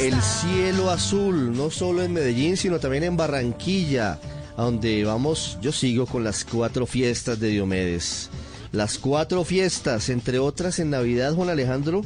El 0.00 0.20
cielo 0.20 0.90
azul, 0.90 1.56
no 1.56 1.70
solo 1.70 2.02
en 2.02 2.12
Medellín, 2.12 2.56
sino 2.56 2.78
también 2.78 3.04
en 3.04 3.16
Barranquilla 3.16 4.18
a 4.56 4.62
donde 4.62 5.04
vamos, 5.04 5.58
yo 5.60 5.72
sigo 5.72 6.06
con 6.06 6.24
las 6.24 6.44
cuatro 6.44 6.86
fiestas 6.86 7.38
de 7.38 7.48
Diomedes. 7.48 8.30
Las 8.72 8.98
cuatro 8.98 9.44
fiestas, 9.44 10.08
entre 10.08 10.38
otras 10.38 10.78
en 10.78 10.90
Navidad, 10.90 11.34
Juan 11.34 11.48
Alejandro, 11.48 12.02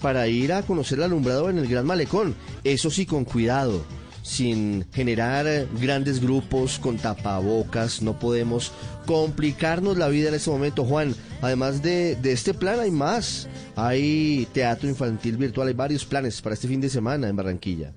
para 0.00 0.26
ir 0.28 0.52
a 0.52 0.62
conocer 0.62 0.98
el 0.98 1.04
alumbrado 1.04 1.48
en 1.48 1.58
el 1.58 1.68
Gran 1.68 1.86
Malecón. 1.86 2.34
Eso 2.64 2.90
sí, 2.90 3.06
con 3.06 3.24
cuidado, 3.24 3.84
sin 4.22 4.84
generar 4.92 5.66
grandes 5.80 6.20
grupos 6.20 6.78
con 6.78 6.98
tapabocas. 6.98 8.02
No 8.02 8.18
podemos 8.18 8.72
complicarnos 9.06 9.96
la 9.96 10.08
vida 10.08 10.28
en 10.28 10.34
este 10.34 10.50
momento, 10.50 10.84
Juan. 10.84 11.14
Además 11.40 11.82
de, 11.82 12.16
de 12.16 12.32
este 12.32 12.52
plan, 12.52 12.80
hay 12.80 12.90
más. 12.90 13.48
Hay 13.76 14.46
teatro 14.52 14.88
infantil 14.88 15.36
virtual, 15.36 15.68
hay 15.68 15.74
varios 15.74 16.04
planes 16.04 16.40
para 16.42 16.54
este 16.54 16.68
fin 16.68 16.80
de 16.80 16.90
semana 16.90 17.28
en 17.28 17.36
Barranquilla. 17.36 17.92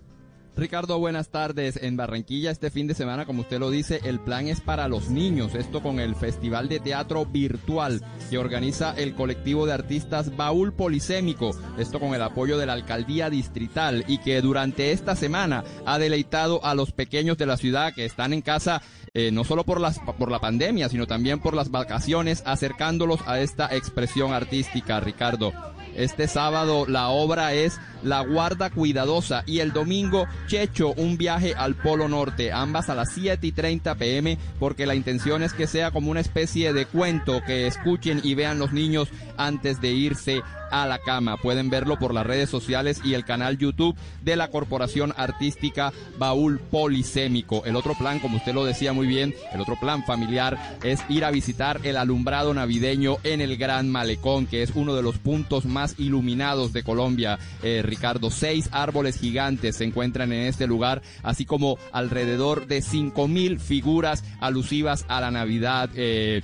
Ricardo, 0.57 0.99
buenas 0.99 1.29
tardes. 1.29 1.77
En 1.81 1.97
Barranquilla 1.97 2.49
este 2.49 2.71
fin 2.71 2.87
de 2.87 2.93
semana, 2.93 3.25
como 3.25 3.41
usted 3.41 3.59
lo 3.59 3.69
dice, 3.69 3.99
el 4.05 4.21
plan 4.21 4.47
es 4.47 4.61
para 4.61 4.87
los 4.87 5.09
niños. 5.09 5.53
Esto 5.53 5.83
con 5.83 5.99
el 5.99 6.15
Festival 6.15 6.69
de 6.69 6.79
Teatro 6.79 7.25
Virtual 7.25 8.01
que 8.29 8.37
organiza 8.37 8.93
el 8.95 9.15
colectivo 9.15 9.65
de 9.65 9.73
artistas 9.73 10.35
Baúl 10.37 10.71
Polisémico. 10.71 11.51
Esto 11.77 11.99
con 11.99 12.15
el 12.15 12.21
apoyo 12.21 12.57
de 12.57 12.67
la 12.67 12.73
Alcaldía 12.73 13.29
Distrital 13.29 14.05
y 14.07 14.19
que 14.19 14.41
durante 14.41 14.93
esta 14.93 15.15
semana 15.15 15.65
ha 15.85 15.99
deleitado 15.99 16.63
a 16.63 16.73
los 16.73 16.93
pequeños 16.93 17.37
de 17.37 17.47
la 17.47 17.57
ciudad 17.57 17.93
que 17.93 18.05
están 18.05 18.31
en 18.31 18.41
casa 18.41 18.81
eh, 19.17 19.31
no 19.31 19.45
solo 19.45 19.63
por, 19.63 19.79
las, 19.79 19.99
por 19.99 20.29
la 20.29 20.39
pandemia, 20.39 20.89
sino 20.89 21.07
también 21.07 21.39
por 21.39 21.53
las 21.53 21.71
vacaciones, 21.71 22.43
acercándolos 22.45 23.21
a 23.25 23.39
esta 23.39 23.73
expresión 23.73 24.33
artística, 24.33 24.99
Ricardo. 24.99 25.53
Este 25.95 26.27
sábado 26.27 26.85
la 26.85 27.07
obra 27.07 27.53
es 27.53 27.79
La 28.05 28.21
Guarda 28.21 28.69
Cuidadosa 28.69 29.43
y 29.45 29.59
el 29.59 29.73
domingo 29.73 30.27
Checho, 30.47 30.93
un 30.93 31.17
viaje 31.17 31.53
al 31.55 31.75
Polo 31.75 32.07
Norte, 32.07 32.51
ambas 32.51 32.89
a 32.89 32.95
las 32.95 33.11
7 33.13 33.45
y 33.45 33.51
30 33.51 33.95
pm, 33.95 34.37
porque 34.59 34.85
la 34.85 34.95
intención 34.95 35.43
es 35.43 35.53
que 35.53 35.67
sea 35.67 35.91
como 35.91 36.11
una 36.11 36.19
especie 36.19 36.71
de 36.71 36.85
cuento 36.85 37.41
que 37.45 37.67
escuchen 37.67 38.21
y 38.23 38.35
vean 38.35 38.59
los 38.59 38.71
niños 38.71 39.09
antes 39.37 39.81
de 39.81 39.91
irse 39.91 40.41
a 40.71 40.85
la 40.85 40.99
cama. 40.99 41.37
Pueden 41.37 41.69
verlo 41.69 41.97
por 41.97 42.13
las 42.13 42.25
redes 42.25 42.49
sociales 42.49 43.01
y 43.03 43.13
el 43.13 43.25
canal 43.25 43.57
YouTube 43.57 43.95
de 44.21 44.35
la 44.35 44.49
Corporación 44.49 45.13
Artística 45.15 45.93
Baúl 46.17 46.59
Polisémico. 46.59 47.63
El 47.65 47.75
otro 47.75 47.93
plan, 47.95 48.19
como 48.19 48.37
usted 48.37 48.53
lo 48.53 48.65
decía 48.65 48.93
muy 48.93 49.07
bien, 49.07 49.33
el 49.53 49.61
otro 49.61 49.77
plan 49.79 50.03
familiar 50.05 50.77
es 50.83 50.99
ir 51.09 51.25
a 51.25 51.31
visitar 51.31 51.79
el 51.83 51.97
alumbrado 51.97 52.53
navideño 52.53 53.17
en 53.23 53.41
el 53.41 53.57
Gran 53.57 53.89
Malecón, 53.89 54.47
que 54.47 54.63
es 54.63 54.71
uno 54.75 54.95
de 54.95 55.03
los 55.03 55.17
puntos 55.17 55.65
más 55.65 55.95
iluminados 55.97 56.73
de 56.73 56.83
Colombia. 56.83 57.39
Eh, 57.63 57.81
Ricardo, 57.95 58.29
seis 58.29 58.67
árboles 58.73 59.17
gigantes 59.17 59.77
se 59.77 59.85
encuentran 59.85 60.33
en 60.33 60.47
este 60.47 60.67
lugar, 60.67 61.01
así 61.23 61.45
como 61.45 61.77
alrededor 61.93 62.67
de 62.67 62.81
cinco 62.81 63.29
mil 63.29 63.59
figuras 63.59 64.23
alusivas 64.41 65.05
a 65.07 65.21
la 65.21 65.31
Navidad. 65.31 65.89
Eh, 65.95 66.41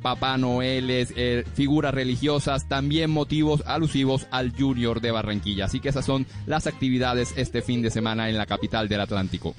Papá 0.00 0.36
Noel, 0.36 0.90
eh, 0.90 1.44
figuras 1.54 1.94
religiosas, 1.94 2.68
también 2.68 3.10
motivos 3.10 3.62
alusivos 3.66 4.26
al 4.30 4.52
Junior 4.54 5.00
de 5.00 5.10
Barranquilla. 5.10 5.66
Así 5.66 5.80
que 5.80 5.88
esas 5.90 6.04
son 6.04 6.26
las 6.46 6.66
actividades 6.66 7.32
este 7.36 7.62
fin 7.62 7.80
de 7.80 7.90
semana 7.90 8.28
en 8.28 8.36
la 8.36 8.44
capital 8.44 8.88
del 8.88 9.00
Atlántico. 9.00 9.54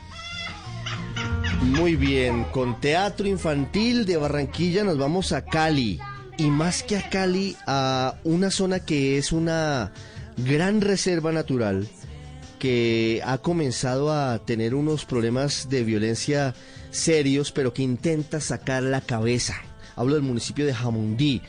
Muy 1.61 1.95
bien, 1.95 2.43
con 2.45 2.79
teatro 2.79 3.27
infantil 3.27 4.05
de 4.05 4.17
Barranquilla 4.17 4.83
nos 4.83 4.97
vamos 4.97 5.31
a 5.31 5.45
Cali. 5.45 5.99
Y 6.37 6.47
más 6.47 6.83
que 6.83 6.97
a 6.97 7.09
Cali, 7.09 7.55
a 7.65 8.15
una 8.23 8.51
zona 8.51 8.81
que 8.81 9.17
es 9.17 9.31
una 9.31 9.91
gran 10.37 10.81
reserva 10.81 11.31
natural 11.31 11.87
que 12.59 13.21
ha 13.25 13.37
comenzado 13.39 14.13
a 14.13 14.39
tener 14.39 14.75
unos 14.75 15.05
problemas 15.05 15.69
de 15.69 15.83
violencia 15.83 16.55
serios, 16.91 17.51
pero 17.51 17.73
que 17.73 17.83
intenta 17.83 18.39
sacar 18.39 18.83
la 18.83 19.01
cabeza 19.01 19.55
hablo 19.95 20.15
del 20.15 20.23
municipio 20.23 20.65
de 20.65 20.73
Jamundí, 20.73 21.41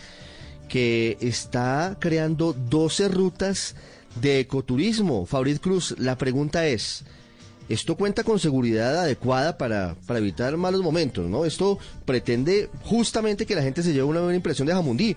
que 0.69 1.17
está 1.21 1.97
creando 2.01 2.53
12 2.53 3.09
rutas 3.09 3.75
de 4.21 4.41
ecoturismo. 4.41 5.27
Fabrit 5.27 5.61
Cruz, 5.61 5.95
la 5.99 6.17
pregunta 6.17 6.67
es, 6.67 7.05
¿esto 7.69 7.97
cuenta 7.97 8.25
con 8.25 8.39
seguridad 8.39 9.01
adecuada 9.01 9.59
para, 9.59 9.97
para 10.07 10.19
evitar 10.19 10.57
malos 10.57 10.83
momentos? 10.83 11.29
¿no? 11.29 11.45
Esto 11.45 11.79
pretende 12.05 12.71
justamente 12.83 13.47
que 13.47 13.55
la 13.55 13.63
gente 13.63 13.83
se 13.83 13.93
lleve 13.93 14.05
una 14.05 14.21
buena 14.21 14.37
impresión 14.37 14.67
de 14.67 14.75
Jamundí. 14.75 15.17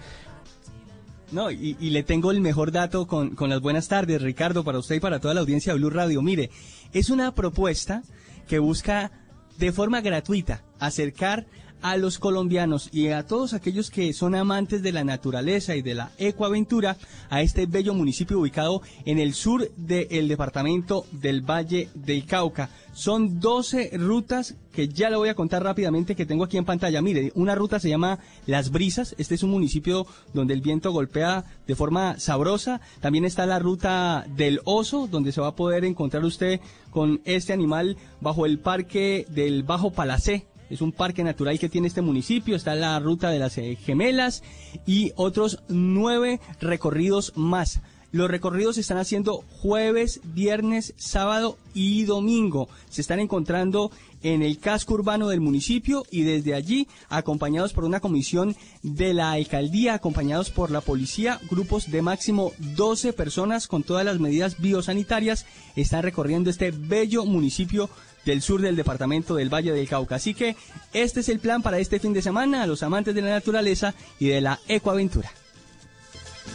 No, 1.31 1.51
y, 1.51 1.75
le 1.79 2.03
tengo 2.03 2.31
el 2.31 2.41
mejor 2.41 2.71
dato 2.71 3.05
con, 3.05 3.35
con 3.35 3.49
las 3.49 3.61
buenas 3.61 3.87
tardes, 3.87 4.21
Ricardo, 4.21 4.63
para 4.63 4.79
usted 4.79 4.95
y 4.95 4.99
para 4.99 5.19
toda 5.19 5.33
la 5.33 5.41
audiencia 5.41 5.73
de 5.73 5.79
Blue 5.79 5.89
Radio. 5.91 6.21
Mire, 6.21 6.49
es 6.91 7.09
una 7.09 7.35
propuesta 7.35 8.01
que 8.47 8.57
busca 8.57 9.11
de 9.59 9.71
forma 9.71 10.01
gratuita 10.01 10.63
acercar 10.79 11.45
a 11.81 11.97
los 11.97 12.19
colombianos 12.19 12.89
y 12.91 13.07
a 13.09 13.25
todos 13.25 13.53
aquellos 13.53 13.89
que 13.89 14.13
son 14.13 14.35
amantes 14.35 14.81
de 14.81 14.91
la 14.91 15.03
naturaleza 15.03 15.75
y 15.75 15.81
de 15.81 15.95
la 15.95 16.11
ecoaventura 16.17 16.97
a 17.29 17.41
este 17.41 17.65
bello 17.65 17.93
municipio 17.93 18.39
ubicado 18.39 18.81
en 19.05 19.19
el 19.19 19.33
sur 19.33 19.69
del 19.77 20.27
departamento 20.27 21.05
del 21.11 21.41
Valle 21.41 21.89
del 21.93 22.25
Cauca. 22.25 22.69
Son 22.93 23.39
12 23.39 23.91
rutas 23.97 24.55
que 24.73 24.87
ya 24.87 25.09
le 25.09 25.15
voy 25.15 25.29
a 25.29 25.35
contar 25.35 25.63
rápidamente 25.63 26.15
que 26.15 26.25
tengo 26.25 26.43
aquí 26.43 26.57
en 26.57 26.65
pantalla. 26.65 27.01
Mire, 27.01 27.31
una 27.35 27.55
ruta 27.55 27.79
se 27.79 27.89
llama 27.89 28.19
Las 28.45 28.71
Brisas. 28.71 29.15
Este 29.17 29.35
es 29.35 29.43
un 29.43 29.51
municipio 29.51 30.05
donde 30.33 30.53
el 30.53 30.61
viento 30.61 30.91
golpea 30.91 31.45
de 31.67 31.75
forma 31.75 32.19
sabrosa. 32.19 32.81
También 32.99 33.25
está 33.25 33.45
la 33.45 33.59
ruta 33.59 34.25
del 34.35 34.61
oso, 34.65 35.07
donde 35.07 35.31
se 35.31 35.41
va 35.41 35.47
a 35.47 35.55
poder 35.55 35.85
encontrar 35.85 36.23
usted 36.23 36.59
con 36.91 37.21
este 37.25 37.53
animal 37.53 37.97
bajo 38.21 38.45
el 38.45 38.59
parque 38.59 39.25
del 39.29 39.63
Bajo 39.63 39.91
Palacé 39.91 40.45
es 40.69 40.81
un 40.81 40.91
parque 40.91 41.23
natural 41.23 41.59
que 41.59 41.69
tiene 41.69 41.87
este 41.87 42.01
municipio, 42.01 42.55
está 42.55 42.75
la 42.75 42.99
ruta 42.99 43.29
de 43.29 43.39
las 43.39 43.57
eh, 43.57 43.75
gemelas 43.75 44.43
y 44.85 45.11
otros 45.15 45.59
nueve 45.67 46.39
recorridos 46.59 47.33
más. 47.35 47.81
Los 48.11 48.31
recorridos 48.31 48.75
se 48.75 48.81
están 48.81 48.97
haciendo 48.97 49.43
jueves, 49.61 50.21
viernes, 50.23 50.95
sábado 50.97 51.59
y 51.75 52.05
domingo. 52.05 52.67
Se 52.89 53.01
están 53.01 53.19
encontrando 53.19 53.91
en 54.23 54.41
el 54.41 54.57
casco 54.57 54.95
urbano 54.95 55.27
del 55.27 55.41
municipio 55.41 56.03
y 56.09 56.23
desde 56.23 56.55
allí, 56.55 56.87
acompañados 57.09 57.71
por 57.71 57.85
una 57.85 57.99
comisión 57.99 58.55
de 58.81 59.13
la 59.13 59.31
alcaldía, 59.33 59.93
acompañados 59.93 60.49
por 60.49 60.71
la 60.71 60.81
policía, 60.81 61.39
grupos 61.51 61.91
de 61.91 62.01
máximo 62.01 62.51
12 62.57 63.13
personas 63.13 63.67
con 63.67 63.83
todas 63.83 64.03
las 64.03 64.19
medidas 64.19 64.59
biosanitarias, 64.59 65.45
están 65.75 66.01
recorriendo 66.01 66.49
este 66.49 66.71
bello 66.71 67.25
municipio 67.25 67.91
del 68.25 68.41
sur 68.41 68.61
del 68.61 68.75
departamento 68.75 69.35
del 69.35 69.53
Valle 69.53 69.71
del 69.71 69.87
Cauca. 69.87 70.15
Así 70.15 70.33
que 70.33 70.55
este 70.93 71.21
es 71.21 71.29
el 71.29 71.39
plan 71.39 71.61
para 71.61 71.79
este 71.79 71.99
fin 71.99 72.13
de 72.13 72.21
semana 72.21 72.63
a 72.63 72.67
los 72.67 72.83
amantes 72.83 73.15
de 73.15 73.21
la 73.21 73.29
naturaleza 73.31 73.93
y 74.19 74.27
de 74.27 74.41
la 74.41 74.59
ecoaventura. 74.67 75.31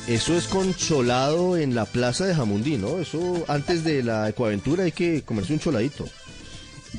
Eso 0.06 0.36
es 0.36 0.46
con 0.46 0.74
cholado 0.74 1.56
en 1.56 1.74
la 1.74 1.86
plaza 1.86 2.26
de 2.26 2.34
Jamundí, 2.34 2.76
¿no? 2.76 2.98
Eso 2.98 3.44
antes 3.48 3.84
de 3.84 4.02
la 4.02 4.28
ecoaventura 4.28 4.84
hay 4.84 4.92
que 4.92 5.22
comerse 5.22 5.54
un 5.54 5.60
choladito. 5.60 6.06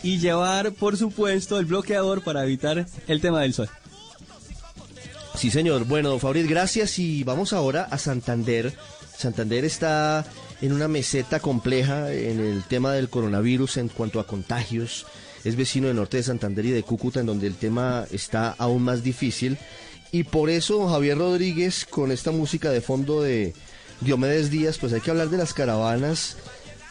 Y 0.02 0.18
llevar, 0.18 0.74
por 0.74 0.98
supuesto, 0.98 1.60
el 1.60 1.66
bloqueador 1.66 2.24
para 2.24 2.44
evitar 2.44 2.86
el 3.08 3.22
tema 3.22 3.42
del 3.42 3.54
sol. 3.54 3.70
Sí, 5.36 5.52
señor. 5.52 5.86
Bueno, 5.86 6.18
Fabriz, 6.18 6.48
gracias 6.48 6.98
y 6.98 7.24
vamos 7.24 7.54
ahora 7.54 7.84
a 7.84 7.98
Santander. 7.98 8.74
Santander 9.18 9.66
está 9.66 10.26
en 10.62 10.72
una 10.72 10.88
meseta 10.88 11.40
compleja 11.40 12.12
en 12.12 12.40
el 12.40 12.64
tema 12.64 12.94
del 12.94 13.10
coronavirus 13.10 13.78
en 13.78 13.90
cuanto 13.90 14.20
a 14.20 14.28
contagios. 14.28 15.06
Es 15.44 15.56
vecino 15.56 15.88
del 15.88 15.98
norte 15.98 16.18
de 16.18 16.24
Santander 16.24 16.66
y 16.66 16.72
de 16.72 16.84
Cúcuta, 16.84 17.20
en 17.20 17.26
donde 17.26 17.48
el 17.48 17.56
tema 17.56 18.06
está 18.12 18.56
aún 18.58 18.84
más 18.84 19.04
difícil. 19.04 19.58
Y 20.12 20.24
por 20.24 20.50
eso, 20.50 20.88
Javier 20.88 21.18
Rodríguez, 21.18 21.86
con 21.86 22.12
esta 22.12 22.32
música 22.32 22.72
de 22.72 22.82
fondo 22.82 23.22
de 23.22 23.54
Diomedes 24.02 24.50
Díaz, 24.50 24.78
pues 24.78 24.94
hay 24.94 25.02
que 25.02 25.12
hablar 25.12 25.30
de 25.30 25.38
las 25.38 25.54
caravanas 25.54 26.38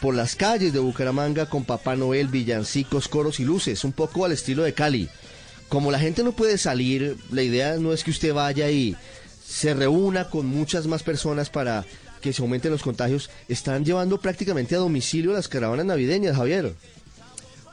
por 0.01 0.13
las 0.13 0.35
calles 0.35 0.73
de 0.73 0.79
Bucaramanga 0.79 1.49
con 1.49 1.63
Papá 1.63 1.95
Noel, 1.95 2.27
villancicos, 2.27 3.07
coros 3.07 3.39
y 3.39 3.45
luces, 3.45 3.83
un 3.83 3.91
poco 3.91 4.25
al 4.25 4.31
estilo 4.31 4.63
de 4.63 4.73
Cali. 4.73 5.09
Como 5.67 5.91
la 5.91 5.99
gente 5.99 6.23
no 6.23 6.33
puede 6.33 6.57
salir, 6.57 7.17
la 7.31 7.41
idea 7.41 7.77
no 7.77 7.91
es 7.91 8.03
que 8.03 8.11
usted 8.11 8.33
vaya 8.33 8.69
y 8.69 8.95
se 9.47 9.73
reúna 9.73 10.29
con 10.29 10.45
muchas 10.45 10.85
más 10.85 11.01
personas 11.01 11.49
para 11.49 11.85
que 12.25 12.33
se 12.33 12.41
aumenten 12.41 12.71
los 12.71 12.81
contagios. 12.81 13.29
Están 13.47 13.85
llevando 13.85 14.19
prácticamente 14.19 14.73
a 14.73 14.79
domicilio 14.79 15.31
las 15.31 15.47
caravanas 15.47 15.85
navideñas, 15.85 16.35
Javier. 16.35 16.73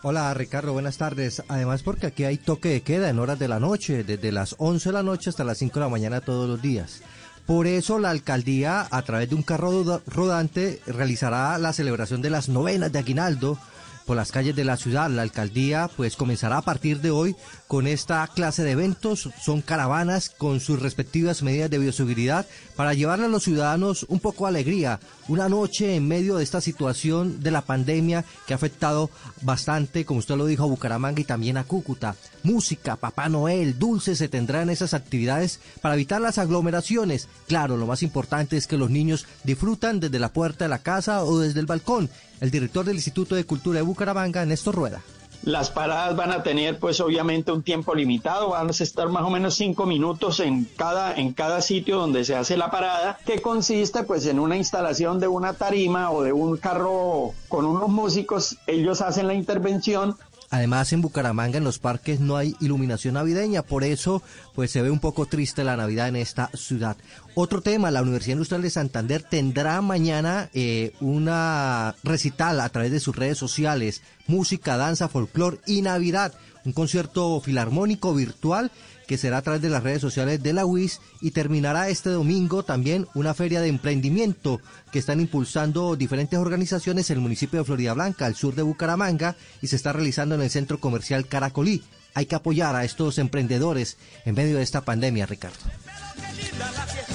Hola 0.03 0.35
Ricardo, 0.35 0.75
buenas 0.75 0.99
tardes. 0.99 1.43
Además 1.49 1.83
porque 1.83 2.09
aquí 2.09 2.25
hay 2.25 2.37
toque 2.37 2.69
de 2.69 2.83
queda 2.83 3.09
en 3.09 3.19
horas 3.19 3.39
de 3.39 3.49
la 3.49 3.59
noche, 3.59 4.05
desde 4.05 4.31
las 4.31 4.55
11 4.59 4.91
de 4.91 4.93
la 4.93 5.03
noche 5.03 5.31
hasta 5.31 5.43
las 5.43 5.57
5 5.57 5.73
de 5.73 5.81
la 5.81 5.89
mañana 5.89 6.21
todos 6.21 6.47
los 6.51 6.61
días. 6.61 7.01
Por 7.47 7.67
eso 7.67 7.99
la 7.99 8.11
alcaldía, 8.11 8.87
a 8.91 9.01
través 9.01 9.31
de 9.31 9.37
un 9.37 9.43
carro 9.43 10.03
rodante, 10.07 10.83
realizará 10.87 11.57
la 11.57 11.73
celebración 11.73 12.21
de 12.21 12.29
las 12.29 12.51
novenas 12.51 12.93
de 12.93 12.99
Aguinaldo 12.99 13.59
por 14.07 14.17
las 14.17 14.33
calles 14.33 14.57
de 14.57 14.65
la 14.65 14.77
ciudad. 14.77 15.11
La 15.11 15.23
alcaldía 15.23 15.91
pues 15.97 16.17
comenzará 16.17 16.59
a 16.59 16.63
partir 16.63 17.01
de 17.01 17.11
hoy 17.11 17.37
con 17.69 17.87
esta 17.87 18.27
clase 18.27 18.63
de 18.63 18.73
eventos. 18.73 19.31
Son 19.41 19.63
caravanas 19.63 20.31
con 20.31 20.61
sus 20.61 20.81
respectivas 20.81 21.43
medidas 21.43 21.71
de 21.71 21.79
bioseguridad 21.79 22.47
para 22.77 22.95
llevarle 22.95 23.27
a 23.27 23.29
los 23.29 23.45
ciudadanos 23.45 24.07
un 24.09 24.21
poco 24.21 24.45
de 24.45 24.51
alegría. 24.51 25.01
Una 25.29 25.49
noche 25.49 25.95
en 25.97 26.09
medio 26.09 26.37
de 26.37 26.45
esta 26.45 26.61
situación 26.61 27.41
de 27.41 27.51
la 27.51 27.63
pandemia 27.63 28.25
que 28.47 28.55
ha 28.55 28.57
afectado 28.57 29.11
bastante, 29.43 30.05
como 30.05 30.19
usted 30.19 30.37
lo 30.37 30.47
dijo, 30.47 30.65
a 30.65 30.67
Bucaramanga 30.67 31.21
y 31.21 31.25
también 31.25 31.57
a 31.57 31.65
Cúcuta. 31.65 32.17
Música, 32.43 32.97
Papá 32.97 33.29
Noel, 33.29 33.79
dulces 33.79 34.19
se 34.19 34.29
tendrán 34.29 34.71
esas 34.71 34.95
actividades 34.95 35.61
para 35.81 35.95
evitar 35.95 36.21
las 36.21 36.39
aglomeraciones. 36.39 37.29
Claro, 37.47 37.77
lo 37.77 37.87
más 37.87 38.03
importante 38.03 38.57
es 38.57 38.67
que 38.67 38.77
los 38.77 38.91
niños 38.91 39.27
disfrutan 39.45 40.01
desde 40.01 40.19
la 40.19 40.33
puerta 40.33 40.65
de 40.65 40.69
la 40.69 40.81
casa 40.81 41.25
o 41.25 41.39
desde 41.39 41.61
el 41.61 41.67
balcón. 41.67 42.11
El 42.43 42.51
director 42.51 42.85
del 42.85 42.97
Instituto 42.97 43.37
de 43.37 43.45
Cultura 43.45 43.77
de 43.77 43.83
Bucaramanga, 43.83 44.45
Néstor 44.45 44.75
Rueda. 44.75 45.01
Las 45.45 45.71
paradas 45.71 46.17
van 46.17 46.33
a 46.33 46.43
tener 46.43 46.77
pues 46.81 47.01
obviamente 47.01 47.53
un 47.53 47.63
tiempo 47.63 47.95
limitado, 47.95 48.49
van 48.49 48.67
a 48.67 48.71
estar 48.73 49.09
más 49.11 49.23
o 49.23 49.31
menos 49.31 49.55
cinco 49.55 49.87
minutos 49.87 50.41
en 50.41 50.65
cada, 50.77 51.15
en 51.15 51.35
cada 51.35 51.61
sitio 51.61 51.99
donde 51.99 52.25
se 52.25 52.35
hace 52.35 52.57
la 52.57 52.69
parada, 52.69 53.17
que 53.25 53.41
consiste 53.41 54.03
pues 54.03 54.27
en 54.27 54.41
una 54.41 54.57
instalación 54.57 55.21
de 55.21 55.29
una 55.29 55.53
tarima 55.53 56.11
o 56.11 56.25
de 56.25 56.33
un 56.33 56.57
carro 56.57 57.33
con 57.47 57.65
unos 57.65 57.89
músicos, 57.89 58.59
ellos 58.67 59.03
hacen 59.03 59.29
la 59.29 59.35
intervención, 59.35 60.17
Además, 60.53 60.93
en 60.93 61.01
Bucaramanga, 61.01 61.57
en 61.57 61.65
los 61.65 61.79
parques, 61.79 62.21
no 62.21 62.37
hay 62.37 62.55
iluminación 62.61 63.15
navideña, 63.15 63.63
por 63.63 63.85
eso 63.85 64.23
pues 64.55 64.71
se 64.71 64.83
ve 64.83 64.91
un 64.91 65.01
poco 65.01 65.25
triste 65.25 65.65
la 65.65 65.79
Navidad 65.79 66.09
en 66.09 66.17
esta 66.17 66.51
ciudad. 66.53 66.99
Otro 67.35 67.63
tema, 67.63 67.91
la 67.91 68.03
Universidad 68.03 68.35
Industrial 68.35 68.61
de 68.61 68.69
Santander 68.69 69.23
tendrá 69.23 69.81
mañana 69.81 70.51
eh, 70.53 70.93
una 71.01 71.95
recital 72.05 72.61
a 72.61 72.69
través 72.69 72.93
de 72.93 73.01
sus 73.01 73.17
redes 73.17 73.39
sociales, 73.39 74.03
música, 74.27 74.77
danza, 74.77 75.09
folclor 75.09 75.59
y 75.67 75.81
Navidad, 75.81 76.35
un 76.67 76.75
concierto 76.75 77.41
filarmónico 77.41 78.13
virtual 78.13 78.71
que 79.07 79.19
será 79.19 79.39
a 79.39 79.43
través 79.43 79.63
de 79.63 79.71
las 79.71 79.83
redes 79.83 80.01
sociales 80.01 80.43
de 80.43 80.53
la 80.53 80.65
UIS 80.65 81.01
y 81.21 81.33
terminará 81.33 81.89
este 81.89 82.11
domingo 82.11 82.63
también 82.63 83.07
una 83.15 83.35
feria 83.35 83.61
de 83.61 83.69
emprendimiento 83.69 84.61
que 84.91 84.99
están 84.99 85.21
impulsando 85.21 85.97
diferentes 85.97 86.39
organizaciones 86.39 87.11
en 87.11 87.17
el 87.17 87.23
municipio 87.23 87.59
de 87.59 87.65
Florida 87.65 87.95
Blanca, 87.95 88.27
al 88.27 88.35
sur 88.35 88.55
de 88.55 88.63
Bucaramanga, 88.63 89.37
y 89.61 89.67
se 89.67 89.77
está 89.77 89.93
realizando 89.93 90.35
en 90.35 90.43
el 90.43 90.51
centro 90.51 90.79
comercial 90.79 91.27
Caracolí. 91.27 91.83
Hay 92.15 92.27
que 92.27 92.35
apoyar 92.35 92.77
a 92.77 92.85
estos 92.85 93.19
emprendedores 93.19 93.97
en 94.25 94.35
medio 94.35 94.57
de 94.57 94.63
esta 94.63 94.83
pandemia, 94.83 95.27
Ricardo. 95.27 95.59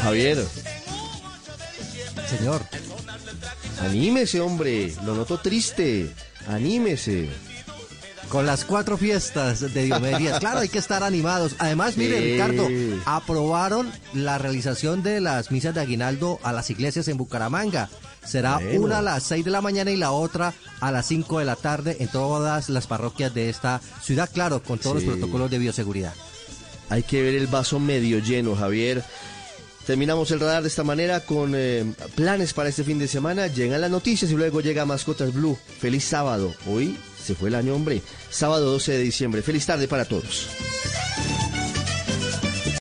Javier. 0.02 0.44
Señor. 2.28 2.62
Anímese, 3.82 4.42
hombre. 4.42 4.94
Lo 5.06 5.16
noto 5.16 5.40
triste. 5.40 6.12
Anímese. 6.48 7.30
Con 8.30 8.46
las 8.46 8.66
cuatro 8.66 8.98
fiestas 8.98 9.74
de 9.74 9.84
Diomedes 9.84 10.38
Claro, 10.40 10.60
hay 10.60 10.70
que 10.70 10.80
estar 10.80 11.02
animados. 11.02 11.56
Además, 11.60 11.96
mire, 11.96 12.20
Ricardo, 12.20 12.68
aprobaron 13.06 13.90
la 14.14 14.38
realización 14.38 15.02
de 15.02 15.22
las 15.22 15.50
misas 15.50 15.74
de 15.74 15.82
aguinaldo 15.82 16.40
a 16.44 16.52
las 16.52 16.70
iglesias 16.70 17.08
en 17.08 17.18
Bucaramanga. 17.18 17.90
Será 18.26 18.60
una 18.74 18.98
a 18.98 19.02
las 19.02 19.24
seis 19.24 19.46
de 19.46 19.52
la 19.52 19.62
mañana 19.62 19.92
y 19.92 19.96
la 19.96 20.12
otra 20.12 20.54
a 20.82 20.92
las 20.92 21.08
cinco 21.08 21.40
de 21.40 21.46
la 21.46 21.56
tarde 21.56 21.96
en 22.02 22.10
todas 22.10 22.68
las 22.68 22.86
parroquias 22.86 23.34
de 23.34 23.50
esta 23.50 23.80
ciudad, 24.02 24.30
claro, 24.32 24.62
con 24.62 24.80
todos 24.80 24.98
los 24.98 25.06
protocolos 25.06 25.50
de 25.50 25.60
bioseguridad. 25.60 26.14
Hay 26.90 27.04
que 27.04 27.22
ver 27.22 27.36
el 27.36 27.48
vaso 27.48 27.80
medio 27.80 28.20
lleno, 28.20 28.56
Javier. 28.56 29.04
Terminamos 29.86 30.32
el 30.32 30.42
radar 30.42 30.64
de 30.64 30.68
esta 30.68 30.84
manera 30.84 31.22
con 31.22 31.54
eh, 31.56 31.94
planes 32.16 32.54
para 32.54 32.68
este 32.68 32.84
fin 32.84 33.00
de 33.00 33.08
semana. 33.08 33.48
Llegan 33.48 33.80
las 33.80 33.90
noticias 33.92 34.30
y 34.30 34.36
luego 34.36 34.60
llega 34.60 34.86
Mascotas 34.86 35.34
Blue. 35.34 35.58
Feliz 35.80 36.04
sábado. 36.04 36.54
Hoy 36.70 36.98
se 37.28 37.36
fue 37.36 37.50
el 37.50 37.56
año, 37.56 37.76
hombre. 37.76 38.02
Sábado 38.30 38.72
12 38.72 38.94
de 38.94 39.00
diciembre. 39.00 39.42
Feliz 39.42 39.66
tarde 39.66 39.90
para 39.90 40.06
todos. 40.06 40.48